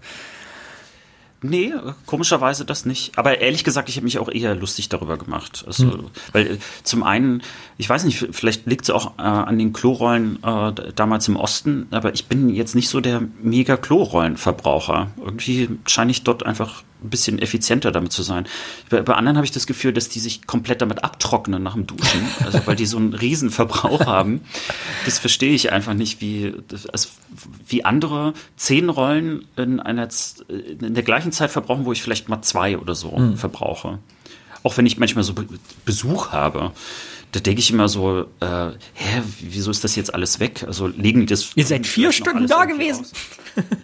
Nee, 1.41 1.73
komischerweise 2.05 2.65
das 2.65 2.85
nicht. 2.85 3.17
Aber 3.17 3.39
ehrlich 3.39 3.63
gesagt, 3.63 3.87
ich 3.87 3.95
habe 3.95 4.03
mich 4.03 4.19
auch 4.19 4.29
eher 4.29 4.55
lustig 4.55 4.89
darüber 4.89 5.17
gemacht. 5.17 5.63
Also, 5.65 5.91
hm. 5.91 6.05
Weil 6.33 6.47
äh, 6.47 6.57
zum 6.83 7.03
einen, 7.03 7.41
ich 7.77 7.89
weiß 7.89 8.03
nicht, 8.03 8.27
vielleicht 8.31 8.65
liegt 8.65 8.83
es 8.83 8.89
auch 8.89 9.17
äh, 9.17 9.21
an 9.21 9.57
den 9.57 9.71
Klorollen 9.71 10.43
äh, 10.43 10.73
damals 10.95 11.27
im 11.27 11.37
Osten, 11.37 11.87
aber 11.91 12.13
ich 12.13 12.25
bin 12.25 12.49
jetzt 12.49 12.75
nicht 12.75 12.89
so 12.89 12.99
der 12.99 13.21
mega 13.41 13.77
Klorollenverbraucher. 13.77 15.11
Irgendwie 15.17 15.69
scheine 15.85 16.11
ich 16.11 16.23
dort 16.23 16.45
einfach 16.45 16.83
ein 17.03 17.09
bisschen 17.09 17.39
effizienter 17.39 17.91
damit 17.91 18.11
zu 18.11 18.23
sein. 18.23 18.47
Bei, 18.89 19.01
bei 19.01 19.13
anderen 19.13 19.37
habe 19.37 19.45
ich 19.45 19.51
das 19.51 19.67
Gefühl, 19.67 19.93
dass 19.93 20.09
die 20.09 20.19
sich 20.19 20.45
komplett 20.47 20.81
damit 20.81 21.03
abtrocknen 21.03 21.63
nach 21.63 21.73
dem 21.73 21.87
Duschen, 21.87 22.27
also 22.43 22.59
weil 22.65 22.75
die 22.75 22.85
so 22.85 22.97
einen 22.97 23.13
riesen 23.13 23.51
Verbrauch 23.51 24.01
haben. 24.05 24.41
Das 25.05 25.19
verstehe 25.19 25.53
ich 25.53 25.71
einfach 25.71 25.93
nicht, 25.93 26.21
wie, 26.21 26.53
also 26.91 27.09
wie 27.67 27.85
andere 27.85 28.33
zehn 28.57 28.89
Rollen 28.89 29.45
in, 29.55 29.79
einer, 29.79 30.09
in 30.47 30.93
der 30.93 31.03
gleichen 31.03 31.31
Zeit 31.31 31.51
verbrauchen, 31.51 31.85
wo 31.85 31.91
ich 31.91 32.01
vielleicht 32.01 32.29
mal 32.29 32.41
zwei 32.41 32.77
oder 32.77 32.95
so 32.95 33.11
mhm. 33.17 33.37
verbrauche. 33.37 33.99
Auch 34.63 34.75
wenn 34.77 34.85
ich 34.85 34.97
manchmal 34.97 35.23
so 35.23 35.33
Besuch 35.85 36.31
habe 36.31 36.73
da 37.31 37.39
denke 37.39 37.59
ich 37.59 37.69
immer 37.69 37.87
so, 37.87 38.21
äh, 38.39 38.71
hä, 38.93 39.21
wieso 39.41 39.69
ist 39.69 39.83
das 39.83 39.95
jetzt 39.95 40.13
alles 40.13 40.39
weg? 40.39 40.63
Also 40.65 40.87
legen 40.87 41.21
die 41.21 41.25
das. 41.27 41.51
Ihr 41.55 41.65
seid 41.65 41.85
vier 41.85 42.11
Stunden 42.11 42.47
da 42.47 42.65
gewesen. 42.65 43.05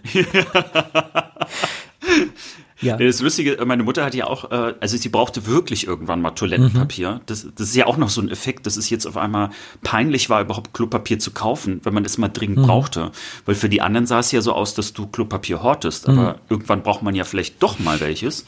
Ja. 2.82 2.98
Das 2.98 3.22
Lustige, 3.22 3.64
meine 3.66 3.84
Mutter 3.84 4.04
hat 4.04 4.16
ja 4.16 4.28
auch, 4.28 4.52
äh, 4.52 4.74
also 4.80 4.98
sie 4.98 5.10
brauchte 5.10 5.46
wirklich 5.46 5.88
irgendwann 5.88 6.22
mal 6.22 6.32
Toilettenpapier. 6.32 7.12
Mhm. 7.12 7.20
Das, 7.26 7.48
das 7.56 7.70
ist 7.70 7.76
ja 7.76 7.86
auch 7.86 7.98
noch 7.98 8.10
so 8.10 8.22
ein 8.22 8.30
Effekt, 8.30 8.66
dass 8.66 8.76
es 8.76 8.90
jetzt 8.90 9.06
auf 9.06 9.16
einmal 9.16 9.52
peinlich 9.82 10.30
war, 10.30 10.42
überhaupt 10.42 10.74
Klopapier 10.74 11.20
zu 11.20 11.32
kaufen, 11.32 11.80
wenn 11.84 11.94
man 11.94 12.04
es 12.04 12.18
mal 12.18 12.28
dringend 12.28 12.60
mhm. 12.60 12.64
brauchte. 12.64 13.12
Weil 13.46 13.56
für 13.56 13.70
die 13.70 13.82
anderen 13.82 14.06
sah 14.08 14.20
es 14.20 14.32
ja 14.32 14.42
so 14.42 14.54
aus, 14.54 14.74
dass 14.74 14.94
du 14.94 15.08
Klopapier 15.08 15.64
hortest. 15.64 16.10
Aber 16.10 16.34
mhm. 16.34 16.40
irgendwann 16.50 16.84
braucht 16.84 17.02
man 17.02 17.16
ja 17.16 17.24
vielleicht 17.24 17.64
doch 17.64 17.80
mal 17.80 18.02
welches. 18.02 18.46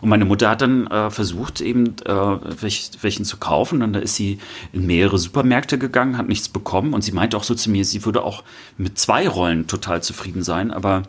Und 0.00 0.08
meine 0.08 0.24
Mutter 0.24 0.50
hat 0.50 0.62
dann 0.62 0.86
äh, 0.86 1.10
versucht, 1.10 1.60
eben 1.60 1.96
äh, 2.04 2.12
welch, 2.12 2.90
welchen 3.02 3.24
zu 3.24 3.36
kaufen. 3.36 3.82
Und 3.82 3.92
da 3.92 4.00
ist 4.00 4.14
sie 4.14 4.38
in 4.72 4.86
mehrere 4.86 5.18
Supermärkte 5.18 5.78
gegangen, 5.78 6.16
hat 6.16 6.28
nichts 6.28 6.48
bekommen. 6.48 6.94
Und 6.94 7.02
sie 7.02 7.12
meinte 7.12 7.36
auch 7.36 7.44
so 7.44 7.54
zu 7.54 7.70
mir, 7.70 7.84
sie 7.84 8.04
würde 8.04 8.22
auch 8.22 8.42
mit 8.78 8.98
zwei 8.98 9.28
Rollen 9.28 9.66
total 9.66 10.02
zufrieden 10.02 10.42
sein. 10.42 10.70
Aber 10.70 11.02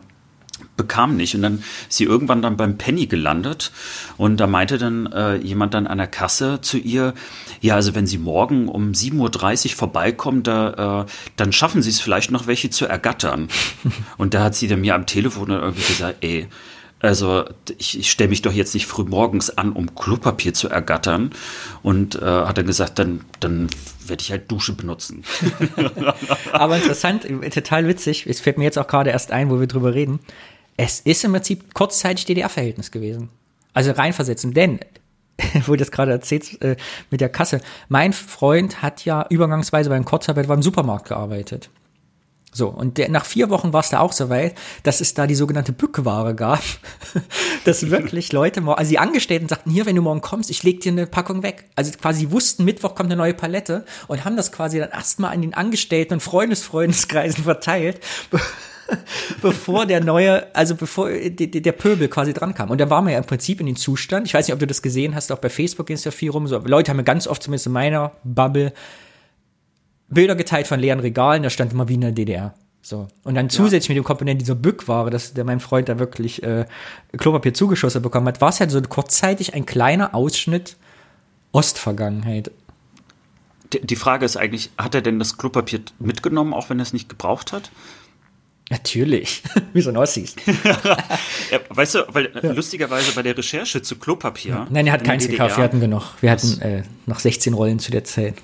bekam 0.76 1.16
nicht. 1.16 1.34
Und 1.34 1.42
dann 1.42 1.62
ist 1.88 1.98
sie 1.98 2.04
irgendwann 2.04 2.42
dann 2.42 2.56
beim 2.56 2.78
Penny 2.78 3.06
gelandet 3.06 3.72
und 4.16 4.38
da 4.38 4.46
meinte 4.46 4.78
dann 4.78 5.06
äh, 5.12 5.36
jemand 5.36 5.74
dann 5.74 5.86
an 5.86 5.98
der 5.98 6.06
Kasse 6.06 6.60
zu 6.60 6.78
ihr, 6.78 7.14
ja, 7.60 7.74
also 7.74 7.94
wenn 7.94 8.06
Sie 8.06 8.18
morgen 8.18 8.68
um 8.68 8.92
7.30 8.92 9.70
Uhr 9.70 9.76
vorbeikommen, 9.76 10.42
da, 10.42 11.02
äh, 11.02 11.10
dann 11.36 11.52
schaffen 11.52 11.82
Sie 11.82 11.90
es 11.90 12.00
vielleicht 12.00 12.30
noch 12.30 12.46
welche 12.46 12.70
zu 12.70 12.86
ergattern. 12.86 13.48
und 14.16 14.34
da 14.34 14.44
hat 14.44 14.54
sie 14.54 14.68
dann 14.68 14.80
mir 14.80 14.94
am 14.94 15.06
Telefon 15.06 15.48
dann 15.48 15.60
irgendwie 15.60 15.86
gesagt, 15.86 16.18
ey, 16.20 16.48
also 17.00 17.44
ich, 17.78 17.98
ich 17.98 18.10
stelle 18.10 18.30
mich 18.30 18.42
doch 18.42 18.52
jetzt 18.52 18.74
nicht 18.74 18.86
früh 18.86 19.04
morgens 19.04 19.56
an, 19.56 19.72
um 19.72 19.94
Klopapier 19.94 20.52
zu 20.52 20.68
ergattern. 20.68 21.30
Und 21.82 22.16
äh, 22.16 22.24
hat 22.24 22.58
dann 22.58 22.66
gesagt, 22.66 22.98
dann, 22.98 23.20
dann 23.40 23.68
werde 24.06 24.22
ich 24.22 24.30
halt 24.30 24.50
Dusche 24.50 24.72
benutzen. 24.72 25.22
Aber 26.52 26.76
interessant, 26.76 27.26
total 27.54 27.86
witzig, 27.86 28.26
es 28.26 28.40
fällt 28.40 28.58
mir 28.58 28.64
jetzt 28.64 28.78
auch 28.78 28.88
gerade 28.88 29.10
erst 29.10 29.30
ein, 29.30 29.50
wo 29.50 29.60
wir 29.60 29.66
drüber 29.66 29.94
reden. 29.94 30.18
Es 30.76 31.00
ist 31.00 31.24
im 31.24 31.32
Prinzip 31.32 31.74
kurzzeitig 31.74 32.24
DDR-Verhältnis 32.26 32.90
gewesen. 32.90 33.28
Also 33.74 33.92
reinversetzen, 33.92 34.54
denn 34.54 34.80
wo 35.66 35.76
das 35.76 35.92
gerade 35.92 36.12
erzählt 36.12 36.60
äh, 36.62 36.76
mit 37.10 37.20
der 37.20 37.28
Kasse. 37.28 37.60
Mein 37.88 38.12
Freund 38.12 38.82
hat 38.82 39.04
ja 39.04 39.26
übergangsweise 39.28 39.90
beim 39.90 40.04
Kurzarbeit 40.04 40.48
beim 40.48 40.62
Supermarkt 40.62 41.08
gearbeitet. 41.08 41.70
So, 42.50 42.68
und 42.68 42.96
der, 42.96 43.10
nach 43.10 43.26
vier 43.26 43.50
Wochen 43.50 43.72
war 43.72 43.80
es 43.80 43.90
da 43.90 44.00
auch 44.00 44.12
so 44.12 44.30
weit, 44.30 44.54
dass 44.82 45.00
es 45.00 45.12
da 45.12 45.26
die 45.26 45.34
sogenannte 45.34 45.72
Bückware 45.72 46.34
gab. 46.34 46.62
dass 47.64 47.90
wirklich 47.90 48.32
Leute, 48.32 48.62
also 48.66 48.88
die 48.88 48.98
Angestellten 48.98 49.48
sagten, 49.48 49.70
hier, 49.70 49.84
wenn 49.86 49.96
du 49.96 50.02
morgen 50.02 50.22
kommst, 50.22 50.50
ich 50.50 50.62
leg 50.62 50.80
dir 50.80 50.92
eine 50.92 51.06
Packung 51.06 51.42
weg. 51.42 51.66
Also 51.76 51.92
quasi 52.00 52.30
wussten, 52.30 52.64
Mittwoch 52.64 52.94
kommt 52.94 53.10
eine 53.10 53.16
neue 53.16 53.34
Palette 53.34 53.84
und 54.06 54.24
haben 54.24 54.36
das 54.36 54.50
quasi 54.50 54.78
dann 54.78 54.90
erstmal 54.90 55.32
an 55.34 55.42
den 55.42 55.54
Angestellten 55.54 56.14
und 56.14 56.20
Freundesfreundeskreisen 56.20 57.44
verteilt, 57.44 58.00
bevor 59.42 59.84
der 59.84 60.02
neue, 60.02 60.54
also 60.54 60.74
bevor 60.74 61.10
der 61.10 61.72
Pöbel 61.72 62.08
quasi 62.08 62.32
dran 62.32 62.54
kam. 62.54 62.70
Und 62.70 62.80
da 62.80 62.88
war 62.88 63.02
man 63.02 63.12
ja 63.12 63.18
im 63.18 63.26
Prinzip 63.26 63.60
in 63.60 63.66
den 63.66 63.76
Zustand, 63.76 64.26
ich 64.26 64.32
weiß 64.32 64.46
nicht, 64.46 64.54
ob 64.54 64.60
du 64.60 64.66
das 64.66 64.80
gesehen 64.80 65.14
hast, 65.14 65.30
auch 65.32 65.38
bei 65.38 65.50
Facebook 65.50 65.86
ging 65.86 65.96
es 65.96 66.04
ja 66.04 66.10
viel 66.10 66.30
rum, 66.30 66.46
so 66.46 66.58
Leute 66.58 66.90
haben 66.90 66.96
mir 66.96 67.04
ganz 67.04 67.26
oft, 67.26 67.42
zumindest 67.42 67.66
in 67.66 67.72
meiner 67.72 68.12
Bubble, 68.24 68.72
Bilder 70.08 70.36
geteilt 70.36 70.66
von 70.66 70.80
leeren 70.80 71.00
Regalen, 71.00 71.42
da 71.42 71.50
stand 71.50 71.72
immer 71.72 71.88
wie 71.88 71.94
in 71.94 72.00
der 72.00 72.12
DDR. 72.12 72.54
So. 72.80 73.08
Und 73.24 73.34
dann 73.34 73.50
zusätzlich 73.50 73.88
ja. 73.88 73.94
mit 73.94 74.04
dem 74.04 74.06
Komponent 74.06 74.40
dieser 74.40 74.54
Bückware, 74.54 75.10
dass 75.10 75.34
der 75.34 75.44
mein 75.44 75.60
Freund 75.60 75.88
da 75.88 75.98
wirklich 75.98 76.42
äh, 76.42 76.64
Klopapier 77.16 77.52
zugeschossen 77.52 78.00
bekommen 78.02 78.26
hat, 78.28 78.40
war 78.40 78.48
es 78.48 78.60
halt 78.60 78.70
so 78.70 78.80
kurzzeitig 78.80 79.54
ein 79.54 79.66
kleiner 79.66 80.14
Ausschnitt 80.14 80.76
Ostvergangenheit. 81.52 82.50
Die 83.72 83.96
Frage 83.96 84.24
ist 84.24 84.36
eigentlich, 84.36 84.70
hat 84.78 84.94
er 84.94 85.02
denn 85.02 85.18
das 85.18 85.36
Klopapier 85.36 85.80
mitgenommen, 85.98 86.54
auch 86.54 86.70
wenn 86.70 86.78
er 86.78 86.84
es 86.84 86.94
nicht 86.94 87.08
gebraucht 87.10 87.52
hat? 87.52 87.70
Natürlich, 88.70 89.42
wie 89.72 89.80
so 89.80 89.90
ein 89.90 89.96
Ossis. 89.96 90.36
ja, 91.50 91.60
weißt 91.68 91.94
du, 91.96 91.98
weil 92.08 92.30
ja. 92.42 92.52
lustigerweise 92.52 93.12
bei 93.12 93.22
der 93.22 93.36
Recherche 93.36 93.82
zu 93.82 93.96
Klopapier. 93.96 94.66
Nein, 94.70 94.86
er 94.86 94.92
hat 94.94 95.04
keins 95.04 95.26
gekauft, 95.26 95.56
wir 95.56 95.64
hatten 95.64 95.80
genug. 95.80 96.02
Wir 96.20 96.30
hatten 96.30 96.60
äh, 96.60 96.82
noch 97.06 97.18
16 97.18 97.54
Rollen 97.54 97.78
zu 97.78 97.90
der 97.90 98.04
Zeit. 98.04 98.34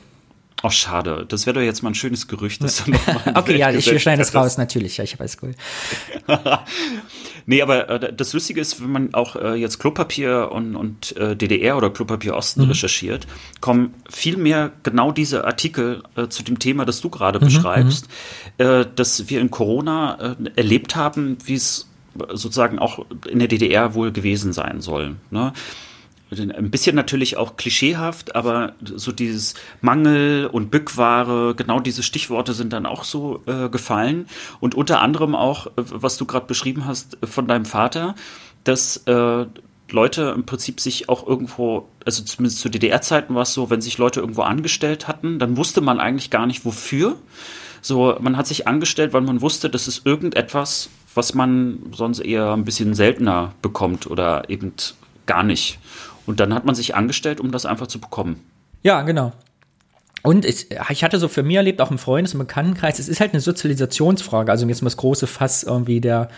Ach, 0.67 0.73
schade. 0.73 1.27
Das 1.29 1.45
wäre 1.45 1.53
doch 1.53 1.61
jetzt 1.61 1.83
mal 1.83 1.91
ein 1.91 1.95
schönes 1.95 2.27
Gerücht. 2.27 2.65
Das 2.65 2.85
okay, 3.35 3.59
ja, 3.59 3.71
ich 3.71 3.85
schneide 4.01 4.21
das 4.21 4.35
raus, 4.35 4.57
natürlich. 4.57 4.97
Ja, 4.97 5.05
ich 5.05 5.21
weiß, 5.21 5.37
cool. 5.43 5.55
nee, 7.47 7.61
aber 7.61 7.91
äh, 7.91 8.15
das 8.15 8.33
Lustige 8.33 8.63
ist, 8.63 8.83
wenn 8.83 8.91
man 8.91 9.15
auch 9.15 9.37
äh, 9.37 9.57
jetzt 9.57 9.79
Klopapier 9.79 10.51
und, 10.53 10.75
und 10.75 11.15
äh, 11.19 11.37
DDR 11.37 11.77
oder 11.77 11.91
Klopapier 11.91 12.35
Osten 12.35 12.63
mhm. 12.63 12.69
recherchiert, 12.69 13.27
kommen 13.61 13.93
viel 14.09 14.39
mehr 14.39 14.73
genau 14.83 15.13
diese 15.13 15.45
Artikel 15.45 16.03
äh, 16.17 16.29
zu 16.29 16.43
dem 16.43 16.59
Thema, 16.59 16.87
das 16.87 17.03
du 17.03 17.11
gerade 17.11 17.41
mhm, 17.41 17.45
beschreibst, 17.45 18.09
mhm. 18.59 18.65
Äh, 18.65 18.87
dass 18.97 19.29
wir 19.29 19.43
in 19.43 19.51
Corona 19.51 20.37
äh, 20.39 20.51
erlebt 20.57 20.97
haben, 20.97 21.37
wie 21.45 21.57
es 21.57 21.91
sozusagen 22.33 22.79
auch 22.79 23.05
in 23.29 23.39
der 23.39 23.49
DDR 23.49 23.93
wohl 23.93 24.13
gewesen 24.13 24.55
sein 24.55 24.81
soll. 24.81 25.17
Ne? 25.31 25.53
Ein 26.39 26.71
bisschen 26.71 26.97
natürlich 26.97 27.37
auch 27.37 27.57
klischeehaft, 27.57 28.35
aber 28.35 28.75
so 28.83 29.13
dieses 29.13 29.55
Mangel 29.81 30.47
und 30.47 30.71
Bückware, 30.71 31.55
genau 31.55 31.81
diese 31.81 32.03
Stichworte 32.03 32.53
sind 32.53 32.73
dann 32.73 32.87
auch 32.87 33.05
so 33.05 33.43
äh, 33.47 33.69
gefallen. 33.69 34.27
Und 34.61 34.75
unter 34.75 35.01
anderem 35.01 35.35
auch, 35.35 35.67
äh, 35.67 35.71
was 35.77 36.17
du 36.17 36.27
gerade 36.27 36.47
beschrieben 36.47 36.87
hast 36.87 37.23
äh, 37.23 37.27
von 37.27 37.47
deinem 37.47 37.65
Vater, 37.65 38.15
dass 38.65 38.99
äh, 39.07 39.47
Leute 39.91 40.33
im 40.35 40.45
Prinzip 40.45 40.81
sich 40.81 41.09
auch 41.09 41.27
irgendwo, 41.27 41.89
also 42.05 42.23
zumindest 42.23 42.61
zu 42.61 42.69
DDR-Zeiten 42.69 43.35
war 43.35 43.43
es 43.43 43.53
so, 43.53 43.71
wenn 43.71 43.81
sich 43.81 43.99
Leute 43.99 44.21
irgendwo 44.21 44.43
angestellt 44.43 45.09
hatten, 45.09 45.39
dann 45.39 45.57
wusste 45.57 45.81
man 45.81 46.01
eigentlich 46.01 46.31
gar 46.31 46.47
nicht 46.47 46.65
wofür. 46.65 47.17
So, 47.81 48.17
man 48.21 48.37
hat 48.37 48.47
sich 48.47 48.67
angestellt, 48.67 49.13
weil 49.13 49.21
man 49.21 49.43
wusste, 49.43 49.69
das 49.69 49.87
ist 49.89 50.07
irgendetwas, 50.07 50.89
was 51.15 51.35
man 51.35 51.79
sonst 51.93 52.21
eher 52.21 52.53
ein 52.53 52.65
bisschen 52.65 52.95
seltener 52.95 53.53
bekommt 53.61 54.07
oder 54.07 54.49
eben 54.49 54.73
gar 55.27 55.43
nicht. 55.43 55.79
Und 56.27 56.41
dann 56.41 56.55
hat 56.55 56.65
man 56.65 56.75
sich 56.75 56.95
angestellt, 56.95 57.41
um 57.41 57.51
das 57.51 57.67
einfach 57.67 57.87
zu 57.87 58.01
bekommen. 58.01 58.41
Ja, 58.83 59.03
genau. 59.03 59.33
Und 60.23 60.47
ich, 60.47 60.69
ich 60.89 61.05
hatte 61.05 61.19
so 61.19 61.29
für 61.29 61.43
mich 61.43 61.57
erlebt, 61.57 61.81
auch 61.83 61.91
im 61.91 61.99
Freundes- 61.99 62.33
und 62.33 62.39
Bekanntenkreis, 62.39 62.99
es 62.99 63.09
ist 63.09 63.21
halt 63.21 63.33
eine 63.33 63.41
Sozialisationsfrage. 63.41 64.51
Also 64.51 64.67
jetzt 64.67 64.81
mal 64.81 64.87
das 64.87 64.97
große 64.97 65.27
Fass 65.27 65.63
irgendwie 65.63 66.01
der, 66.01 66.29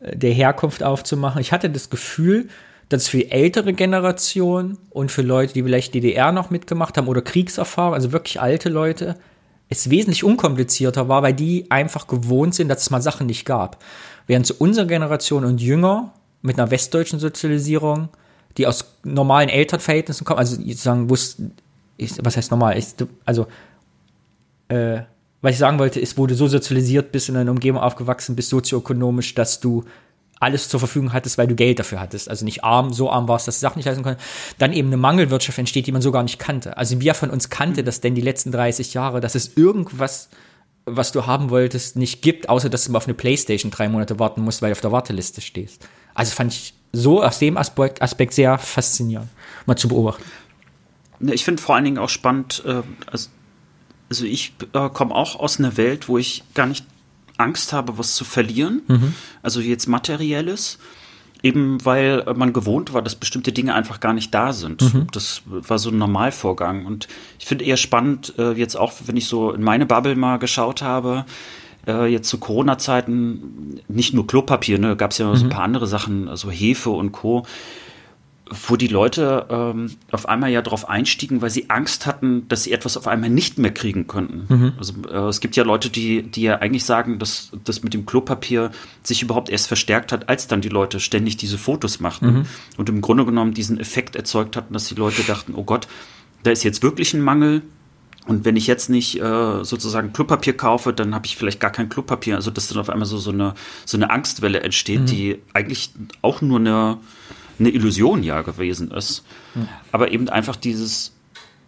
der 0.00 0.32
Herkunft 0.32 0.82
aufzumachen. 0.82 1.40
Ich 1.40 1.52
hatte 1.52 1.70
das 1.70 1.88
Gefühl, 1.88 2.48
dass 2.88 3.08
für 3.08 3.30
ältere 3.30 3.72
Generation 3.72 4.78
und 4.90 5.10
für 5.10 5.22
Leute, 5.22 5.54
die 5.54 5.62
vielleicht 5.62 5.94
DDR 5.94 6.30
noch 6.30 6.50
mitgemacht 6.50 6.96
haben 6.96 7.08
oder 7.08 7.22
Kriegserfahrung, 7.22 7.94
also 7.94 8.12
wirklich 8.12 8.40
alte 8.40 8.68
Leute, 8.68 9.16
es 9.68 9.90
wesentlich 9.90 10.22
unkomplizierter 10.22 11.08
war, 11.08 11.22
weil 11.22 11.34
die 11.34 11.70
einfach 11.70 12.06
gewohnt 12.06 12.54
sind, 12.54 12.68
dass 12.68 12.82
es 12.82 12.90
mal 12.90 13.02
Sachen 13.02 13.26
nicht 13.26 13.44
gab. 13.44 13.82
Während 14.26 14.46
zu 14.46 14.54
unserer 14.58 14.86
Generation 14.86 15.44
und 15.44 15.60
jünger 15.60 16.12
mit 16.42 16.58
einer 16.58 16.70
westdeutschen 16.70 17.18
Sozialisierung, 17.18 18.08
die 18.56 18.66
aus 18.66 18.84
normalen 19.04 19.48
Elternverhältnissen 19.48 20.24
kommen, 20.24 20.38
also 20.38 20.56
sozusagen 20.56 21.10
wussten, 21.10 21.52
was 22.22 22.36
heißt 22.36 22.50
normal? 22.50 22.78
Ich, 22.78 22.86
also, 23.24 23.46
äh, 24.68 25.00
was 25.42 25.52
ich 25.52 25.58
sagen 25.58 25.78
wollte, 25.78 26.00
ist, 26.00 26.16
du 26.16 26.34
so 26.34 26.48
sozialisiert 26.48 27.12
bist 27.12 27.28
in 27.28 27.36
einer 27.36 27.50
Umgebung 27.50 27.80
aufgewachsen 27.80 28.36
bist, 28.36 28.50
sozioökonomisch, 28.50 29.34
dass 29.34 29.60
du 29.60 29.84
alles 30.40 30.68
zur 30.68 30.80
Verfügung 30.80 31.12
hattest, 31.12 31.38
weil 31.38 31.46
du 31.46 31.54
Geld 31.54 31.78
dafür 31.78 32.00
hattest. 32.00 32.28
Also 32.28 32.44
nicht 32.44 32.62
arm, 32.62 32.92
so 32.92 33.10
arm 33.10 33.28
warst, 33.28 33.48
dass 33.48 33.56
du 33.56 33.60
Sachen 33.60 33.78
nicht 33.78 33.86
leisten 33.86 34.02
konntest. 34.02 34.26
Dann 34.58 34.72
eben 34.72 34.88
eine 34.88 34.96
Mangelwirtschaft 34.96 35.58
entsteht, 35.58 35.86
die 35.86 35.92
man 35.92 36.02
so 36.02 36.12
gar 36.12 36.22
nicht 36.22 36.38
kannte. 36.38 36.76
Also 36.76 37.00
wer 37.00 37.14
von 37.14 37.30
uns 37.30 37.48
kannte 37.48 37.84
das 37.84 38.00
denn 38.00 38.14
die 38.14 38.20
letzten 38.20 38.52
30 38.52 38.92
Jahre, 38.92 39.20
dass 39.20 39.34
es 39.34 39.56
irgendwas, 39.56 40.28
was 40.84 41.12
du 41.12 41.26
haben 41.26 41.50
wolltest, 41.50 41.96
nicht 41.96 42.20
gibt, 42.20 42.48
außer 42.48 42.68
dass 42.68 42.84
du 42.84 42.92
mal 42.92 42.98
auf 42.98 43.06
eine 43.06 43.14
Playstation 43.14 43.70
drei 43.70 43.88
Monate 43.88 44.18
warten 44.18 44.42
musst, 44.42 44.60
weil 44.60 44.70
du 44.70 44.72
auf 44.72 44.80
der 44.82 44.92
Warteliste 44.92 45.40
stehst. 45.40 45.86
Also 46.14 46.34
fand 46.34 46.52
ich 46.52 46.74
so 46.96 47.22
aus 47.22 47.38
dem 47.38 47.56
Aspekt, 47.56 48.02
Aspekt 48.02 48.32
sehr 48.32 48.58
faszinierend, 48.58 49.28
mal 49.66 49.76
zu 49.76 49.88
beobachten. 49.88 50.24
Ich 51.20 51.44
finde 51.44 51.62
vor 51.62 51.74
allen 51.74 51.84
Dingen 51.84 51.98
auch 51.98 52.08
spannend, 52.08 52.62
äh, 52.66 52.82
also, 53.10 53.28
also 54.08 54.24
ich 54.24 54.54
äh, 54.72 54.88
komme 54.90 55.14
auch 55.14 55.38
aus 55.38 55.58
einer 55.58 55.76
Welt, 55.76 56.08
wo 56.08 56.18
ich 56.18 56.42
gar 56.54 56.66
nicht 56.66 56.84
Angst 57.38 57.72
habe, 57.72 57.98
was 57.98 58.14
zu 58.14 58.24
verlieren, 58.24 58.82
mhm. 58.88 59.14
also 59.42 59.60
jetzt 59.60 59.86
materielles, 59.86 60.78
eben 61.42 61.84
weil 61.84 62.24
man 62.34 62.52
gewohnt 62.52 62.94
war, 62.94 63.02
dass 63.02 63.14
bestimmte 63.14 63.52
Dinge 63.52 63.74
einfach 63.74 64.00
gar 64.00 64.14
nicht 64.14 64.32
da 64.32 64.52
sind. 64.52 64.80
Mhm. 64.80 65.06
Das 65.12 65.42
war 65.46 65.78
so 65.78 65.90
ein 65.90 65.98
Normalvorgang. 65.98 66.86
Und 66.86 67.08
ich 67.38 67.44
finde 67.44 67.64
eher 67.64 67.76
spannend, 67.76 68.34
äh, 68.38 68.52
jetzt 68.52 68.76
auch, 68.76 68.94
wenn 69.04 69.16
ich 69.18 69.28
so 69.28 69.52
in 69.52 69.62
meine 69.62 69.84
Bubble 69.84 70.16
mal 70.16 70.38
geschaut 70.38 70.80
habe, 70.80 71.26
äh, 71.86 72.06
jetzt 72.06 72.28
zu 72.28 72.38
Corona-Zeiten, 72.38 73.80
nicht 73.88 74.14
nur 74.14 74.26
Klopapier, 74.26 74.78
ne, 74.78 74.96
gab 74.96 75.12
es 75.12 75.18
ja 75.18 75.26
mhm. 75.26 75.36
so 75.36 75.44
ein 75.44 75.48
mhm. 75.48 75.52
paar 75.52 75.64
andere 75.64 75.86
Sachen, 75.86 76.28
also 76.28 76.50
Hefe 76.50 76.90
und 76.90 77.12
Co 77.12 77.44
wo 78.68 78.76
die 78.76 78.86
Leute 78.86 79.46
ähm, 79.50 79.90
auf 80.12 80.28
einmal 80.28 80.50
ja 80.50 80.62
darauf 80.62 80.88
einstiegen, 80.88 81.42
weil 81.42 81.50
sie 81.50 81.68
Angst 81.68 82.06
hatten, 82.06 82.46
dass 82.48 82.62
sie 82.62 82.72
etwas 82.72 82.96
auf 82.96 83.08
einmal 83.08 83.28
nicht 83.28 83.58
mehr 83.58 83.74
kriegen 83.74 84.06
könnten. 84.06 84.46
Mhm. 84.48 84.72
Also 84.78 84.94
äh, 85.10 85.28
es 85.28 85.40
gibt 85.40 85.56
ja 85.56 85.64
Leute, 85.64 85.90
die, 85.90 86.22
die 86.22 86.42
ja 86.42 86.58
eigentlich 86.58 86.84
sagen, 86.84 87.18
dass 87.18 87.50
das 87.64 87.82
mit 87.82 87.92
dem 87.92 88.06
Klopapier 88.06 88.70
sich 89.02 89.22
überhaupt 89.22 89.48
erst 89.48 89.66
verstärkt 89.66 90.12
hat, 90.12 90.28
als 90.28 90.46
dann 90.46 90.60
die 90.60 90.68
Leute 90.68 91.00
ständig 91.00 91.36
diese 91.36 91.58
Fotos 91.58 91.98
machten 91.98 92.26
mhm. 92.26 92.46
und 92.76 92.88
im 92.88 93.00
Grunde 93.00 93.24
genommen 93.24 93.52
diesen 93.52 93.80
Effekt 93.80 94.14
erzeugt 94.14 94.56
hatten, 94.56 94.72
dass 94.72 94.86
die 94.86 94.94
Leute 94.94 95.22
dachten, 95.22 95.54
oh 95.56 95.64
Gott, 95.64 95.88
da 96.44 96.52
ist 96.52 96.62
jetzt 96.62 96.82
wirklich 96.84 97.14
ein 97.14 97.22
Mangel. 97.22 97.62
Und 98.26 98.44
wenn 98.44 98.56
ich 98.56 98.66
jetzt 98.66 98.90
nicht 98.90 99.20
äh, 99.20 99.64
sozusagen 99.64 100.12
Klopapier 100.12 100.56
kaufe, 100.56 100.92
dann 100.92 101.14
habe 101.14 101.26
ich 101.26 101.36
vielleicht 101.36 101.60
gar 101.60 101.70
kein 101.70 101.88
Klopapier. 101.88 102.36
Also 102.36 102.50
dass 102.50 102.68
dann 102.68 102.78
auf 102.78 102.90
einmal 102.90 103.06
so, 103.06 103.18
so, 103.18 103.30
eine, 103.30 103.54
so 103.84 103.96
eine 103.96 104.10
Angstwelle 104.10 104.60
entsteht, 104.60 105.02
mhm. 105.02 105.06
die 105.06 105.42
eigentlich 105.52 105.90
auch 106.22 106.42
nur 106.42 106.58
eine 106.58 106.98
eine 107.58 107.70
Illusion 107.70 108.22
ja 108.22 108.42
gewesen 108.42 108.90
ist. 108.90 109.24
Mhm. 109.54 109.68
Aber 109.92 110.10
eben 110.10 110.28
einfach 110.28 110.56
dieses 110.56 111.12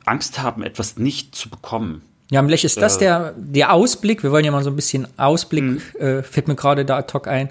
Angst 0.05 0.41
haben, 0.41 0.63
etwas 0.63 0.99
nicht 0.99 1.35
zu 1.35 1.49
bekommen. 1.49 2.03
Ja, 2.31 2.43
vielleicht 2.43 2.65
ist 2.65 2.77
das 2.77 2.97
äh, 2.97 3.01
der, 3.01 3.35
der 3.37 3.73
Ausblick. 3.73 4.23
Wir 4.23 4.31
wollen 4.31 4.45
ja 4.45 4.51
mal 4.51 4.63
so 4.63 4.71
ein 4.71 4.77
bisschen 4.77 5.09
Ausblick, 5.17 5.65
mhm. 5.65 5.81
äh, 5.99 6.23
fällt 6.23 6.49
mir 6.49 6.57
gerade 6.57 6.85
da 6.85 6.99
ad 6.99 7.13
hoc 7.15 7.27
ein, 7.27 7.49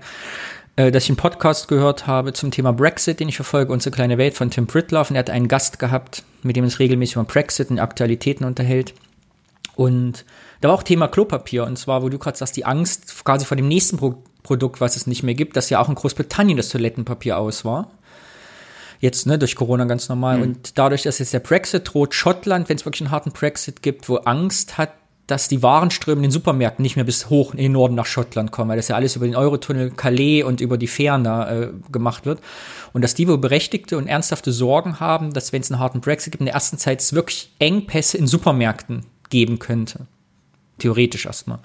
äh, 0.77 0.91
dass 0.91 1.03
ich 1.03 1.09
einen 1.09 1.17
Podcast 1.17 1.67
gehört 1.67 2.07
habe 2.07 2.31
zum 2.31 2.51
Thema 2.51 2.71
Brexit, 2.71 3.19
den 3.19 3.27
ich 3.27 3.35
verfolge, 3.35 3.73
unsere 3.73 3.93
kleine 3.93 4.17
Welt 4.17 4.35
von 4.35 4.49
Tim 4.49 4.67
Pritloff. 4.67 5.09
Und 5.09 5.17
er 5.17 5.19
hat 5.19 5.29
einen 5.29 5.49
Gast 5.49 5.79
gehabt, 5.79 6.23
mit 6.43 6.55
dem 6.55 6.63
es 6.63 6.79
regelmäßig 6.79 7.15
über 7.15 7.25
Brexit 7.25 7.69
und 7.69 7.79
Aktualitäten 7.79 8.45
unterhält. 8.45 8.93
Und 9.75 10.23
da 10.61 10.69
war 10.69 10.75
auch 10.75 10.83
Thema 10.83 11.07
Klopapier. 11.07 11.65
Und 11.65 11.77
zwar, 11.77 12.01
wo 12.03 12.09
du 12.09 12.17
gerade 12.17 12.37
sagst, 12.37 12.55
die 12.55 12.65
Angst 12.65 13.25
quasi 13.25 13.45
vor 13.45 13.57
dem 13.57 13.67
nächsten 13.67 13.97
Pro 13.97 14.23
Produkt, 14.43 14.79
was 14.79 14.95
es 14.95 15.07
nicht 15.07 15.23
mehr 15.23 15.33
gibt, 15.33 15.57
dass 15.57 15.69
ja 15.69 15.81
auch 15.81 15.89
in 15.89 15.95
Großbritannien 15.95 16.55
das 16.55 16.69
Toilettenpapier 16.69 17.37
aus 17.37 17.65
war 17.65 17.91
jetzt 18.99 19.27
ne, 19.27 19.37
durch 19.37 19.55
Corona 19.55 19.85
ganz 19.85 20.09
normal. 20.09 20.37
Mhm. 20.37 20.43
Und 20.43 20.77
dadurch, 20.77 21.03
dass 21.03 21.19
jetzt 21.19 21.33
der 21.33 21.39
Brexit 21.39 21.93
droht, 21.93 22.13
Schottland, 22.13 22.69
wenn 22.69 22.77
es 22.77 22.85
wirklich 22.85 23.01
einen 23.01 23.11
harten 23.11 23.31
Brexit 23.31 23.81
gibt, 23.81 24.09
wo 24.09 24.17
Angst 24.17 24.77
hat, 24.77 24.93
dass 25.27 25.49
die 25.49 25.61
Warenströme 25.61 26.19
in 26.19 26.23
den 26.23 26.31
Supermärkten 26.31 26.81
nicht 26.81 26.95
mehr 26.95 27.05
bis 27.05 27.29
hoch 27.29 27.51
in 27.51 27.57
den 27.57 27.73
Norden 27.73 27.95
nach 27.95 28.05
Schottland 28.05 28.51
kommen, 28.51 28.69
weil 28.69 28.77
das 28.77 28.87
ja 28.87 28.95
alles 28.95 29.17
über 29.17 29.25
den 29.25 29.35
Eurotunnel 29.35 29.91
Calais 29.91 30.43
und 30.43 30.61
über 30.61 30.77
die 30.77 30.87
Fähren 30.87 31.25
äh, 31.25 31.69
gemacht 31.91 32.25
wird. 32.25 32.39
Und 32.93 33.03
dass 33.03 33.13
die 33.13 33.27
wohl 33.27 33.37
berechtigte 33.37 33.97
und 33.97 34.07
ernsthafte 34.07 34.53
Sorgen 34.53 35.01
haben, 35.01 35.33
dass 35.33 35.51
wenn 35.51 35.61
es 35.61 35.69
einen 35.69 35.79
harten 35.79 35.99
Brexit 35.99 36.31
gibt, 36.31 36.41
in 36.41 36.45
der 36.45 36.55
ersten 36.55 36.77
Zeit 36.77 37.01
es 37.01 37.11
wirklich 37.11 37.51
Engpässe 37.59 38.17
in 38.17 38.25
Supermärkten 38.25 39.05
geben 39.29 39.59
könnte. 39.59 40.07
Theoretisch 40.79 41.25
erstmal. 41.25 41.59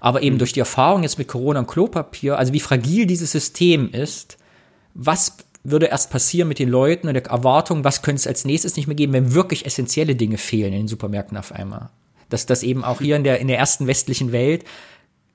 Aber 0.00 0.22
eben 0.22 0.36
mhm. 0.36 0.40
durch 0.40 0.52
die 0.52 0.60
Erfahrung 0.60 1.02
jetzt 1.02 1.18
mit 1.18 1.28
Corona 1.28 1.60
und 1.60 1.68
Klopapier, 1.68 2.36
also 2.36 2.52
wie 2.52 2.60
fragil 2.60 3.06
dieses 3.06 3.32
System 3.32 3.90
ist, 3.90 4.36
was 4.92 5.38
würde 5.64 5.86
erst 5.86 6.10
passieren 6.10 6.48
mit 6.48 6.58
den 6.58 6.68
Leuten 6.68 7.08
und 7.08 7.14
der 7.14 7.24
Erwartung, 7.24 7.82
was 7.82 8.02
könnte 8.02 8.20
es 8.20 8.26
als 8.26 8.44
nächstes 8.44 8.76
nicht 8.76 8.86
mehr 8.86 8.94
geben, 8.94 9.14
wenn 9.14 9.34
wirklich 9.34 9.64
essentielle 9.64 10.14
Dinge 10.14 10.36
fehlen 10.36 10.72
in 10.74 10.80
den 10.80 10.88
Supermärkten 10.88 11.38
auf 11.38 11.50
einmal. 11.50 11.88
Dass 12.28 12.46
das 12.46 12.62
eben 12.62 12.84
auch 12.84 13.00
hier 13.00 13.16
in 13.16 13.24
der, 13.24 13.38
in 13.40 13.48
der 13.48 13.58
ersten 13.58 13.86
westlichen 13.86 14.32
Welt 14.32 14.64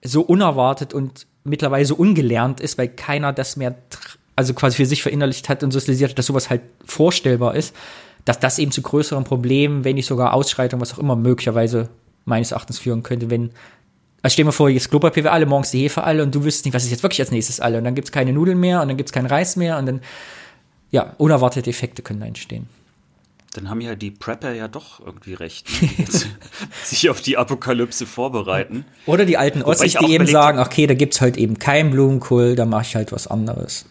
so 0.04 0.22
unerwartet 0.22 0.94
und 0.94 1.28
mittlerweile 1.44 1.86
so 1.86 1.96
ungelernt 1.96 2.60
ist, 2.60 2.78
weil 2.78 2.88
keiner 2.88 3.34
das 3.34 3.56
mehr, 3.56 3.76
also 4.36 4.54
quasi 4.54 4.78
für 4.78 4.86
sich 4.86 5.04
verinnerlicht 5.04 5.50
hat 5.50 5.64
und 5.64 5.72
sozialisiert 5.72 6.12
hat, 6.12 6.20
dass 6.20 6.26
sowas 6.26 6.50
halt 6.50 6.62
vorstellbar 6.86 7.56
ist, 7.56 7.76
dass 8.26 8.40
das 8.40 8.60
eben 8.60 8.72
zu 8.72 8.82
größeren 8.82 9.24
Problemen, 9.24 9.84
wenn 9.84 9.96
nicht 9.96 10.06
sogar 10.06 10.34
Ausschreitungen, 10.34 10.82
was 10.82 10.94
auch 10.94 11.00
immer 11.00 11.16
möglicherweise 11.16 11.90
meines 12.26 12.52
Erachtens 12.52 12.80
führen 12.80 13.04
könnte, 13.04 13.30
wenn 13.30 13.52
also 14.22 14.34
stell 14.34 14.46
dir 14.46 14.52
vor, 14.52 14.70
jetzt 14.70 14.90
Klopapier 14.90 15.24
wir 15.24 15.32
alle, 15.32 15.46
morgens 15.46 15.72
die 15.72 15.80
Hefe 15.80 16.04
alle 16.04 16.22
und 16.22 16.34
du 16.36 16.44
wüsstest 16.44 16.66
nicht, 16.66 16.76
was 16.76 16.84
ist 16.84 16.92
jetzt 16.92 17.04
wirklich 17.04 17.22
als 17.22 17.32
nächstes 17.32 17.60
alle. 17.60 17.80
Und 17.80 17.86
dann 17.86 17.96
gibt's 17.96 18.12
keine 18.12 18.34
Nudeln 18.34 18.60
mehr 18.60 18.82
und 18.82 18.88
dann 18.88 18.98
gibt's 18.98 19.12
keinen 19.12 19.26
Reis 19.26 19.56
mehr 19.56 19.78
und 19.80 19.88
dann, 19.88 20.02
ja, 20.92 21.16
unerwartete 21.18 21.70
Effekte 21.70 22.02
können 22.02 22.20
da 22.20 22.28
entstehen. 22.28 22.68
Dann 23.54 23.70
haben 23.70 23.82
ja 23.82 23.96
die 23.96 24.12
Prepper 24.12 24.54
ja 24.54 24.70
doch 24.70 25.02
irgendwie 25.06 25.34
recht, 25.34 25.68
ne? 25.82 25.90
sich 26.84 27.10
auf 27.10 27.22
die 27.22 27.38
Apokalypse 27.38 28.06
vorbereiten. 28.06 28.86
Oder 29.06 29.26
die 29.26 29.38
alten 29.38 29.62
Ossis, 29.62 29.96
die 29.96 30.14
eben 30.14 30.26
sagen, 30.26 30.60
okay, 30.60 30.88
da 30.88 30.94
gibt's 30.94 31.20
halt 31.20 31.36
eben 31.36 31.60
keinen 31.60 31.92
Blumenkohl, 31.92 32.56
da 32.56 32.66
mache 32.66 32.84
ich 32.84 32.96
halt 32.96 33.12
was 33.12 33.28
anderes. 33.28 33.86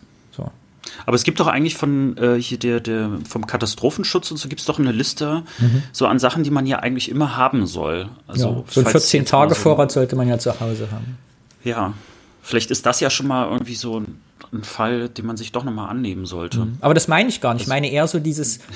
Aber 1.07 1.14
es 1.14 1.25
gibt 1.25 1.40
doch 1.40 1.46
eigentlich 1.46 1.77
von 1.77 2.16
äh, 2.16 2.40
hier 2.40 2.59
der, 2.59 2.81
der 2.81 3.11
vom 3.29 3.46
Katastrophenschutz 3.46 4.31
und 4.31 4.37
so 4.37 4.49
gibt 4.49 4.61
es 4.61 4.66
doch 4.66 4.79
eine 4.79 4.92
Liste 4.92 5.42
mhm. 5.59 5.83
so 5.92 6.07
an 6.07 6.18
Sachen, 6.18 6.42
die 6.42 6.51
man 6.51 6.66
ja 6.66 6.79
eigentlich 6.79 7.09
immer 7.09 7.37
haben 7.37 7.66
soll. 7.66 8.09
Also 8.27 8.49
ja, 8.49 8.64
so 8.68 8.81
ein 8.81 8.87
14 8.87 9.25
Tage 9.25 9.55
so 9.55 9.61
Vorrat 9.61 9.92
sollte 9.92 10.16
man 10.16 10.29
ja 10.29 10.38
zu 10.38 10.59
Hause 10.61 10.88
haben. 10.90 11.18
Ja, 11.64 11.94
vielleicht 12.42 12.70
ist 12.70 12.87
das 12.87 13.01
ja 13.01 13.11
schon 13.11 13.27
mal 13.27 13.51
irgendwie 13.51 13.75
so 13.75 14.01
ein, 14.01 14.20
ein 14.53 14.65
Fall, 14.65 15.09
den 15.09 15.27
man 15.27 15.37
sich 15.37 15.53
doch 15.53 15.63
nochmal 15.65 15.89
annehmen 15.91 16.27
sollte. 16.27 16.61
Mhm. 16.61 16.79
Aber 16.81 16.93
das 16.93 17.07
meine 17.07 17.29
ich 17.29 17.41
gar 17.41 17.55
nicht. 17.55 17.63
Ich 17.63 17.69
meine 17.69 17.91
eher 17.91 18.07
so 18.09 18.19
dieses. 18.19 18.61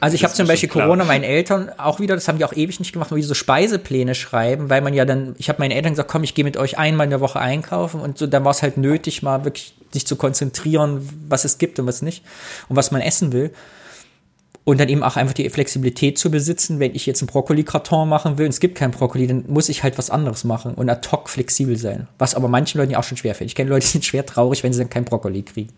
Also 0.00 0.16
ich 0.16 0.24
habe 0.24 0.34
zum 0.34 0.46
Beispiel 0.46 0.68
Corona 0.68 1.04
meinen 1.04 1.24
Eltern 1.24 1.70
auch 1.78 1.98
wieder, 1.98 2.14
das 2.14 2.28
haben 2.28 2.36
die 2.36 2.44
auch 2.44 2.52
ewig 2.52 2.78
nicht 2.78 2.92
gemacht, 2.92 3.10
nur 3.10 3.16
diese 3.18 3.34
Speisepläne 3.34 4.14
schreiben, 4.14 4.68
weil 4.68 4.82
man 4.82 4.92
ja 4.92 5.04
dann, 5.04 5.34
ich 5.38 5.48
habe 5.48 5.60
meinen 5.60 5.70
Eltern 5.70 5.92
gesagt, 5.92 6.10
komm, 6.10 6.24
ich 6.24 6.34
gehe 6.34 6.44
mit 6.44 6.56
euch 6.56 6.76
einmal 6.76 7.04
in 7.04 7.10
der 7.10 7.20
Woche 7.20 7.40
einkaufen 7.40 8.00
und 8.00 8.18
so, 8.18 8.26
dann 8.26 8.44
war 8.44 8.50
es 8.50 8.62
halt 8.62 8.76
nötig, 8.76 9.22
mal 9.22 9.44
wirklich 9.44 9.74
sich 9.92 10.06
zu 10.06 10.16
konzentrieren, 10.16 11.08
was 11.28 11.44
es 11.44 11.56
gibt 11.58 11.78
und 11.78 11.86
was 11.86 12.02
nicht 12.02 12.22
und 12.68 12.76
was 12.76 12.90
man 12.90 13.00
essen 13.00 13.32
will. 13.32 13.50
Und 14.64 14.80
dann 14.80 14.88
eben 14.88 15.02
auch 15.02 15.16
einfach 15.16 15.34
die 15.34 15.48
Flexibilität 15.50 16.18
zu 16.18 16.30
besitzen, 16.30 16.80
wenn 16.80 16.94
ich 16.94 17.04
jetzt 17.04 17.20
einen 17.20 17.28
Brokkoli-Karton 17.28 18.08
machen 18.08 18.38
will 18.38 18.46
und 18.46 18.50
es 18.50 18.60
gibt 18.60 18.76
keinen 18.76 18.92
Brokkoli, 18.92 19.26
dann 19.26 19.44
muss 19.46 19.68
ich 19.68 19.82
halt 19.82 19.98
was 19.98 20.08
anderes 20.08 20.44
machen 20.44 20.72
und 20.72 20.88
ad 20.88 21.06
hoc 21.12 21.28
flexibel 21.28 21.76
sein. 21.76 22.08
Was 22.18 22.34
aber 22.34 22.48
manchen 22.48 22.78
Leuten 22.78 22.92
ja 22.92 22.98
auch 22.98 23.04
schon 23.04 23.18
schwerfällt. 23.18 23.50
Ich 23.50 23.54
kenne 23.54 23.68
Leute, 23.68 23.84
die 23.84 23.92
sind 23.92 24.04
schwer 24.06 24.24
traurig, 24.24 24.62
wenn 24.62 24.72
sie 24.72 24.78
dann 24.78 24.88
keinen 24.88 25.04
Brokkoli 25.04 25.42
kriegen. 25.42 25.72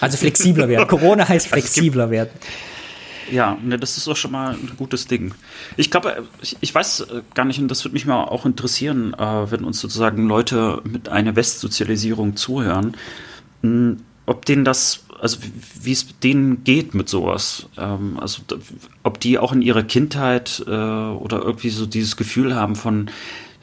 Also 0.00 0.16
flexibler 0.16 0.68
werden. 0.68 0.88
Corona 0.88 1.28
heißt 1.28 1.48
flexibler 1.48 2.10
werden. 2.10 2.30
Ja, 3.30 3.58
ne, 3.62 3.78
das 3.78 3.96
ist 3.96 4.06
doch 4.06 4.16
schon 4.16 4.32
mal 4.32 4.54
ein 4.54 4.72
gutes 4.76 5.06
Ding. 5.06 5.34
Ich 5.76 5.90
glaube, 5.90 6.24
ich, 6.40 6.56
ich, 6.60 6.74
weiß 6.74 7.00
äh, 7.00 7.22
gar 7.34 7.44
nicht, 7.44 7.60
und 7.60 7.68
das 7.68 7.84
würde 7.84 7.94
mich 7.94 8.06
mal 8.06 8.24
auch 8.24 8.46
interessieren, 8.46 9.14
äh, 9.14 9.50
wenn 9.50 9.64
uns 9.64 9.80
sozusagen 9.80 10.26
Leute 10.26 10.80
mit 10.84 11.08
einer 11.08 11.36
Westsozialisierung 11.36 12.36
zuhören, 12.36 12.96
mh, 13.62 13.96
ob 14.26 14.44
denen 14.44 14.64
das, 14.64 15.04
also 15.20 15.38
wie 15.80 15.92
es 15.92 16.06
denen 16.20 16.64
geht 16.64 16.94
mit 16.94 17.08
sowas. 17.08 17.68
Ähm, 17.76 18.18
also 18.20 18.42
ob 19.02 19.20
die 19.20 19.38
auch 19.38 19.52
in 19.52 19.62
ihrer 19.62 19.82
Kindheit 19.82 20.62
äh, 20.66 20.70
oder 20.70 21.42
irgendwie 21.42 21.70
so 21.70 21.86
dieses 21.86 22.16
Gefühl 22.16 22.54
haben 22.54 22.76
von, 22.76 23.10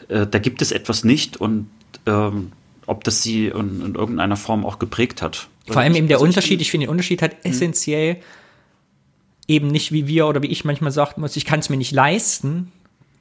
äh, 0.10 0.28
da 0.28 0.40
gibt 0.40 0.62
es 0.62 0.72
etwas 0.72 1.04
nicht 1.04 1.38
und 1.38 1.68
ähm, 2.06 2.52
ob 2.88 3.04
das 3.04 3.24
sie 3.24 3.48
in, 3.48 3.82
in, 3.82 3.96
irgendeiner 3.96 4.38
Form 4.38 4.66
auch 4.66 4.80
geprägt 4.80 5.22
hat. 5.22 5.48
Vor 5.68 5.82
allem 5.82 5.96
eben 5.96 6.08
der 6.08 6.18
also 6.18 6.26
Unterschied, 6.26 6.62
ich 6.62 6.70
finde 6.70 6.86
den 6.86 6.92
Unterschied 6.92 7.22
halt 7.22 7.34
hm. 7.44 7.52
essentiell 7.52 8.18
eben 9.48 9.68
nicht 9.68 9.92
wie 9.92 10.08
wir 10.08 10.28
oder 10.28 10.42
wie 10.42 10.48
ich 10.48 10.66
manchmal 10.66 10.92
sagen 10.92 11.22
muss, 11.22 11.36
ich 11.36 11.46
kann 11.46 11.60
es 11.60 11.70
mir 11.70 11.78
nicht 11.78 11.92
leisten, 11.92 12.72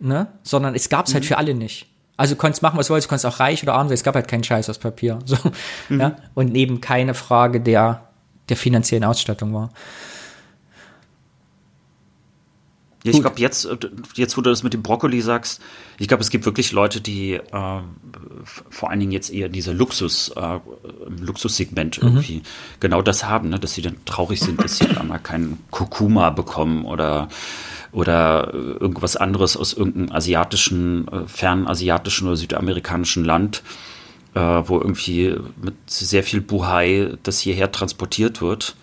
ne? 0.00 0.28
sondern 0.42 0.74
es 0.74 0.88
gab 0.88 1.06
es 1.06 1.14
halt 1.14 1.24
mhm. 1.24 1.28
für 1.28 1.38
alle 1.38 1.54
nicht. 1.54 1.86
Also 2.16 2.34
du 2.34 2.40
konntest 2.40 2.62
machen, 2.62 2.78
was 2.78 2.86
du 2.86 2.92
wolltest, 2.92 3.09
du 3.09 3.11
konntest 3.11 3.26
auch 3.26 3.40
reich 3.40 3.62
oder 3.62 3.74
arm 3.74 3.88
sein, 3.88 3.94
es 3.94 4.04
gab 4.04 4.14
halt 4.14 4.28
keinen 4.28 4.44
Scheiß 4.44 4.70
aus 4.70 4.78
Papier. 4.78 5.18
So, 5.26 5.36
mhm. 5.88 6.00
ja? 6.00 6.16
Und 6.34 6.54
eben 6.54 6.80
keine 6.80 7.14
Frage 7.14 7.61
der, 7.61 8.09
der 8.49 8.57
finanziellen 8.57 9.05
Ausstattung 9.05 9.55
war. 9.55 9.70
Ja, 13.05 13.12
ich 13.12 13.20
glaube, 13.20 13.38
jetzt, 13.38 13.68
jetzt, 14.14 14.36
wo 14.38 14.40
du 14.40 14.49
das 14.49 14.62
mit 14.62 14.72
dem 14.72 14.82
Brokkoli 14.82 15.20
sagst, 15.20 15.61
ich 15.99 16.09
glaube, 16.09 16.22
es 16.22 16.30
gibt 16.30 16.47
wirklich 16.47 16.72
Leute, 16.72 17.03
die 17.03 17.34
äh, 17.34 17.80
vor 18.70 18.90
allen 18.90 18.99
Dingen 18.99 19.12
jetzt 19.12 19.30
eher 19.30 19.51
diese 19.51 19.72
Luxus, 19.72 20.30
äh, 20.30 20.59
Luxussegment 21.20 22.03
mhm. 22.03 22.09
irgendwie 22.09 22.42
genau 22.80 23.03
das 23.03 23.24
haben, 23.24 23.51
ne? 23.51 23.59
dass 23.59 23.74
sie 23.74 23.82
dann 23.82 23.97
traurig 24.07 24.40
sind, 24.40 24.64
dass 24.64 24.78
sie 24.78 24.86
einmal 24.88 25.18
keinen 25.18 25.62
Kurkuma 25.70 26.30
bekommen 26.30 26.86
oder 26.86 27.28
oder 27.92 28.53
irgendwas 28.53 29.16
anderes 29.16 29.57
aus 29.57 29.72
irgendeinem 29.72 30.11
asiatischen, 30.11 31.07
äh, 31.09 31.28
fernasiatischen 31.28 32.26
oder 32.26 32.36
südamerikanischen 32.36 33.24
Land, 33.24 33.62
äh, 34.35 34.41
wo 34.41 34.78
irgendwie 34.78 35.37
mit 35.62 35.74
sehr 35.87 36.22
viel 36.22 36.41
Buhai 36.41 37.16
das 37.22 37.41
hierher 37.41 37.72
transportiert 37.72 38.41
wird. 38.41 38.76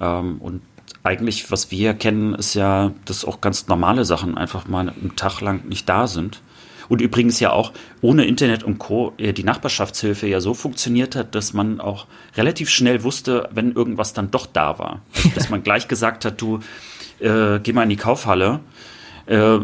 Ähm, 0.00 0.38
und 0.40 0.62
eigentlich, 1.02 1.50
was 1.50 1.70
wir 1.70 1.78
hier 1.78 1.94
kennen, 1.94 2.34
ist 2.34 2.54
ja, 2.54 2.92
dass 3.04 3.24
auch 3.24 3.40
ganz 3.40 3.66
normale 3.68 4.04
Sachen 4.04 4.36
einfach 4.36 4.68
mal 4.68 4.88
einen 4.88 5.16
Tag 5.16 5.40
lang 5.40 5.66
nicht 5.68 5.88
da 5.88 6.06
sind. 6.06 6.40
Und 6.88 7.00
übrigens 7.00 7.40
ja 7.40 7.52
auch 7.52 7.72
ohne 8.02 8.26
Internet 8.26 8.64
und 8.64 8.78
Co. 8.78 9.14
die 9.18 9.44
Nachbarschaftshilfe 9.44 10.26
ja 10.26 10.40
so 10.40 10.52
funktioniert 10.52 11.16
hat, 11.16 11.34
dass 11.34 11.54
man 11.54 11.80
auch 11.80 12.06
relativ 12.36 12.68
schnell 12.68 13.02
wusste, 13.02 13.48
wenn 13.52 13.72
irgendwas 13.72 14.12
dann 14.12 14.30
doch 14.30 14.46
da 14.46 14.78
war. 14.78 15.00
Also, 15.14 15.30
dass 15.34 15.48
man 15.48 15.62
gleich 15.62 15.88
gesagt 15.88 16.24
hat, 16.24 16.40
du, 16.40 16.58
äh, 17.18 17.60
geh 17.60 17.72
mal 17.72 17.84
in 17.84 17.88
die 17.88 17.96
Kaufhalle, 17.96 18.60
äh, 19.26 19.58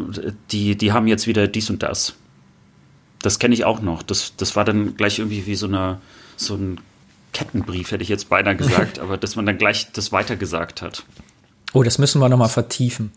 die, 0.51 0.77
die 0.77 0.93
haben 0.93 1.07
jetzt 1.07 1.27
wieder 1.27 1.49
dies 1.49 1.69
und 1.69 1.83
das. 1.83 2.15
Das 3.23 3.39
kenne 3.39 3.55
ich 3.55 3.65
auch 3.65 3.81
noch. 3.81 4.03
Das, 4.03 4.35
das 4.37 4.57
war 4.57 4.65
dann 4.65 4.97
gleich 4.97 5.19
irgendwie 5.19 5.47
wie 5.47 5.55
so, 5.55 5.67
eine, 5.67 6.01
so 6.37 6.55
ein 6.55 6.81
Kettenbrief, 7.33 7.91
hätte 7.91 8.03
ich 8.03 8.09
jetzt 8.09 8.29
beinahe 8.29 8.57
gesagt, 8.57 8.99
aber 8.99 9.17
dass 9.17 9.37
man 9.37 9.47
dann 9.47 9.59
gleich 9.59 9.93
das 9.93 10.13
weitergesagt 10.13 10.83
hat. 10.83 11.05
Oh, 11.73 11.83
das 11.83 11.99
müssen 11.99 12.21
wir 12.21 12.29
nochmal 12.29 12.49
vertiefen 12.49 13.13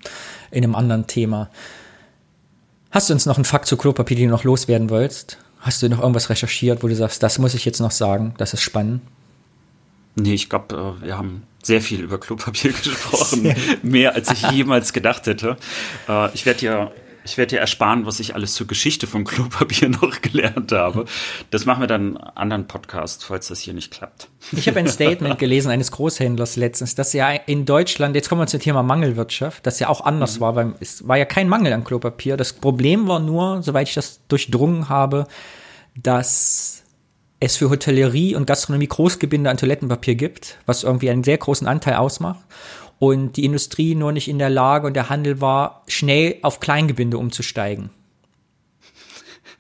in 0.49 0.63
einem 0.63 0.75
anderen 0.75 1.07
Thema. 1.07 1.49
Hast 2.91 3.09
du 3.09 3.13
uns 3.13 3.25
noch 3.25 3.37
einen 3.37 3.45
Fakt 3.45 3.67
zu 3.67 3.77
Klopapier, 3.77 4.17
den 4.17 4.27
du 4.27 4.31
noch 4.31 4.43
loswerden 4.43 4.89
wolltest? 4.89 5.37
Hast 5.61 5.81
du 5.81 5.87
noch 5.87 5.99
irgendwas 5.99 6.29
recherchiert, 6.29 6.83
wo 6.83 6.87
du 6.87 6.95
sagst, 6.95 7.23
das 7.23 7.39
muss 7.39 7.53
ich 7.53 7.63
jetzt 7.63 7.79
noch 7.79 7.91
sagen, 7.91 8.33
das 8.37 8.53
ist 8.53 8.61
spannend? 8.61 9.01
Nee, 10.15 10.33
ich 10.33 10.49
glaube, 10.49 10.97
äh, 11.01 11.05
wir 11.05 11.17
haben 11.17 11.43
sehr 11.63 11.81
viel 11.81 12.01
über 12.01 12.19
Klopapier 12.19 12.73
gesprochen, 12.83 13.55
mehr 13.81 14.15
als 14.15 14.31
ich 14.31 14.41
jemals 14.51 14.91
gedacht 14.91 15.27
hätte. 15.27 15.55
Äh, 16.09 16.33
ich 16.33 16.45
werde 16.45 16.65
ja 16.65 16.91
ich 17.24 17.38
werde 17.38 17.55
dir 17.55 17.59
ersparen, 17.59 18.05
was 18.05 18.19
ich 18.19 18.36
alles 18.36 18.53
zur 18.53 18.67
Geschichte 18.67 19.07
von 19.07 19.24
Klopapier 19.24 19.89
noch 20.01 20.22
gelernt 20.22 20.72
habe. 20.72 21.05
Das 21.49 21.65
machen 21.65 21.82
wir 21.82 21.88
dann 21.88 22.11
in 22.11 22.17
einem 22.17 22.32
anderen 22.36 22.67
Podcast, 22.67 23.24
falls 23.24 23.47
das 23.47 23.59
hier 23.59 23.74
nicht 23.74 23.91
klappt. 23.91 24.30
Ich 24.51 24.67
habe 24.67 24.80
ein 24.80 24.88
Statement 24.88 25.38
gelesen 25.38 25.72
eines 25.72 25.91
Großhändlers 25.91 26.55
letztens, 26.55 26.95
dass 26.95 27.13
ja 27.13 27.30
in 27.32 27.65
Deutschland, 27.65 28.15
jetzt 28.15 28.30
kommen 28.30 28.41
wir 28.41 28.47
zum 28.47 28.59
Thema 28.59 28.84
Mangelwirtschaft, 28.84 29.65
das 29.67 29.80
ja 29.80 29.89
auch 29.89 30.01
anders 30.01 30.38
mhm. 30.38 30.41
war, 30.41 30.55
weil 30.55 30.74
es 30.80 31.07
war 31.07 31.17
ja 31.17 31.26
kein 31.26 31.47
Mangel 31.47 31.74
an 31.74 31.84
Klopapier. 31.84 32.38
Das 32.38 32.53
Problem 32.53 33.07
war 33.07 33.19
nur, 33.19 33.61
soweit 33.61 33.88
ich 33.88 33.93
das 33.93 34.22
durchdrungen 34.28 34.89
habe, 34.89 35.28
dass 35.95 36.84
es 37.39 37.57
für 37.57 37.69
Hotellerie 37.69 38.36
und 38.36 38.45
Gastronomie 38.45 38.88
Großgebinde 38.88 39.49
an 39.49 39.57
Toilettenpapier 39.57 40.15
gibt, 40.15 40.59
was 40.65 40.84
irgendwie 40.84 41.09
einen 41.09 41.24
sehr 41.24 41.38
großen 41.38 41.67
Anteil 41.67 41.95
ausmacht 41.95 42.39
und 43.01 43.35
die 43.35 43.45
Industrie 43.45 43.95
nur 43.95 44.11
nicht 44.11 44.27
in 44.27 44.37
der 44.37 44.51
Lage 44.51 44.85
und 44.85 44.93
der 44.93 45.09
Handel 45.09 45.41
war, 45.41 45.81
schnell 45.87 46.35
auf 46.43 46.59
Kleingebinde 46.59 47.17
umzusteigen. 47.17 47.89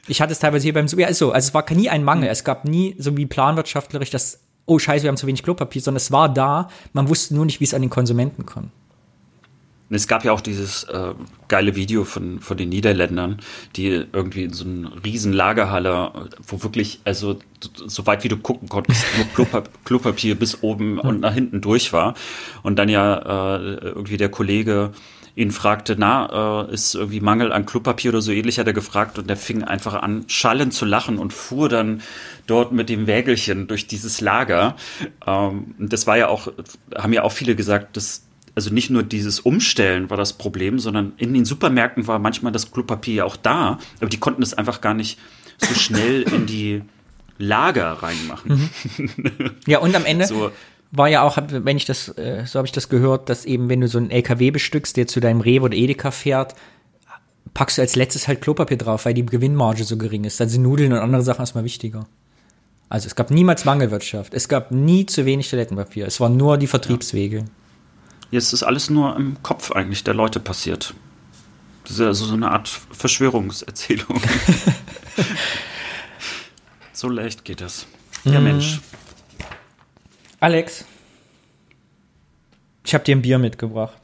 Ich 0.07 0.21
hatte 0.21 0.31
es 0.31 0.37
teilweise 0.37 0.61
hier 0.61 0.73
beim, 0.73 0.85
ja, 0.85 1.07
ist 1.07 1.17
so, 1.17 1.31
also 1.31 1.47
es 1.47 1.53
war 1.55 1.65
nie 1.73 1.89
ein 1.89 2.03
Mangel. 2.03 2.29
Es 2.29 2.43
gab 2.43 2.65
nie 2.65 2.95
so 2.99 3.17
wie 3.17 3.25
planwirtschaftlich 3.25 4.11
das, 4.11 4.41
oh 4.67 4.77
scheiße, 4.77 5.03
wir 5.03 5.07
haben 5.07 5.17
zu 5.17 5.25
wenig 5.25 5.41
Klopapier, 5.41 5.81
sondern 5.81 5.97
es 5.97 6.11
war 6.11 6.31
da. 6.31 6.69
Man 6.93 7.09
wusste 7.09 7.33
nur 7.33 7.45
nicht, 7.45 7.59
wie 7.59 7.63
es 7.63 7.73
an 7.73 7.81
den 7.81 7.89
Konsumenten 7.89 8.45
kommt. 8.45 8.69
Es 9.93 10.07
gab 10.07 10.23
ja 10.23 10.31
auch 10.31 10.41
dieses 10.41 10.85
äh, 10.85 11.13
geile 11.47 11.75
Video 11.75 12.05
von, 12.05 12.39
von 12.39 12.57
den 12.57 12.69
Niederländern, 12.69 13.39
die 13.75 14.05
irgendwie 14.11 14.43
in 14.43 14.53
so 14.53 14.65
einer 14.65 15.03
riesen 15.03 15.33
Lagerhalle, 15.33 16.29
wo 16.47 16.63
wirklich, 16.63 17.01
also 17.03 17.39
so 17.59 18.05
weit 18.07 18.23
wie 18.23 18.29
du 18.29 18.37
gucken 18.37 18.69
konntest, 18.69 19.05
nur 19.17 19.25
Klopap 19.35 19.69
Klopapier 19.85 20.35
bis 20.35 20.63
oben 20.63 20.97
und 20.99 21.19
nach 21.19 21.33
hinten 21.33 21.61
durch 21.61 21.93
war. 21.93 22.15
Und 22.63 22.77
dann 22.77 22.89
ja 22.89 23.57
äh, 23.57 23.75
irgendwie 23.77 24.17
der 24.17 24.29
Kollege 24.29 24.91
ihn 25.35 25.51
fragte, 25.51 25.95
na, 25.97 26.67
äh, 26.67 26.73
ist 26.73 26.95
irgendwie 26.95 27.21
Mangel 27.21 27.51
an 27.51 27.65
Klopapier 27.65 28.11
oder 28.11 28.21
so 28.21 28.31
ähnlich, 28.31 28.59
hat 28.59 28.67
er 28.67 28.73
gefragt 28.73 29.17
und 29.17 29.29
der 29.29 29.37
fing 29.37 29.63
einfach 29.63 29.93
an, 29.93 30.25
schallend 30.27 30.73
zu 30.73 30.85
lachen 30.85 31.17
und 31.17 31.33
fuhr 31.33 31.69
dann 31.69 32.01
dort 32.47 32.71
mit 32.71 32.89
dem 32.89 33.07
Wägelchen 33.07 33.67
durch 33.67 33.87
dieses 33.87 34.19
Lager. 34.19 34.75
Ähm, 35.25 35.75
und 35.79 35.93
das 35.93 36.05
war 36.07 36.17
ja 36.17 36.27
auch, 36.27 36.51
haben 36.95 37.13
ja 37.13 37.23
auch 37.23 37.31
viele 37.31 37.55
gesagt, 37.55 37.95
das 37.95 38.23
also 38.55 38.73
nicht 38.73 38.89
nur 38.89 39.03
dieses 39.03 39.39
Umstellen 39.39 40.09
war 40.09 40.17
das 40.17 40.33
Problem, 40.33 40.79
sondern 40.79 41.13
in 41.17 41.33
den 41.33 41.45
Supermärkten 41.45 42.07
war 42.07 42.19
manchmal 42.19 42.51
das 42.51 42.71
Klopapier 42.71 43.15
ja 43.15 43.25
auch 43.25 43.37
da, 43.37 43.79
aber 43.99 44.09
die 44.09 44.19
konnten 44.19 44.43
es 44.43 44.53
einfach 44.53 44.81
gar 44.81 44.93
nicht 44.93 45.19
so 45.57 45.73
schnell 45.73 46.21
in 46.33 46.45
die 46.45 46.81
Lager 47.37 47.91
reinmachen. 47.91 48.69
Mhm. 48.97 49.51
Ja, 49.65 49.79
und 49.79 49.95
am 49.95 50.05
Ende 50.05 50.25
so. 50.27 50.51
war 50.91 51.07
ja 51.09 51.23
auch, 51.23 51.37
wenn 51.49 51.77
ich 51.77 51.85
das, 51.85 52.09
äh, 52.17 52.43
so 52.45 52.59
habe 52.59 52.67
ich 52.67 52.71
das 52.71 52.89
gehört, 52.89 53.29
dass 53.29 53.45
eben, 53.45 53.69
wenn 53.69 53.81
du 53.81 53.87
so 53.87 53.97
einen 53.97 54.11
LKW 54.11 54.51
bestückst, 54.51 54.97
der 54.97 55.07
zu 55.07 55.19
deinem 55.19 55.41
Rewe 55.41 55.65
oder 55.65 55.75
Edeka 55.75 56.11
fährt, 56.11 56.55
packst 57.53 57.77
du 57.77 57.81
als 57.81 57.95
letztes 57.95 58.27
halt 58.27 58.41
Klopapier 58.41 58.77
drauf, 58.77 59.05
weil 59.05 59.13
die 59.13 59.25
Gewinnmarge 59.25 59.83
so 59.83 59.97
gering 59.97 60.23
ist. 60.23 60.39
Dann 60.39 60.49
sind 60.49 60.61
Nudeln 60.61 60.93
und 60.93 60.99
andere 60.99 61.21
Sachen 61.21 61.41
erstmal 61.41 61.63
wichtiger. 61.63 62.07
Also 62.89 63.07
es 63.07 63.15
gab 63.15 63.31
niemals 63.31 63.65
Mangelwirtschaft. 63.65 64.33
Es 64.33 64.49
gab 64.49 64.71
nie 64.71 65.05
zu 65.05 65.25
wenig 65.25 65.49
Toilettenpapier. 65.49 66.05
Es 66.05 66.19
waren 66.19 66.35
nur 66.35 66.57
die 66.57 66.67
Vertriebswege. 66.67 67.37
Ja. 67.37 67.45
Jetzt 68.31 68.53
ist 68.53 68.63
alles 68.63 68.89
nur 68.89 69.15
im 69.17 69.43
Kopf 69.43 69.71
eigentlich 69.71 70.05
der 70.05 70.13
Leute 70.13 70.39
passiert. 70.39 70.93
Das 71.83 71.93
ist 71.93 72.01
also 72.01 72.25
so 72.25 72.33
eine 72.33 72.49
Art 72.49 72.69
Verschwörungserzählung. 72.69 74.21
so 76.93 77.09
leicht 77.09 77.43
geht 77.43 77.59
das. 77.59 77.85
Ja, 78.23 78.39
mhm. 78.39 78.45
Mensch. 78.45 78.79
Alex, 80.39 80.85
ich 82.85 82.93
habe 82.93 83.03
dir 83.03 83.15
ein 83.17 83.21
Bier 83.21 83.37
mitgebracht. 83.37 83.97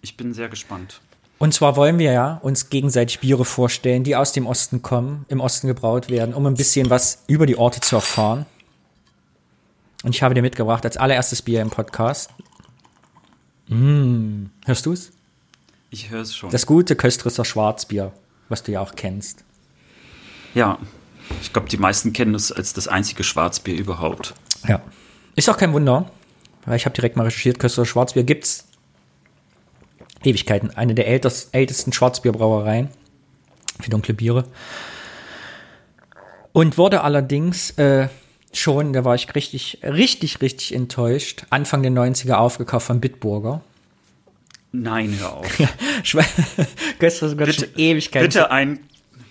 Ich 0.00 0.16
bin 0.16 0.32
sehr 0.32 0.48
gespannt. 0.48 1.02
Und 1.38 1.52
zwar 1.52 1.76
wollen 1.76 1.98
wir 1.98 2.12
ja 2.12 2.40
uns 2.42 2.70
gegenseitig 2.70 3.20
Biere 3.20 3.44
vorstellen, 3.44 4.04
die 4.04 4.16
aus 4.16 4.32
dem 4.32 4.46
Osten 4.46 4.80
kommen, 4.80 5.26
im 5.28 5.40
Osten 5.40 5.66
gebraut 5.66 6.08
werden, 6.08 6.34
um 6.34 6.46
ein 6.46 6.54
bisschen 6.54 6.88
was 6.88 7.24
über 7.26 7.44
die 7.44 7.56
Orte 7.56 7.80
zu 7.80 7.96
erfahren. 7.96 8.46
Und 10.02 10.14
ich 10.14 10.22
habe 10.22 10.34
dir 10.34 10.42
mitgebracht 10.42 10.84
als 10.84 10.96
allererstes 10.96 11.42
Bier 11.42 11.60
im 11.60 11.70
Podcast 11.70 12.30
Mm. 13.70 14.46
Hörst 14.66 14.84
du 14.84 14.92
es? 14.92 15.12
Ich 15.90 16.10
höre 16.10 16.22
es 16.22 16.34
schon. 16.34 16.50
Das 16.50 16.66
gute 16.66 16.96
Köstrisser 16.96 17.44
Schwarzbier, 17.44 18.12
was 18.48 18.62
du 18.62 18.72
ja 18.72 18.80
auch 18.80 18.94
kennst. 18.94 19.44
Ja, 20.54 20.78
ich 21.40 21.52
glaube, 21.52 21.68
die 21.68 21.76
meisten 21.78 22.12
kennen 22.12 22.34
es 22.34 22.52
als 22.52 22.72
das 22.72 22.88
einzige 22.88 23.24
Schwarzbier 23.24 23.76
überhaupt. 23.76 24.34
Ja. 24.68 24.82
Ist 25.36 25.48
auch 25.48 25.56
kein 25.56 25.72
Wunder, 25.72 26.10
weil 26.66 26.76
ich 26.76 26.84
habe 26.84 26.94
direkt 26.94 27.16
mal 27.16 27.22
recherchiert, 27.22 27.58
Köstrisser 27.58 27.86
Schwarzbier 27.86 28.24
gibt's 28.24 28.66
Ewigkeiten. 30.24 30.70
Eine 30.76 30.94
der 30.94 31.06
ältesten 31.08 31.92
Schwarzbierbrauereien 31.92 32.88
für 33.80 33.90
dunkle 33.90 34.14
Biere. 34.14 34.44
Und 36.52 36.76
wurde 36.76 37.02
allerdings 37.02 37.70
äh, 37.78 38.08
schon, 38.52 38.92
da 38.92 39.04
war 39.04 39.14
ich 39.14 39.34
richtig, 39.34 39.78
richtig, 39.82 40.40
richtig 40.40 40.74
enttäuscht. 40.74 41.44
Anfang 41.50 41.82
der 41.82 41.92
90er 41.92 42.34
aufgekauft 42.34 42.86
von 42.86 43.00
Bitburger. 43.00 43.62
Nein, 44.72 45.16
hör 45.18 45.34
auf. 45.34 45.46
Köstritzer 46.98 47.34
bitte, 47.34 47.52
schon 47.52 47.68
Ewigkeiten. 47.76 48.28
Bitte 48.28 48.50
ein, 48.50 48.80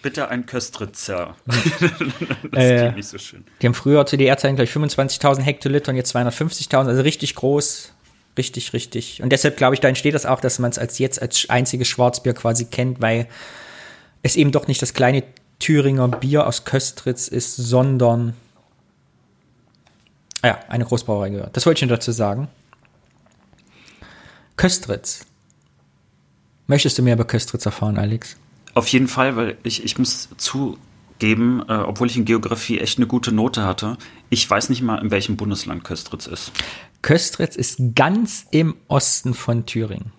bitte 0.01 0.27
ein 0.27 0.45
Köstritzer. 0.45 1.35
das 2.51 2.63
äh, 2.63 2.77
klingt 2.77 2.95
nicht 2.97 3.07
so 3.07 3.17
schön. 3.17 3.45
Die 3.61 3.67
haben 3.67 3.73
früher 3.73 4.05
zu 4.05 4.17
DDR-Zeiten 4.17 4.55
gleich 4.55 4.69
25.000 4.69 5.41
Hektoliter 5.41 5.91
und 5.91 5.95
jetzt 5.95 6.15
250.000, 6.15 6.87
also 6.87 7.01
richtig 7.01 7.35
groß. 7.35 7.93
Richtig, 8.37 8.73
richtig. 8.73 9.21
Und 9.21 9.31
deshalb 9.31 9.57
glaube 9.57 9.75
ich, 9.75 9.81
da 9.81 9.87
entsteht 9.87 10.13
das 10.13 10.25
auch, 10.25 10.39
dass 10.39 10.59
man 10.59 10.71
es 10.71 10.77
als 10.77 10.99
jetzt 10.99 11.21
als 11.21 11.49
einziges 11.49 11.87
Schwarzbier 11.87 12.33
quasi 12.33 12.65
kennt, 12.65 13.01
weil 13.01 13.27
es 14.23 14.35
eben 14.35 14.51
doch 14.51 14.67
nicht 14.67 14.81
das 14.81 14.93
kleine 14.93 15.23
Thüringer 15.59 16.07
Bier 16.07 16.47
aus 16.47 16.63
Köstritz 16.63 17.27
ist, 17.27 17.55
sondern 17.55 18.33
ja, 20.43 20.59
eine 20.67 20.85
Großbrauerei 20.85 21.29
gehört. 21.29 21.55
Das 21.55 21.65
wollte 21.65 21.79
ich 21.83 21.89
nur 21.89 21.97
dazu 21.97 22.11
sagen. 22.11 22.47
Köstritz. 24.55 25.25
Möchtest 26.67 26.97
du 26.97 27.01
mehr 27.01 27.15
über 27.15 27.25
Köstritz 27.25 27.65
erfahren, 27.65 27.97
Alex? 27.97 28.35
Auf 28.73 28.87
jeden 28.87 29.07
Fall, 29.07 29.35
weil 29.35 29.57
ich, 29.63 29.83
ich 29.83 29.97
muss 29.97 30.29
geben, 31.19 31.63
äh, 31.67 31.73
obwohl 31.73 32.07
ich 32.07 32.17
in 32.17 32.25
Geografie 32.25 32.79
echt 32.79 32.97
eine 32.97 33.07
gute 33.07 33.31
Note 33.31 33.63
hatte. 33.63 33.97
Ich 34.29 34.49
weiß 34.49 34.69
nicht 34.69 34.81
mal, 34.81 34.97
in 34.99 35.11
welchem 35.11 35.37
Bundesland 35.37 35.83
Köstritz 35.83 36.27
ist. 36.27 36.51
Köstritz 37.01 37.55
ist 37.55 37.95
ganz 37.95 38.47
im 38.51 38.75
Osten 38.87 39.33
von 39.33 39.65
Thüringen. 39.65 40.11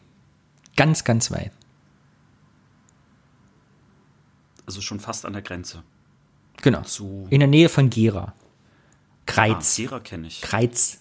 Ganz, 0.76 1.04
ganz 1.04 1.30
weit. 1.30 1.52
Also 4.66 4.80
schon 4.80 5.00
fast 5.00 5.26
an 5.26 5.32
der 5.32 5.42
Grenze. 5.42 5.82
Genau. 6.62 6.82
Zu 6.82 7.26
In 7.30 7.40
der 7.40 7.48
Nähe 7.48 7.68
von 7.68 7.90
Gera. 7.90 8.34
Ah, 9.30 9.34
Kreiz. 9.34 9.76
Gera 9.76 10.00
kenne 10.00 10.26
ich. 10.26 10.40
Kreiz. 10.40 11.00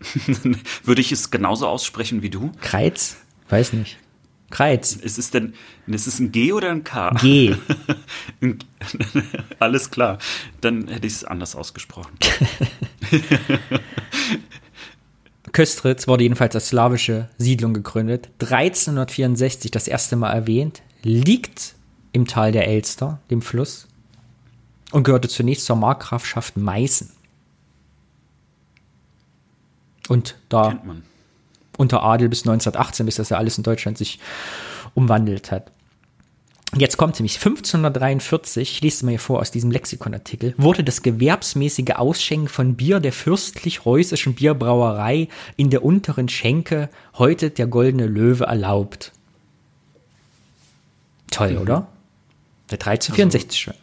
Würde 0.84 1.00
ich 1.00 1.12
es 1.12 1.30
genauso 1.30 1.66
aussprechen 1.66 2.22
wie 2.22 2.30
du? 2.30 2.52
Kreiz? 2.60 3.16
Weiß 3.48 3.72
nicht. 3.72 3.98
Kreiz. 4.50 4.92
Ist 4.92 5.18
es 5.18 5.30
denn, 5.30 5.54
ist 5.86 6.06
es 6.06 6.20
ein 6.20 6.30
G 6.30 6.52
oder 6.52 6.70
ein 6.70 6.84
K? 6.84 7.10
G. 7.10 7.56
Alles 9.58 9.90
klar. 9.90 10.18
Dann 10.60 10.88
hätte 10.88 11.06
ich 11.06 11.14
es 11.14 11.24
anders 11.24 11.56
ausgesprochen. 11.56 12.16
Köstritz 15.52 16.06
wurde 16.06 16.24
jedenfalls 16.24 16.54
als 16.54 16.68
slawische 16.68 17.30
Siedlung 17.38 17.74
gegründet. 17.74 18.28
1364 18.40 19.70
das 19.70 19.88
erste 19.88 20.16
Mal 20.16 20.32
erwähnt. 20.32 20.82
Liegt 21.02 21.74
im 22.12 22.26
Tal 22.26 22.52
der 22.52 22.68
Elster, 22.68 23.20
dem 23.30 23.42
Fluss. 23.42 23.88
Und 24.96 25.02
gehörte 25.02 25.28
zunächst 25.28 25.66
zur 25.66 25.76
Markgrafschaft 25.76 26.56
Meißen. 26.56 27.10
Und 30.08 30.36
da 30.48 30.80
unter 31.76 32.02
Adel 32.02 32.30
bis 32.30 32.44
1918, 32.44 33.04
bis 33.04 33.16
das 33.16 33.28
ja 33.28 33.36
alles 33.36 33.58
in 33.58 33.62
Deutschland 33.62 33.98
sich 33.98 34.20
umwandelt 34.94 35.52
hat. 35.52 35.70
Jetzt 36.74 36.96
kommt 36.96 37.20
nämlich 37.20 37.36
1543, 37.36 38.72
ich 38.72 38.80
lese 38.80 38.96
es 38.96 39.02
mal 39.02 39.10
hier 39.10 39.20
vor 39.20 39.40
aus 39.40 39.50
diesem 39.50 39.70
Lexikonartikel, 39.70 40.54
wurde 40.56 40.82
das 40.82 41.02
gewerbsmäßige 41.02 41.96
Ausschenken 41.96 42.48
von 42.48 42.74
Bier 42.74 42.98
der 42.98 43.12
fürstlich-reußischen 43.12 44.32
Bierbrauerei 44.32 45.28
in 45.56 45.68
der 45.68 45.84
unteren 45.84 46.30
Schenke, 46.30 46.88
heute 47.18 47.50
der 47.50 47.66
Goldene 47.66 48.06
Löwe, 48.06 48.44
erlaubt. 48.44 49.12
Toll, 51.30 51.58
oder? 51.58 51.86
Der 52.70 52.78
1364 52.78 53.60
schon. 53.60 53.74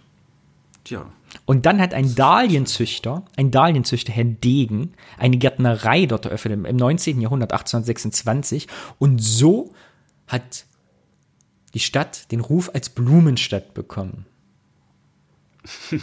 Tja. 0.83 1.05
Und 1.45 1.65
dann 1.65 1.79
hat 1.81 1.93
ein 1.93 2.13
Dahlienzüchter, 2.15 3.23
ein 3.37 3.51
Dahlienzüchter, 3.51 4.11
Herr 4.13 4.23
Degen, 4.25 4.93
eine 5.17 5.37
Gärtnerei 5.37 6.05
dort 6.05 6.25
eröffnet 6.25 6.53
im- 6.53 6.65
im 6.65 6.75
19. 6.75 7.21
Jahrhundert, 7.21 7.51
1826. 7.53 8.67
Und 8.99 9.19
so 9.19 9.73
hat 10.27 10.65
die 11.73 11.79
Stadt 11.79 12.31
den 12.31 12.39
Ruf 12.41 12.69
als 12.73 12.89
Blumenstadt 12.89 13.73
bekommen. 13.73 14.25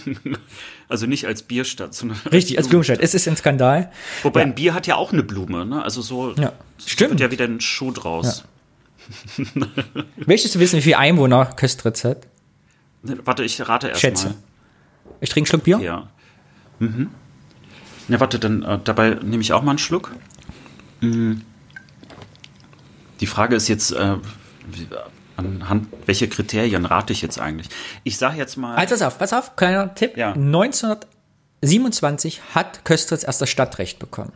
Also 0.88 1.06
nicht 1.06 1.24
als 1.26 1.44
Bierstadt, 1.44 1.94
sondern 1.94 2.18
Richtig, 2.32 2.58
als 2.58 2.66
Blumenstadt. 2.68 2.98
Es 3.00 3.14
ist 3.14 3.28
ein 3.28 3.36
Skandal. 3.36 3.92
Wobei 4.24 4.40
Ja. 4.40 4.46
ein 4.46 4.56
Bier 4.56 4.74
hat 4.74 4.88
ja 4.88 4.96
auch 4.96 5.12
eine 5.12 5.22
Blume, 5.22 5.64
ne? 5.64 5.84
Also 5.84 6.02
so 6.02 6.32
Ja, 6.34 6.52
stimmt. 6.84 7.10
wird 7.10 7.20
ja 7.20 7.30
wieder 7.30 7.44
ein 7.44 7.60
Schuh 7.60 7.92
draus. 7.92 8.42
Möchtest 10.26 10.56
du 10.56 10.58
wissen, 10.58 10.78
wie 10.78 10.82
viele 10.82 10.98
Einwohner 10.98 11.46
Köstritz 11.46 12.02
hat? 12.02 12.26
Warte, 13.02 13.44
ich 13.44 13.60
rate 13.68 13.86
erst 13.88 14.00
Schätze. 14.00 14.26
mal. 14.30 14.34
Ich 15.20 15.30
trinke 15.30 15.46
einen 15.46 15.50
Schluck 15.50 15.64
Bier. 15.64 15.80
Ja. 15.80 16.06
Mhm. 16.78 17.10
Na, 18.08 18.20
warte, 18.20 18.38
dann 18.38 18.62
äh, 18.62 18.78
dabei 18.82 19.18
nehme 19.22 19.42
ich 19.42 19.52
auch 19.52 19.60
mal 19.62 19.72
einen 19.72 19.78
Schluck. 19.78 20.12
Mm. 21.00 21.34
Die 23.20 23.26
Frage 23.26 23.54
ist 23.54 23.68
jetzt, 23.68 23.92
äh, 23.92 24.16
anhand 25.36 25.88
welcher 26.06 26.26
Kriterien 26.26 26.86
rate 26.86 27.12
ich 27.12 27.22
jetzt 27.22 27.38
eigentlich? 27.38 27.68
Ich 28.02 28.18
sage 28.18 28.38
jetzt 28.38 28.56
mal. 28.56 28.74
Also 28.76 28.94
pass 28.94 29.02
auf, 29.02 29.18
pass 29.18 29.32
auf, 29.32 29.54
kleiner 29.56 29.94
Tipp. 29.94 30.16
Ja. 30.16 30.32
1927 30.32 32.40
hat 32.54 32.84
Köstritz 32.84 33.22
erst 33.22 33.40
das 33.40 33.50
Stadtrecht 33.50 33.98
bekommen. 33.98 34.32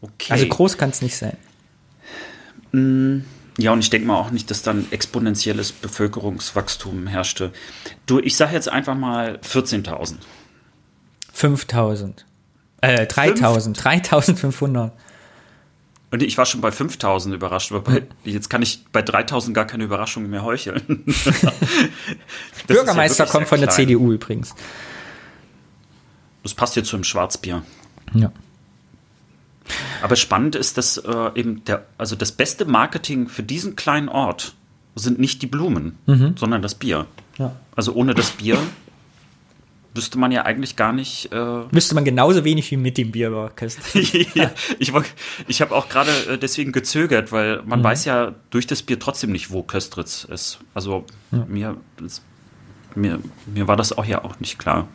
okay. 0.00 0.32
Also 0.32 0.48
groß 0.48 0.78
kann 0.78 0.90
es 0.90 1.02
nicht 1.02 1.16
sein. 1.16 1.36
Ja, 3.58 3.72
und 3.72 3.78
ich 3.78 3.90
denke 3.90 4.06
mal 4.06 4.16
auch 4.16 4.30
nicht, 4.30 4.50
dass 4.50 4.62
dann 4.62 4.86
exponentielles 4.90 5.72
Bevölkerungswachstum 5.72 7.06
herrschte. 7.06 7.52
Du, 8.04 8.20
ich 8.20 8.36
sage 8.36 8.52
jetzt 8.52 8.68
einfach 8.68 8.94
mal 8.94 9.38
14.000. 9.38 10.16
5000. 11.32 12.26
Äh, 12.82 13.06
3000. 13.06 13.82
3500. 13.82 14.92
Und 16.10 16.22
ich 16.22 16.38
war 16.38 16.46
schon 16.46 16.60
bei 16.60 16.70
5000 16.70 17.34
überrascht, 17.34 17.72
aber 17.72 17.80
bei, 17.80 18.02
jetzt 18.24 18.48
kann 18.48 18.62
ich 18.62 18.84
bei 18.92 19.02
3000 19.02 19.54
gar 19.54 19.66
keine 19.66 19.84
Überraschung 19.84 20.28
mehr 20.28 20.44
heucheln. 20.44 21.04
Ja 21.42 21.52
Bürgermeister 22.66 23.24
wirklich 23.24 23.32
kommt 23.32 23.48
von 23.48 23.60
der. 23.60 23.68
CDU 23.68 24.12
übrigens. 24.12 24.54
Das 26.42 26.54
passt 26.54 26.74
jetzt 26.74 26.88
zu 26.88 26.96
einem 26.96 27.04
Schwarzbier. 27.04 27.62
Ja. 28.12 28.32
Aber 30.02 30.16
spannend 30.16 30.54
ist, 30.54 30.78
dass 30.78 30.98
äh, 30.98 31.30
eben 31.34 31.64
der, 31.64 31.86
also 31.98 32.16
das 32.16 32.32
beste 32.32 32.64
Marketing 32.64 33.28
für 33.28 33.42
diesen 33.42 33.76
kleinen 33.76 34.08
Ort 34.08 34.54
sind 34.94 35.18
nicht 35.18 35.42
die 35.42 35.46
Blumen, 35.46 35.98
sondern 36.36 36.62
das 36.62 36.74
Bier. 36.74 37.06
ja. 37.38 37.54
Also 37.74 37.92
ohne 37.92 38.14
das 38.14 38.30
Bier 38.30 38.58
wüsste 39.96 40.18
man 40.18 40.30
ja 40.30 40.44
eigentlich 40.44 40.76
gar 40.76 40.92
nicht. 40.92 41.32
Äh, 41.32 41.36
Wüsste 41.72 41.94
man 41.94 42.04
genauso 42.04 42.44
wenig 42.44 42.70
wie 42.70 42.76
mit 42.76 42.98
dem 42.98 43.10
Bier 43.10 43.32
ja, 44.34 44.50
ich 44.78 44.92
ich 45.48 45.60
habe 45.60 45.74
auch 45.74 45.88
gerade 45.88 46.10
äh, 46.28 46.38
deswegen 46.38 46.72
gezögert, 46.72 47.32
weil 47.32 47.62
man 47.64 47.82
weiß 47.82 48.04
ja 48.04 48.34
durch 48.50 48.66
das 48.66 48.82
Bier 48.82 48.98
trotzdem 48.98 49.32
nicht, 49.32 49.50
wo 49.50 49.62
Köstritz 49.62 50.24
ist. 50.24 50.58
Also 50.74 51.04
mir, 51.48 51.76
das, 51.96 52.22
mir, 52.94 53.18
mir 53.46 53.66
war 53.68 53.76
das 53.76 53.96
auch 53.96 54.04
ja 54.04 54.24
auch 54.24 54.38
nicht 54.38 54.58
klar. 54.58 54.86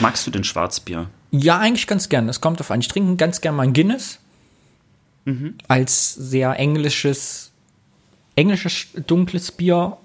Magst 0.00 0.26
du 0.26 0.30
denn 0.30 0.44
Schwarzbier? 0.44 1.10
Ja, 1.36 1.58
eigentlich 1.58 1.88
ganz 1.88 2.08
gern. 2.08 2.28
Das 2.28 2.40
kommt 2.40 2.60
auf 2.60 2.70
an. 2.70 2.78
Ich 2.78 2.86
trinke 2.86 3.16
ganz 3.16 3.40
gern 3.40 3.56
mal 3.56 3.64
ein 3.64 3.72
Guinness. 3.72 4.20
Als 5.66 6.14
sehr 6.14 6.56
englisches, 6.60 7.50
englisches 8.36 8.86
dunkles 9.06 9.50
Bier. 9.50 9.96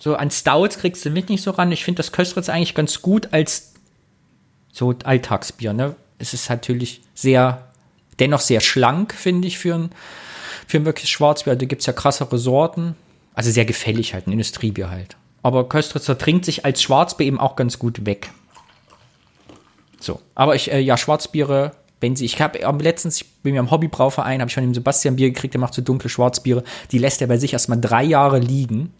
So 0.00 0.16
an 0.16 0.32
Stouts 0.32 0.78
kriegst 0.78 1.04
du 1.04 1.10
mit 1.10 1.28
nicht 1.28 1.42
so 1.42 1.52
ran. 1.52 1.70
Ich 1.70 1.84
finde 1.84 1.98
das 1.98 2.10
Köstritz 2.10 2.48
eigentlich 2.48 2.74
ganz 2.74 3.02
gut 3.02 3.28
als 3.32 3.74
so 4.72 4.92
Alltagsbier. 5.04 5.72
Ne? 5.74 5.94
Es 6.18 6.34
ist 6.34 6.50
natürlich 6.50 7.02
sehr, 7.14 7.68
dennoch 8.18 8.40
sehr 8.40 8.60
schlank, 8.60 9.14
finde 9.14 9.46
ich, 9.46 9.58
für 9.58 9.74
ein, 9.76 9.90
für 10.66 10.78
ein 10.78 10.86
wirklich 10.86 11.08
Schwarzbier. 11.08 11.54
Da 11.54 11.66
gibt 11.66 11.82
es 11.82 11.86
ja 11.86 11.92
krassere 11.92 12.36
Sorten. 12.36 12.96
Also 13.34 13.52
sehr 13.52 13.64
gefällig 13.64 14.12
halt, 14.12 14.26
ein 14.26 14.32
Industriebier 14.32 14.90
halt. 14.90 15.16
Aber 15.44 15.68
Köstritzer 15.68 16.18
trinkt 16.18 16.44
sich 16.44 16.64
als 16.64 16.82
Schwarzbier 16.82 17.26
eben 17.26 17.38
auch 17.38 17.54
ganz 17.54 17.78
gut 17.78 18.06
weg. 18.06 18.32
So, 20.04 20.20
aber 20.34 20.54
ich, 20.54 20.70
äh, 20.70 20.80
ja, 20.80 20.98
Schwarzbiere, 20.98 21.72
wenn 22.00 22.14
sie, 22.14 22.26
ich 22.26 22.38
habe 22.42 22.58
letztens, 22.82 23.22
ich 23.22 23.32
bin 23.42 23.54
mir 23.54 23.60
am 23.60 23.70
Hobbybrauverein, 23.70 24.42
habe 24.42 24.50
ich 24.50 24.54
von 24.54 24.62
dem 24.62 24.74
Sebastian 24.74 25.16
Bier 25.16 25.30
gekriegt, 25.30 25.54
der 25.54 25.62
macht 25.62 25.72
so 25.72 25.80
dunkle 25.80 26.10
Schwarzbiere, 26.10 26.62
die 26.92 26.98
lässt 26.98 27.22
er 27.22 27.28
bei 27.28 27.38
sich 27.38 27.54
erstmal 27.54 27.80
drei 27.80 28.04
Jahre 28.04 28.38
liegen. 28.38 28.92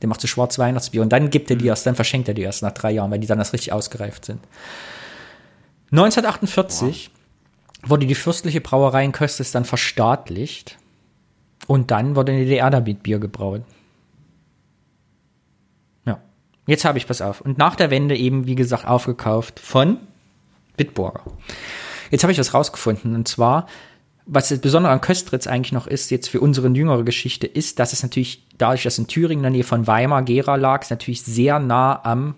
Der 0.00 0.08
macht 0.08 0.22
so 0.22 0.26
Schwarz-Weihnachtsbier 0.26 1.02
und 1.02 1.10
dann 1.10 1.28
gibt 1.28 1.50
er 1.50 1.56
die 1.56 1.66
erst, 1.66 1.86
dann 1.86 1.94
verschenkt 1.94 2.28
er 2.28 2.34
die 2.34 2.42
erst 2.42 2.62
nach 2.62 2.72
drei 2.72 2.92
Jahren, 2.92 3.10
weil 3.10 3.18
die 3.18 3.26
dann 3.26 3.38
erst 3.38 3.52
richtig 3.52 3.74
ausgereift 3.74 4.24
sind. 4.24 4.40
1948 5.92 7.10
wurde 7.82 8.06
die 8.06 8.14
fürstliche 8.14 8.62
Brauerei 8.62 9.04
in 9.04 9.12
Köstritz 9.12 9.52
dann 9.52 9.66
verstaatlicht 9.66 10.78
und 11.66 11.90
dann 11.90 12.16
wurde 12.16 12.32
in 12.32 12.38
der 12.38 12.46
DDR 12.46 12.70
damit 12.70 13.02
Bier 13.02 13.18
gebraut. 13.18 13.62
Ja, 16.06 16.20
jetzt 16.66 16.86
habe 16.86 16.96
ich, 16.96 17.06
pass 17.06 17.20
auf. 17.20 17.42
Und 17.42 17.58
nach 17.58 17.76
der 17.76 17.90
Wende 17.90 18.16
eben, 18.16 18.46
wie 18.46 18.54
gesagt, 18.54 18.86
aufgekauft 18.86 19.60
von 19.60 19.98
Bitburger. 20.76 21.22
Jetzt 22.10 22.22
habe 22.22 22.32
ich 22.32 22.38
was 22.38 22.54
rausgefunden 22.54 23.14
und 23.14 23.28
zwar, 23.28 23.66
was 24.26 24.48
das 24.48 24.58
Besondere 24.58 24.92
an 24.92 25.00
Köstritz 25.00 25.46
eigentlich 25.46 25.72
noch 25.72 25.86
ist, 25.86 26.10
jetzt 26.10 26.28
für 26.28 26.40
unsere 26.40 26.68
jüngere 26.68 27.04
Geschichte, 27.04 27.46
ist, 27.46 27.78
dass 27.78 27.92
es 27.92 28.02
natürlich, 28.02 28.44
dadurch, 28.58 28.82
dass 28.82 28.98
in 28.98 29.06
Thüringen 29.06 29.40
in 29.40 29.42
der 29.42 29.50
Nähe 29.50 29.64
von 29.64 29.86
Weimar, 29.86 30.22
Gera 30.22 30.56
lag, 30.56 30.82
es 30.82 30.90
natürlich 30.90 31.22
sehr 31.22 31.58
nah 31.60 32.04
am 32.04 32.34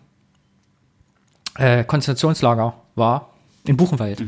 äh, 1.57 1.85
Konzentrationslager 1.85 2.75
war, 2.95 3.35
in 3.65 3.77
Buchenwald. 3.77 4.23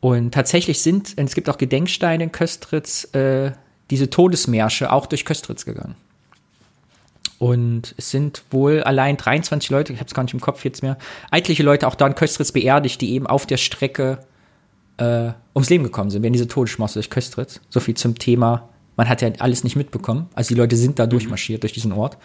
Und 0.00 0.32
tatsächlich 0.32 0.82
sind, 0.82 1.14
es 1.16 1.34
gibt 1.34 1.50
auch 1.50 1.58
Gedenksteine 1.58 2.24
in 2.24 2.32
Köstritz, 2.32 3.12
äh, 3.14 3.52
diese 3.90 4.10
Todesmärsche 4.10 4.92
auch 4.92 5.06
durch 5.06 5.24
Köstritz 5.24 5.64
gegangen. 5.64 5.96
Und 7.38 7.94
es 7.96 8.10
sind 8.10 8.42
wohl 8.50 8.82
allein 8.82 9.16
23 9.16 9.70
Leute, 9.70 9.92
ich 9.92 10.00
habe 10.00 10.08
es 10.08 10.14
gar 10.14 10.24
nicht 10.24 10.34
im 10.34 10.40
Kopf 10.40 10.64
jetzt 10.64 10.82
mehr, 10.82 10.98
etliche 11.30 11.62
Leute 11.62 11.86
auch 11.86 11.94
da 11.94 12.06
in 12.06 12.14
Köstritz 12.14 12.50
beerdigt, 12.52 13.00
die 13.00 13.12
eben 13.12 13.26
auf 13.26 13.46
der 13.46 13.58
Strecke 13.58 14.18
äh, 14.96 15.30
ums 15.54 15.70
Leben 15.70 15.84
gekommen 15.84 16.10
sind, 16.10 16.22
während 16.22 16.34
diese 16.34 16.48
Todesmasse 16.48 16.94
durch 16.94 17.10
Köstritz. 17.10 17.60
So 17.68 17.78
viel 17.78 17.94
zum 17.94 18.18
Thema, 18.18 18.68
man 18.96 19.08
hat 19.08 19.22
ja 19.22 19.30
alles 19.38 19.62
nicht 19.62 19.76
mitbekommen. 19.76 20.28
Also 20.34 20.48
die 20.48 20.60
Leute 20.60 20.76
sind 20.76 20.98
da 20.98 21.06
durchmarschiert 21.06 21.62
durch 21.62 21.72
diesen 21.72 21.92
Ort. 21.92 22.18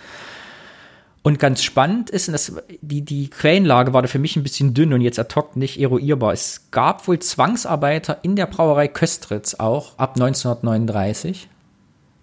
Und 1.21 1.39
ganz 1.39 1.63
spannend 1.63 2.09
ist, 2.09 2.27
und 2.27 2.33
das, 2.33 2.53
die, 2.81 3.01
die 3.01 3.29
Quellenlage 3.29 3.93
war 3.93 4.01
da 4.01 4.09
für 4.09 4.19
mich 4.19 4.35
ein 4.35 4.43
bisschen 4.43 4.73
dünn 4.73 4.91
und 4.91 4.99
jetzt 4.99 5.19
ad 5.19 5.33
hoc 5.35 5.55
nicht 5.55 5.79
eruierbar. 5.79 6.33
Es 6.33 6.67
gab 6.71 7.07
wohl 7.07 7.19
Zwangsarbeiter 7.19 8.19
in 8.23 8.35
der 8.35 8.45
Brauerei 8.45 8.89
Köstritz 8.89 9.55
auch 9.55 9.97
ab 9.97 10.15
1939. 10.15 11.47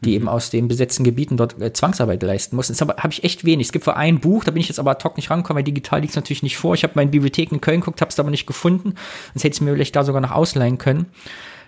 die 0.05 0.15
eben 0.15 0.29
aus 0.29 0.51
den 0.51 0.69
besetzten 0.69 1.05
Gebieten 1.05 1.37
dort 1.37 1.61
äh, 1.61 1.73
Zwangsarbeit 1.73 2.23
leisten 2.23 2.57
mussten. 2.57 2.73
Das 2.73 2.81
habe 2.81 3.13
ich 3.13 3.25
echt 3.25 3.45
wenig. 3.45 3.69
Es 3.69 3.73
gibt 3.73 3.85
vor 3.85 3.97
ein 3.97 4.21
Buch, 4.21 4.45
da 4.45 4.51
bin 4.51 4.61
ich 4.61 4.69
jetzt 4.69 4.79
aber 4.79 4.93
ad 4.93 5.05
hoc 5.05 5.17
nicht 5.17 5.31
rangekommen, 5.31 5.59
weil 5.59 5.65
digital 5.65 6.01
liegt 6.01 6.13
es 6.13 6.17
natürlich 6.17 6.43
nicht 6.43 6.57
vor. 6.57 6.75
Ich 6.75 6.83
habe 6.83 6.95
meine 6.97 7.11
Bibliothek 7.11 7.53
in 7.53 7.61
Köln 7.61 7.81
geguckt, 7.81 8.01
habe 8.01 8.11
es 8.11 8.19
aber 8.19 8.31
nicht 8.31 8.47
gefunden. 8.47 8.95
Sonst 9.35 9.45
hätte 9.45 9.55
ich 9.55 9.61
mir 9.61 9.73
vielleicht 9.73 9.97
da 9.97 10.05
sogar 10.05 10.21
noch 10.21 10.33
ausleihen 10.33 10.79
können. 10.79 11.07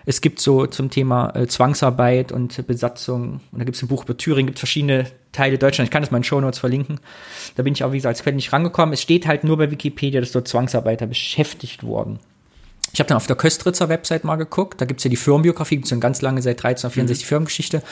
Es 0.05 0.19
gibt 0.19 0.39
so 0.39 0.65
zum 0.65 0.89
Thema 0.89 1.33
äh, 1.35 1.47
Zwangsarbeit 1.47 2.31
und 2.31 2.67
Besatzung, 2.67 3.39
und 3.51 3.59
da 3.59 3.63
gibt 3.63 3.77
es 3.77 3.83
ein 3.83 3.87
Buch 3.87 4.03
über 4.03 4.17
Thüringen, 4.17 4.47
gibt 4.47 4.59
verschiedene 4.59 5.05
Teile 5.31 5.57
Deutschland. 5.57 5.87
Ich 5.87 5.91
kann 5.91 6.01
das 6.01 6.11
mal 6.11 6.17
in 6.17 6.23
Show 6.23 6.41
Notes 6.41 6.59
verlinken. 6.59 6.99
Da 7.55 7.63
bin 7.63 7.73
ich 7.73 7.83
auch, 7.83 7.91
wie 7.91 7.97
gesagt, 7.97 8.15
als 8.17 8.23
Quelle 8.23 8.35
nicht 8.35 8.51
rangekommen. 8.51 8.93
Es 8.93 9.01
steht 9.01 9.27
halt 9.27 9.43
nur 9.43 9.57
bei 9.57 9.71
Wikipedia, 9.71 10.19
dass 10.19 10.33
dort 10.33 10.47
Zwangsarbeiter 10.47 11.07
beschäftigt 11.07 11.83
wurden. 11.83 12.19
Ich 12.93 12.99
habe 12.99 13.07
dann 13.07 13.17
auf 13.17 13.25
der 13.25 13.35
Köstritzer 13.35 13.89
Website 13.89 14.23
mal 14.23 14.35
geguckt. 14.35 14.79
Da 14.79 14.85
gibt's 14.85 15.03
ja 15.03 15.09
die 15.09 15.15
Firmenbiografie, 15.15 15.77
gibt's 15.77 15.89
schon 15.89 15.99
ganz 15.99 16.21
lange, 16.21 16.43
seit 16.43 16.59
1364 16.59 17.25
mhm. 17.25 17.27
Firmengeschichte. 17.27 17.83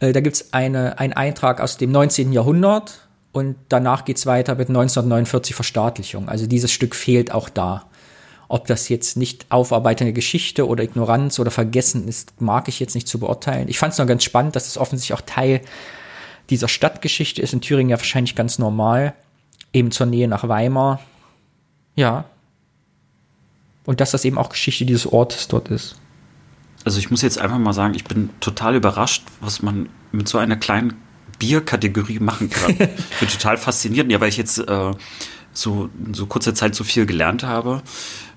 Äh, 0.00 0.12
da 0.12 0.20
gibt's 0.20 0.52
eine, 0.52 0.98
einen 0.98 1.12
Eintrag 1.12 1.60
aus 1.60 1.76
dem 1.76 1.92
19. 1.92 2.32
Jahrhundert 2.32 3.06
und 3.32 3.56
danach 3.68 4.06
geht's 4.06 4.24
weiter 4.24 4.54
mit 4.54 4.68
1949 4.68 5.54
Verstaatlichung. 5.54 6.30
Also 6.30 6.46
dieses 6.46 6.72
Stück 6.72 6.94
fehlt 6.94 7.30
auch 7.30 7.50
da. 7.50 7.84
Ob 8.48 8.66
das 8.66 8.88
jetzt 8.88 9.18
nicht 9.18 9.44
aufarbeitende 9.50 10.14
Geschichte 10.14 10.66
oder 10.66 10.82
Ignoranz 10.82 11.38
oder 11.38 11.50
Vergessen 11.50 12.08
ist, 12.08 12.40
mag 12.40 12.68
ich 12.68 12.80
jetzt 12.80 12.94
nicht 12.94 13.06
zu 13.06 13.18
beurteilen. 13.18 13.68
Ich 13.68 13.78
fand 13.78 13.92
es 13.92 13.98
noch 13.98 14.06
ganz 14.06 14.24
spannend, 14.24 14.56
dass 14.56 14.66
es 14.66 14.78
offensichtlich 14.78 15.18
auch 15.18 15.26
Teil 15.26 15.60
dieser 16.48 16.68
Stadtgeschichte 16.68 17.42
ist. 17.42 17.52
In 17.52 17.60
Thüringen 17.60 17.90
ja 17.90 17.98
wahrscheinlich 17.98 18.34
ganz 18.34 18.58
normal. 18.58 19.12
Eben 19.74 19.90
zur 19.90 20.06
Nähe 20.06 20.26
nach 20.26 20.48
Weimar. 20.48 21.00
Ja, 21.94 22.24
und 23.88 24.00
dass 24.00 24.10
das 24.10 24.26
eben 24.26 24.36
auch 24.36 24.50
Geschichte 24.50 24.84
dieses 24.84 25.06
Ortes 25.06 25.48
dort 25.48 25.70
ist. 25.70 25.96
Also 26.84 26.98
ich 26.98 27.10
muss 27.10 27.22
jetzt 27.22 27.38
einfach 27.38 27.56
mal 27.56 27.72
sagen, 27.72 27.94
ich 27.94 28.04
bin 28.04 28.28
total 28.38 28.76
überrascht, 28.76 29.24
was 29.40 29.62
man 29.62 29.88
mit 30.12 30.28
so 30.28 30.36
einer 30.36 30.56
kleinen 30.56 30.92
Bierkategorie 31.38 32.18
machen 32.18 32.50
kann. 32.50 32.72
ich 32.78 33.18
bin 33.18 33.28
total 33.30 33.56
fasziniert, 33.56 34.12
ja, 34.12 34.20
weil 34.20 34.28
ich 34.28 34.36
jetzt 34.36 34.58
äh, 34.58 34.92
so 35.54 35.88
in 36.04 36.12
so 36.12 36.26
kurzer 36.26 36.54
Zeit 36.54 36.74
so 36.74 36.84
viel 36.84 37.06
gelernt 37.06 37.44
habe. 37.44 37.80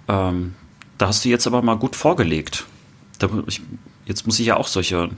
Ähm, 0.08 0.56
da 0.98 1.10
hast 1.10 1.26
du 1.26 1.30
jetzt 1.30 1.46
aber 1.46 1.62
mal 1.62 1.76
gut 1.76 1.98
vorgelegt. 1.98 2.66
Da, 3.20 3.28
ich, 3.46 3.62
jetzt 4.06 4.26
muss 4.26 4.40
ich 4.40 4.46
ja 4.46 4.56
auch 4.56 4.68
solche 4.68 5.10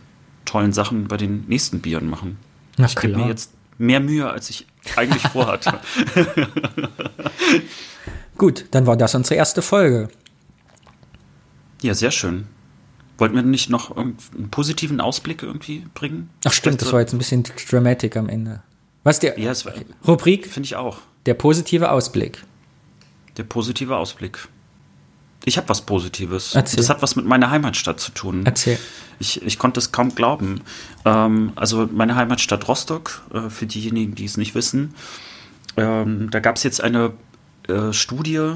tollen 0.46 0.74
Sachen 0.74 1.08
bei 1.08 1.18
den 1.18 1.46
nächsten 1.48 1.80
Bieren 1.80 2.10
machen. 2.10 2.40
Na 2.78 2.88
ich 2.88 2.96
gebe 2.96 3.18
mir 3.18 3.28
jetzt 3.28 3.52
mehr 3.78 4.00
Mühe, 4.00 4.28
als 4.28 4.50
ich 4.50 4.66
eigentlich 4.96 5.22
vorhatte. 5.22 5.80
Gut, 8.36 8.66
dann 8.72 8.88
war 8.88 8.98
das 8.98 9.14
unsere 9.14 9.36
erste 9.36 9.62
Folge. 9.62 10.10
Ja, 11.84 11.94
sehr 11.94 12.12
schön. 12.12 12.48
Wollten 13.18 13.36
wir 13.36 13.44
nicht 13.44 13.70
noch 13.70 13.96
einen 13.96 14.18
positiven 14.50 15.00
Ausblick 15.00 15.44
irgendwie 15.44 15.86
bringen? 15.94 16.30
Ach 16.46 16.54
stimmt, 16.54 16.82
das 16.82 16.92
war 16.92 17.02
jetzt 17.02 17.14
ein 17.14 17.20
bisschen 17.20 17.44
dramatic 17.70 18.18
am 18.18 18.28
Ende. 18.28 18.64
Was 19.04 19.20
der 19.20 19.38
ja, 19.40 19.54
Rubrik? 20.08 20.48
Finde 20.48 20.66
ich 20.66 20.76
auch. 20.76 21.00
Der 21.26 21.34
positive 21.34 21.92
Ausblick. 21.92 22.44
Der 23.38 23.44
positive 23.44 23.98
Ausblick. 23.98 24.48
Ich 25.46 25.58
habe 25.58 25.68
was 25.68 25.82
Positives. 25.82 26.56
Erzähl. 26.56 26.78
Das 26.78 26.90
hat 26.90 27.02
was 27.02 27.16
mit 27.16 27.26
meiner 27.26 27.50
Heimatstadt 27.52 28.00
zu 28.00 28.12
tun. 28.12 28.44
Erzähl. 28.46 28.80
Ich, 29.20 29.42
ich 29.42 29.60
konnte 29.60 29.80
es 29.80 29.92
kaum 29.92 30.16
glauben. 30.16 30.62
Ähm, 31.04 31.52
also 31.56 31.88
meine 31.92 32.16
Heimatstadt 32.16 32.68
Rostock, 32.68 33.22
äh, 33.34 33.50
für 33.50 33.66
diejenigen, 33.66 34.16
die 34.16 34.26
es 34.26 34.38
nicht 34.38 34.56
wissen, 34.56 34.96
ähm, 35.76 36.30
da 36.32 36.40
gab 36.40 36.56
es 36.56 36.64
jetzt 36.64 36.82
eine 36.82 37.12
äh, 37.68 37.92
Studie, 37.92 38.56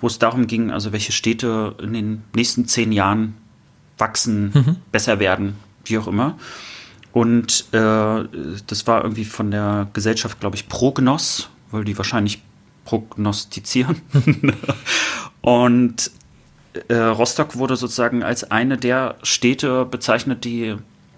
wo 0.00 0.06
es 0.06 0.18
darum 0.18 0.46
ging, 0.46 0.70
also 0.70 0.92
welche 0.92 1.12
Städte 1.12 1.74
in 1.82 1.92
den 1.92 2.22
nächsten 2.34 2.66
zehn 2.66 2.92
Jahren 2.92 3.34
wachsen, 3.98 4.52
mhm. 4.54 4.76
besser 4.92 5.18
werden, 5.18 5.56
wie 5.84 5.98
auch 5.98 6.06
immer. 6.06 6.36
Und 7.12 7.64
äh, 7.72 8.24
das 8.66 8.86
war 8.86 9.02
irgendwie 9.02 9.24
von 9.24 9.50
der 9.50 9.88
Gesellschaft, 9.94 10.38
glaube 10.38 10.56
ich, 10.56 10.68
Prognos, 10.68 11.48
weil 11.70 11.84
die 11.84 11.96
wahrscheinlich 11.96 12.42
prognostizieren. 12.84 14.02
und 15.40 16.10
äh, 16.88 16.94
Rostock 16.94 17.56
wurde 17.56 17.76
sozusagen 17.76 18.22
als 18.22 18.50
eine 18.50 18.76
der 18.76 19.16
Städte 19.22 19.86
bezeichnet, 19.86 20.44
die 20.44 20.76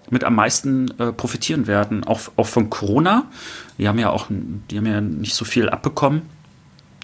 mit 0.09 0.23
am 0.23 0.35
meisten 0.35 0.97
äh, 0.99 1.11
profitieren 1.11 1.67
werden, 1.67 2.03
auch, 2.03 2.21
auch 2.35 2.47
von 2.47 2.69
Corona. 2.69 3.25
Die 3.77 3.87
haben 3.87 3.99
ja 3.99 4.09
auch, 4.09 4.27
die 4.29 4.77
haben 4.77 4.85
ja 4.85 5.01
nicht 5.01 5.35
so 5.35 5.45
viel 5.45 5.69
abbekommen. 5.69 6.23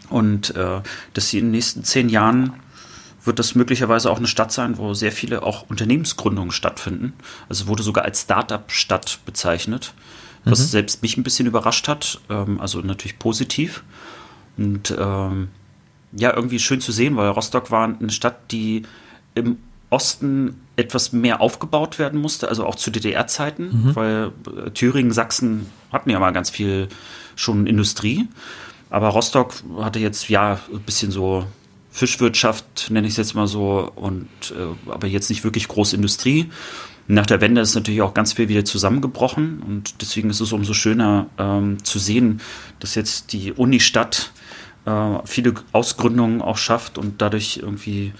Und 0.09 0.55
äh, 0.55 0.81
dass 1.13 1.29
sie 1.29 1.39
in 1.39 1.45
den 1.45 1.51
nächsten 1.51 1.83
zehn 1.83 2.09
Jahren 2.09 2.53
wird 3.23 3.39
das 3.39 3.55
möglicherweise 3.55 4.11
auch 4.11 4.17
eine 4.17 4.27
Stadt 4.27 4.51
sein, 4.51 4.77
wo 4.77 4.93
sehr 4.93 5.11
viele 5.11 5.43
auch 5.43 5.69
Unternehmensgründungen 5.69 6.51
stattfinden. 6.51 7.13
Also 7.49 7.67
wurde 7.67 7.83
sogar 7.83 8.05
als 8.05 8.21
Start-up-Stadt 8.21 9.19
bezeichnet, 9.25 9.93
was 10.43 10.59
mhm. 10.59 10.65
selbst 10.65 11.01
mich 11.01 11.17
ein 11.17 11.23
bisschen 11.23 11.47
überrascht 11.47 11.87
hat. 11.87 12.19
Ähm, 12.29 12.59
also 12.59 12.79
natürlich 12.81 13.19
positiv. 13.19 13.83
Und 14.57 14.93
ähm, 14.97 15.49
ja, 16.13 16.33
irgendwie 16.33 16.59
schön 16.59 16.81
zu 16.81 16.91
sehen, 16.91 17.17
weil 17.17 17.29
Rostock 17.29 17.71
war 17.71 17.87
eine 17.87 18.11
Stadt, 18.11 18.51
die 18.51 18.83
im 19.33 19.57
Osten 19.89 20.61
etwas 20.77 21.11
mehr 21.13 21.41
aufgebaut 21.41 21.99
werden 21.99 22.19
musste, 22.19 22.49
also 22.49 22.65
auch 22.65 22.75
zu 22.75 22.91
DDR-Zeiten, 22.91 23.63
mhm. 23.63 23.95
weil 23.95 24.31
äh, 24.65 24.71
Thüringen, 24.71 25.11
Sachsen 25.11 25.67
hatten 25.91 26.09
ja 26.09 26.19
mal 26.19 26.31
ganz 26.31 26.49
viel 26.49 26.89
schon 27.35 27.67
Industrie. 27.67 28.27
Aber 28.89 29.09
Rostock 29.09 29.53
hatte 29.79 29.99
jetzt 29.99 30.29
ja 30.29 30.59
ein 30.71 30.81
bisschen 30.81 31.11
so 31.11 31.45
Fischwirtschaft, 31.91 32.91
nenne 32.91 33.07
ich 33.07 33.13
es 33.13 33.17
jetzt 33.17 33.35
mal 33.35 33.47
so, 33.47 33.91
und 33.95 34.27
äh, 34.51 34.91
aber 34.91 35.07
jetzt 35.07 35.29
nicht 35.29 35.43
wirklich 35.43 35.67
Großindustrie. 35.67 36.49
Nach 37.07 37.25
der 37.25 37.39
Wende 37.39 37.61
ist 37.61 37.75
natürlich 37.75 38.01
auch 38.01 38.13
ganz 38.13 38.33
viel 38.33 38.49
wieder 38.49 38.65
zusammengebrochen 38.65 39.61
und 39.65 40.01
deswegen 40.01 40.29
ist 40.29 40.39
es 40.39 40.51
umso 40.51 40.73
schöner 40.73 41.27
ähm, 41.37 41.83
zu 41.83 41.99
sehen, 41.99 42.41
dass 42.79 42.95
jetzt 42.95 43.31
die 43.31 43.53
Unistadt 43.53 44.31
äh, 44.85 45.19
viele 45.25 45.53
Ausgründungen 45.71 46.41
auch 46.41 46.57
schafft 46.57 46.97
und 46.97 47.21
dadurch 47.21 47.59
irgendwie 47.61 48.13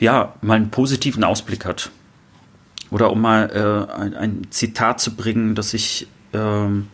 ja 0.00 0.34
mal 0.42 0.54
einen 0.54 0.70
positiven 0.70 1.24
Ausblick 1.24 1.64
hat. 1.64 1.90
Oder 2.90 3.10
um 3.10 3.20
mal 3.20 3.50
äh, 3.50 3.92
ein, 3.92 4.14
ein, 4.14 4.46
Zitat 4.50 5.00
zu 5.00 5.14
bringen, 5.14 5.54
das 5.54 5.74
ich 5.74 6.06
ähm, 6.32 6.88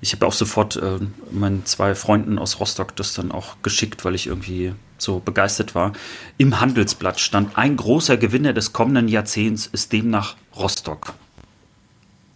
ich 0.00 0.12
habe 0.12 0.26
auch 0.26 0.32
sofort 0.32 0.76
äh, 0.76 0.98
meinen 1.30 1.66
zwei 1.66 1.94
Freunden 1.94 2.38
aus 2.38 2.60
Rostock 2.60 2.96
das 2.96 3.12
dann 3.14 3.32
auch 3.32 3.56
geschickt, 3.62 4.04
weil 4.04 4.14
ich 4.14 4.26
irgendwie 4.26 4.74
so 4.98 5.20
begeistert 5.20 5.74
war. 5.74 5.92
Im 6.38 6.60
Handelsblatt 6.60 7.20
stand, 7.20 7.56
ein 7.56 7.76
großer 7.76 8.16
Gewinner 8.16 8.52
des 8.52 8.72
kommenden 8.72 9.08
Jahrzehnts 9.08 9.66
ist 9.66 9.92
demnach 9.92 10.36
Rostock. 10.56 11.14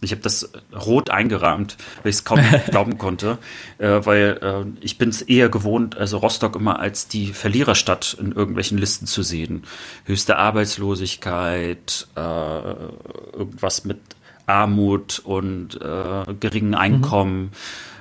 Ich 0.01 0.11
habe 0.11 0.21
das 0.21 0.51
rot 0.85 1.09
eingerahmt, 1.09 1.77
weil 2.03 2.11
ich 2.11 2.17
es 2.17 2.23
kaum 2.23 2.39
glauben 2.69 2.97
konnte, 2.97 3.39
äh, 3.79 4.01
weil 4.03 4.39
äh, 4.41 4.65
ich 4.81 4.97
bin 4.97 5.09
es 5.09 5.23
eher 5.23 5.49
gewohnt, 5.49 5.97
also 5.97 6.17
Rostock 6.17 6.55
immer 6.55 6.79
als 6.79 7.07
die 7.07 7.27
Verliererstadt 7.27 8.15
in 8.19 8.31
irgendwelchen 8.31 8.77
Listen 8.77 9.07
zu 9.07 9.23
sehen. 9.23 9.63
Höchste 10.05 10.37
Arbeitslosigkeit, 10.37 12.07
äh, 12.15 12.19
irgendwas 12.19 13.85
mit 13.85 13.99
Armut 14.47 15.19
und 15.19 15.79
äh, 15.81 16.33
geringen. 16.39 16.75
Einkommen. 16.75 17.41
Mhm. 17.41 17.49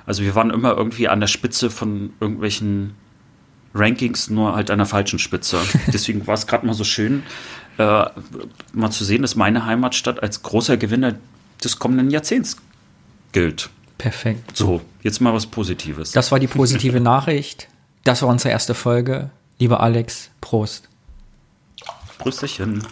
Also 0.07 0.23
wir 0.23 0.35
waren 0.35 0.51
immer 0.51 0.77
irgendwie 0.77 1.09
an 1.09 1.21
der 1.21 1.27
Spitze 1.27 1.71
von 1.71 2.13
irgendwelchen 2.21 2.95
Rankings, 3.75 4.31
nur 4.31 4.55
halt 4.55 4.71
an 4.71 4.79
der 4.79 4.87
falschen 4.87 5.19
Spitze. 5.19 5.59
Deswegen 5.93 6.27
war 6.27 6.35
es 6.35 6.47
gerade 6.47 6.67
mal 6.67 6.75
so 6.75 6.85
schön, 6.85 7.23
äh, 7.79 8.05
mal 8.73 8.91
zu 8.91 9.05
sehen, 9.05 9.23
dass 9.23 9.35
meine 9.35 9.67
Heimatstadt 9.67 10.23
als 10.23 10.43
großer 10.43 10.77
Gewinner 10.77 11.15
des 11.63 11.79
kommenden 11.79 12.11
Jahrzehnts 12.11 12.57
gilt. 13.33 13.71
Perfekt. 13.99 14.57
So, 14.57 14.83
jetzt 15.03 15.21
mal 15.21 15.33
was 15.33 15.47
Positives. 15.47 16.13
Das 16.13 16.31
war 16.31 16.39
die 16.39 16.47
positive 16.47 17.01
Nachricht. 17.01 17.69
Das 18.05 18.23
war 18.23 18.29
unsere 18.29 18.51
erste 18.51 18.75
Folge. 18.75 19.31
Lieber 19.59 19.81
Alex, 19.81 20.31
Prost. 20.41 20.89
Prösterchen. 22.19 22.83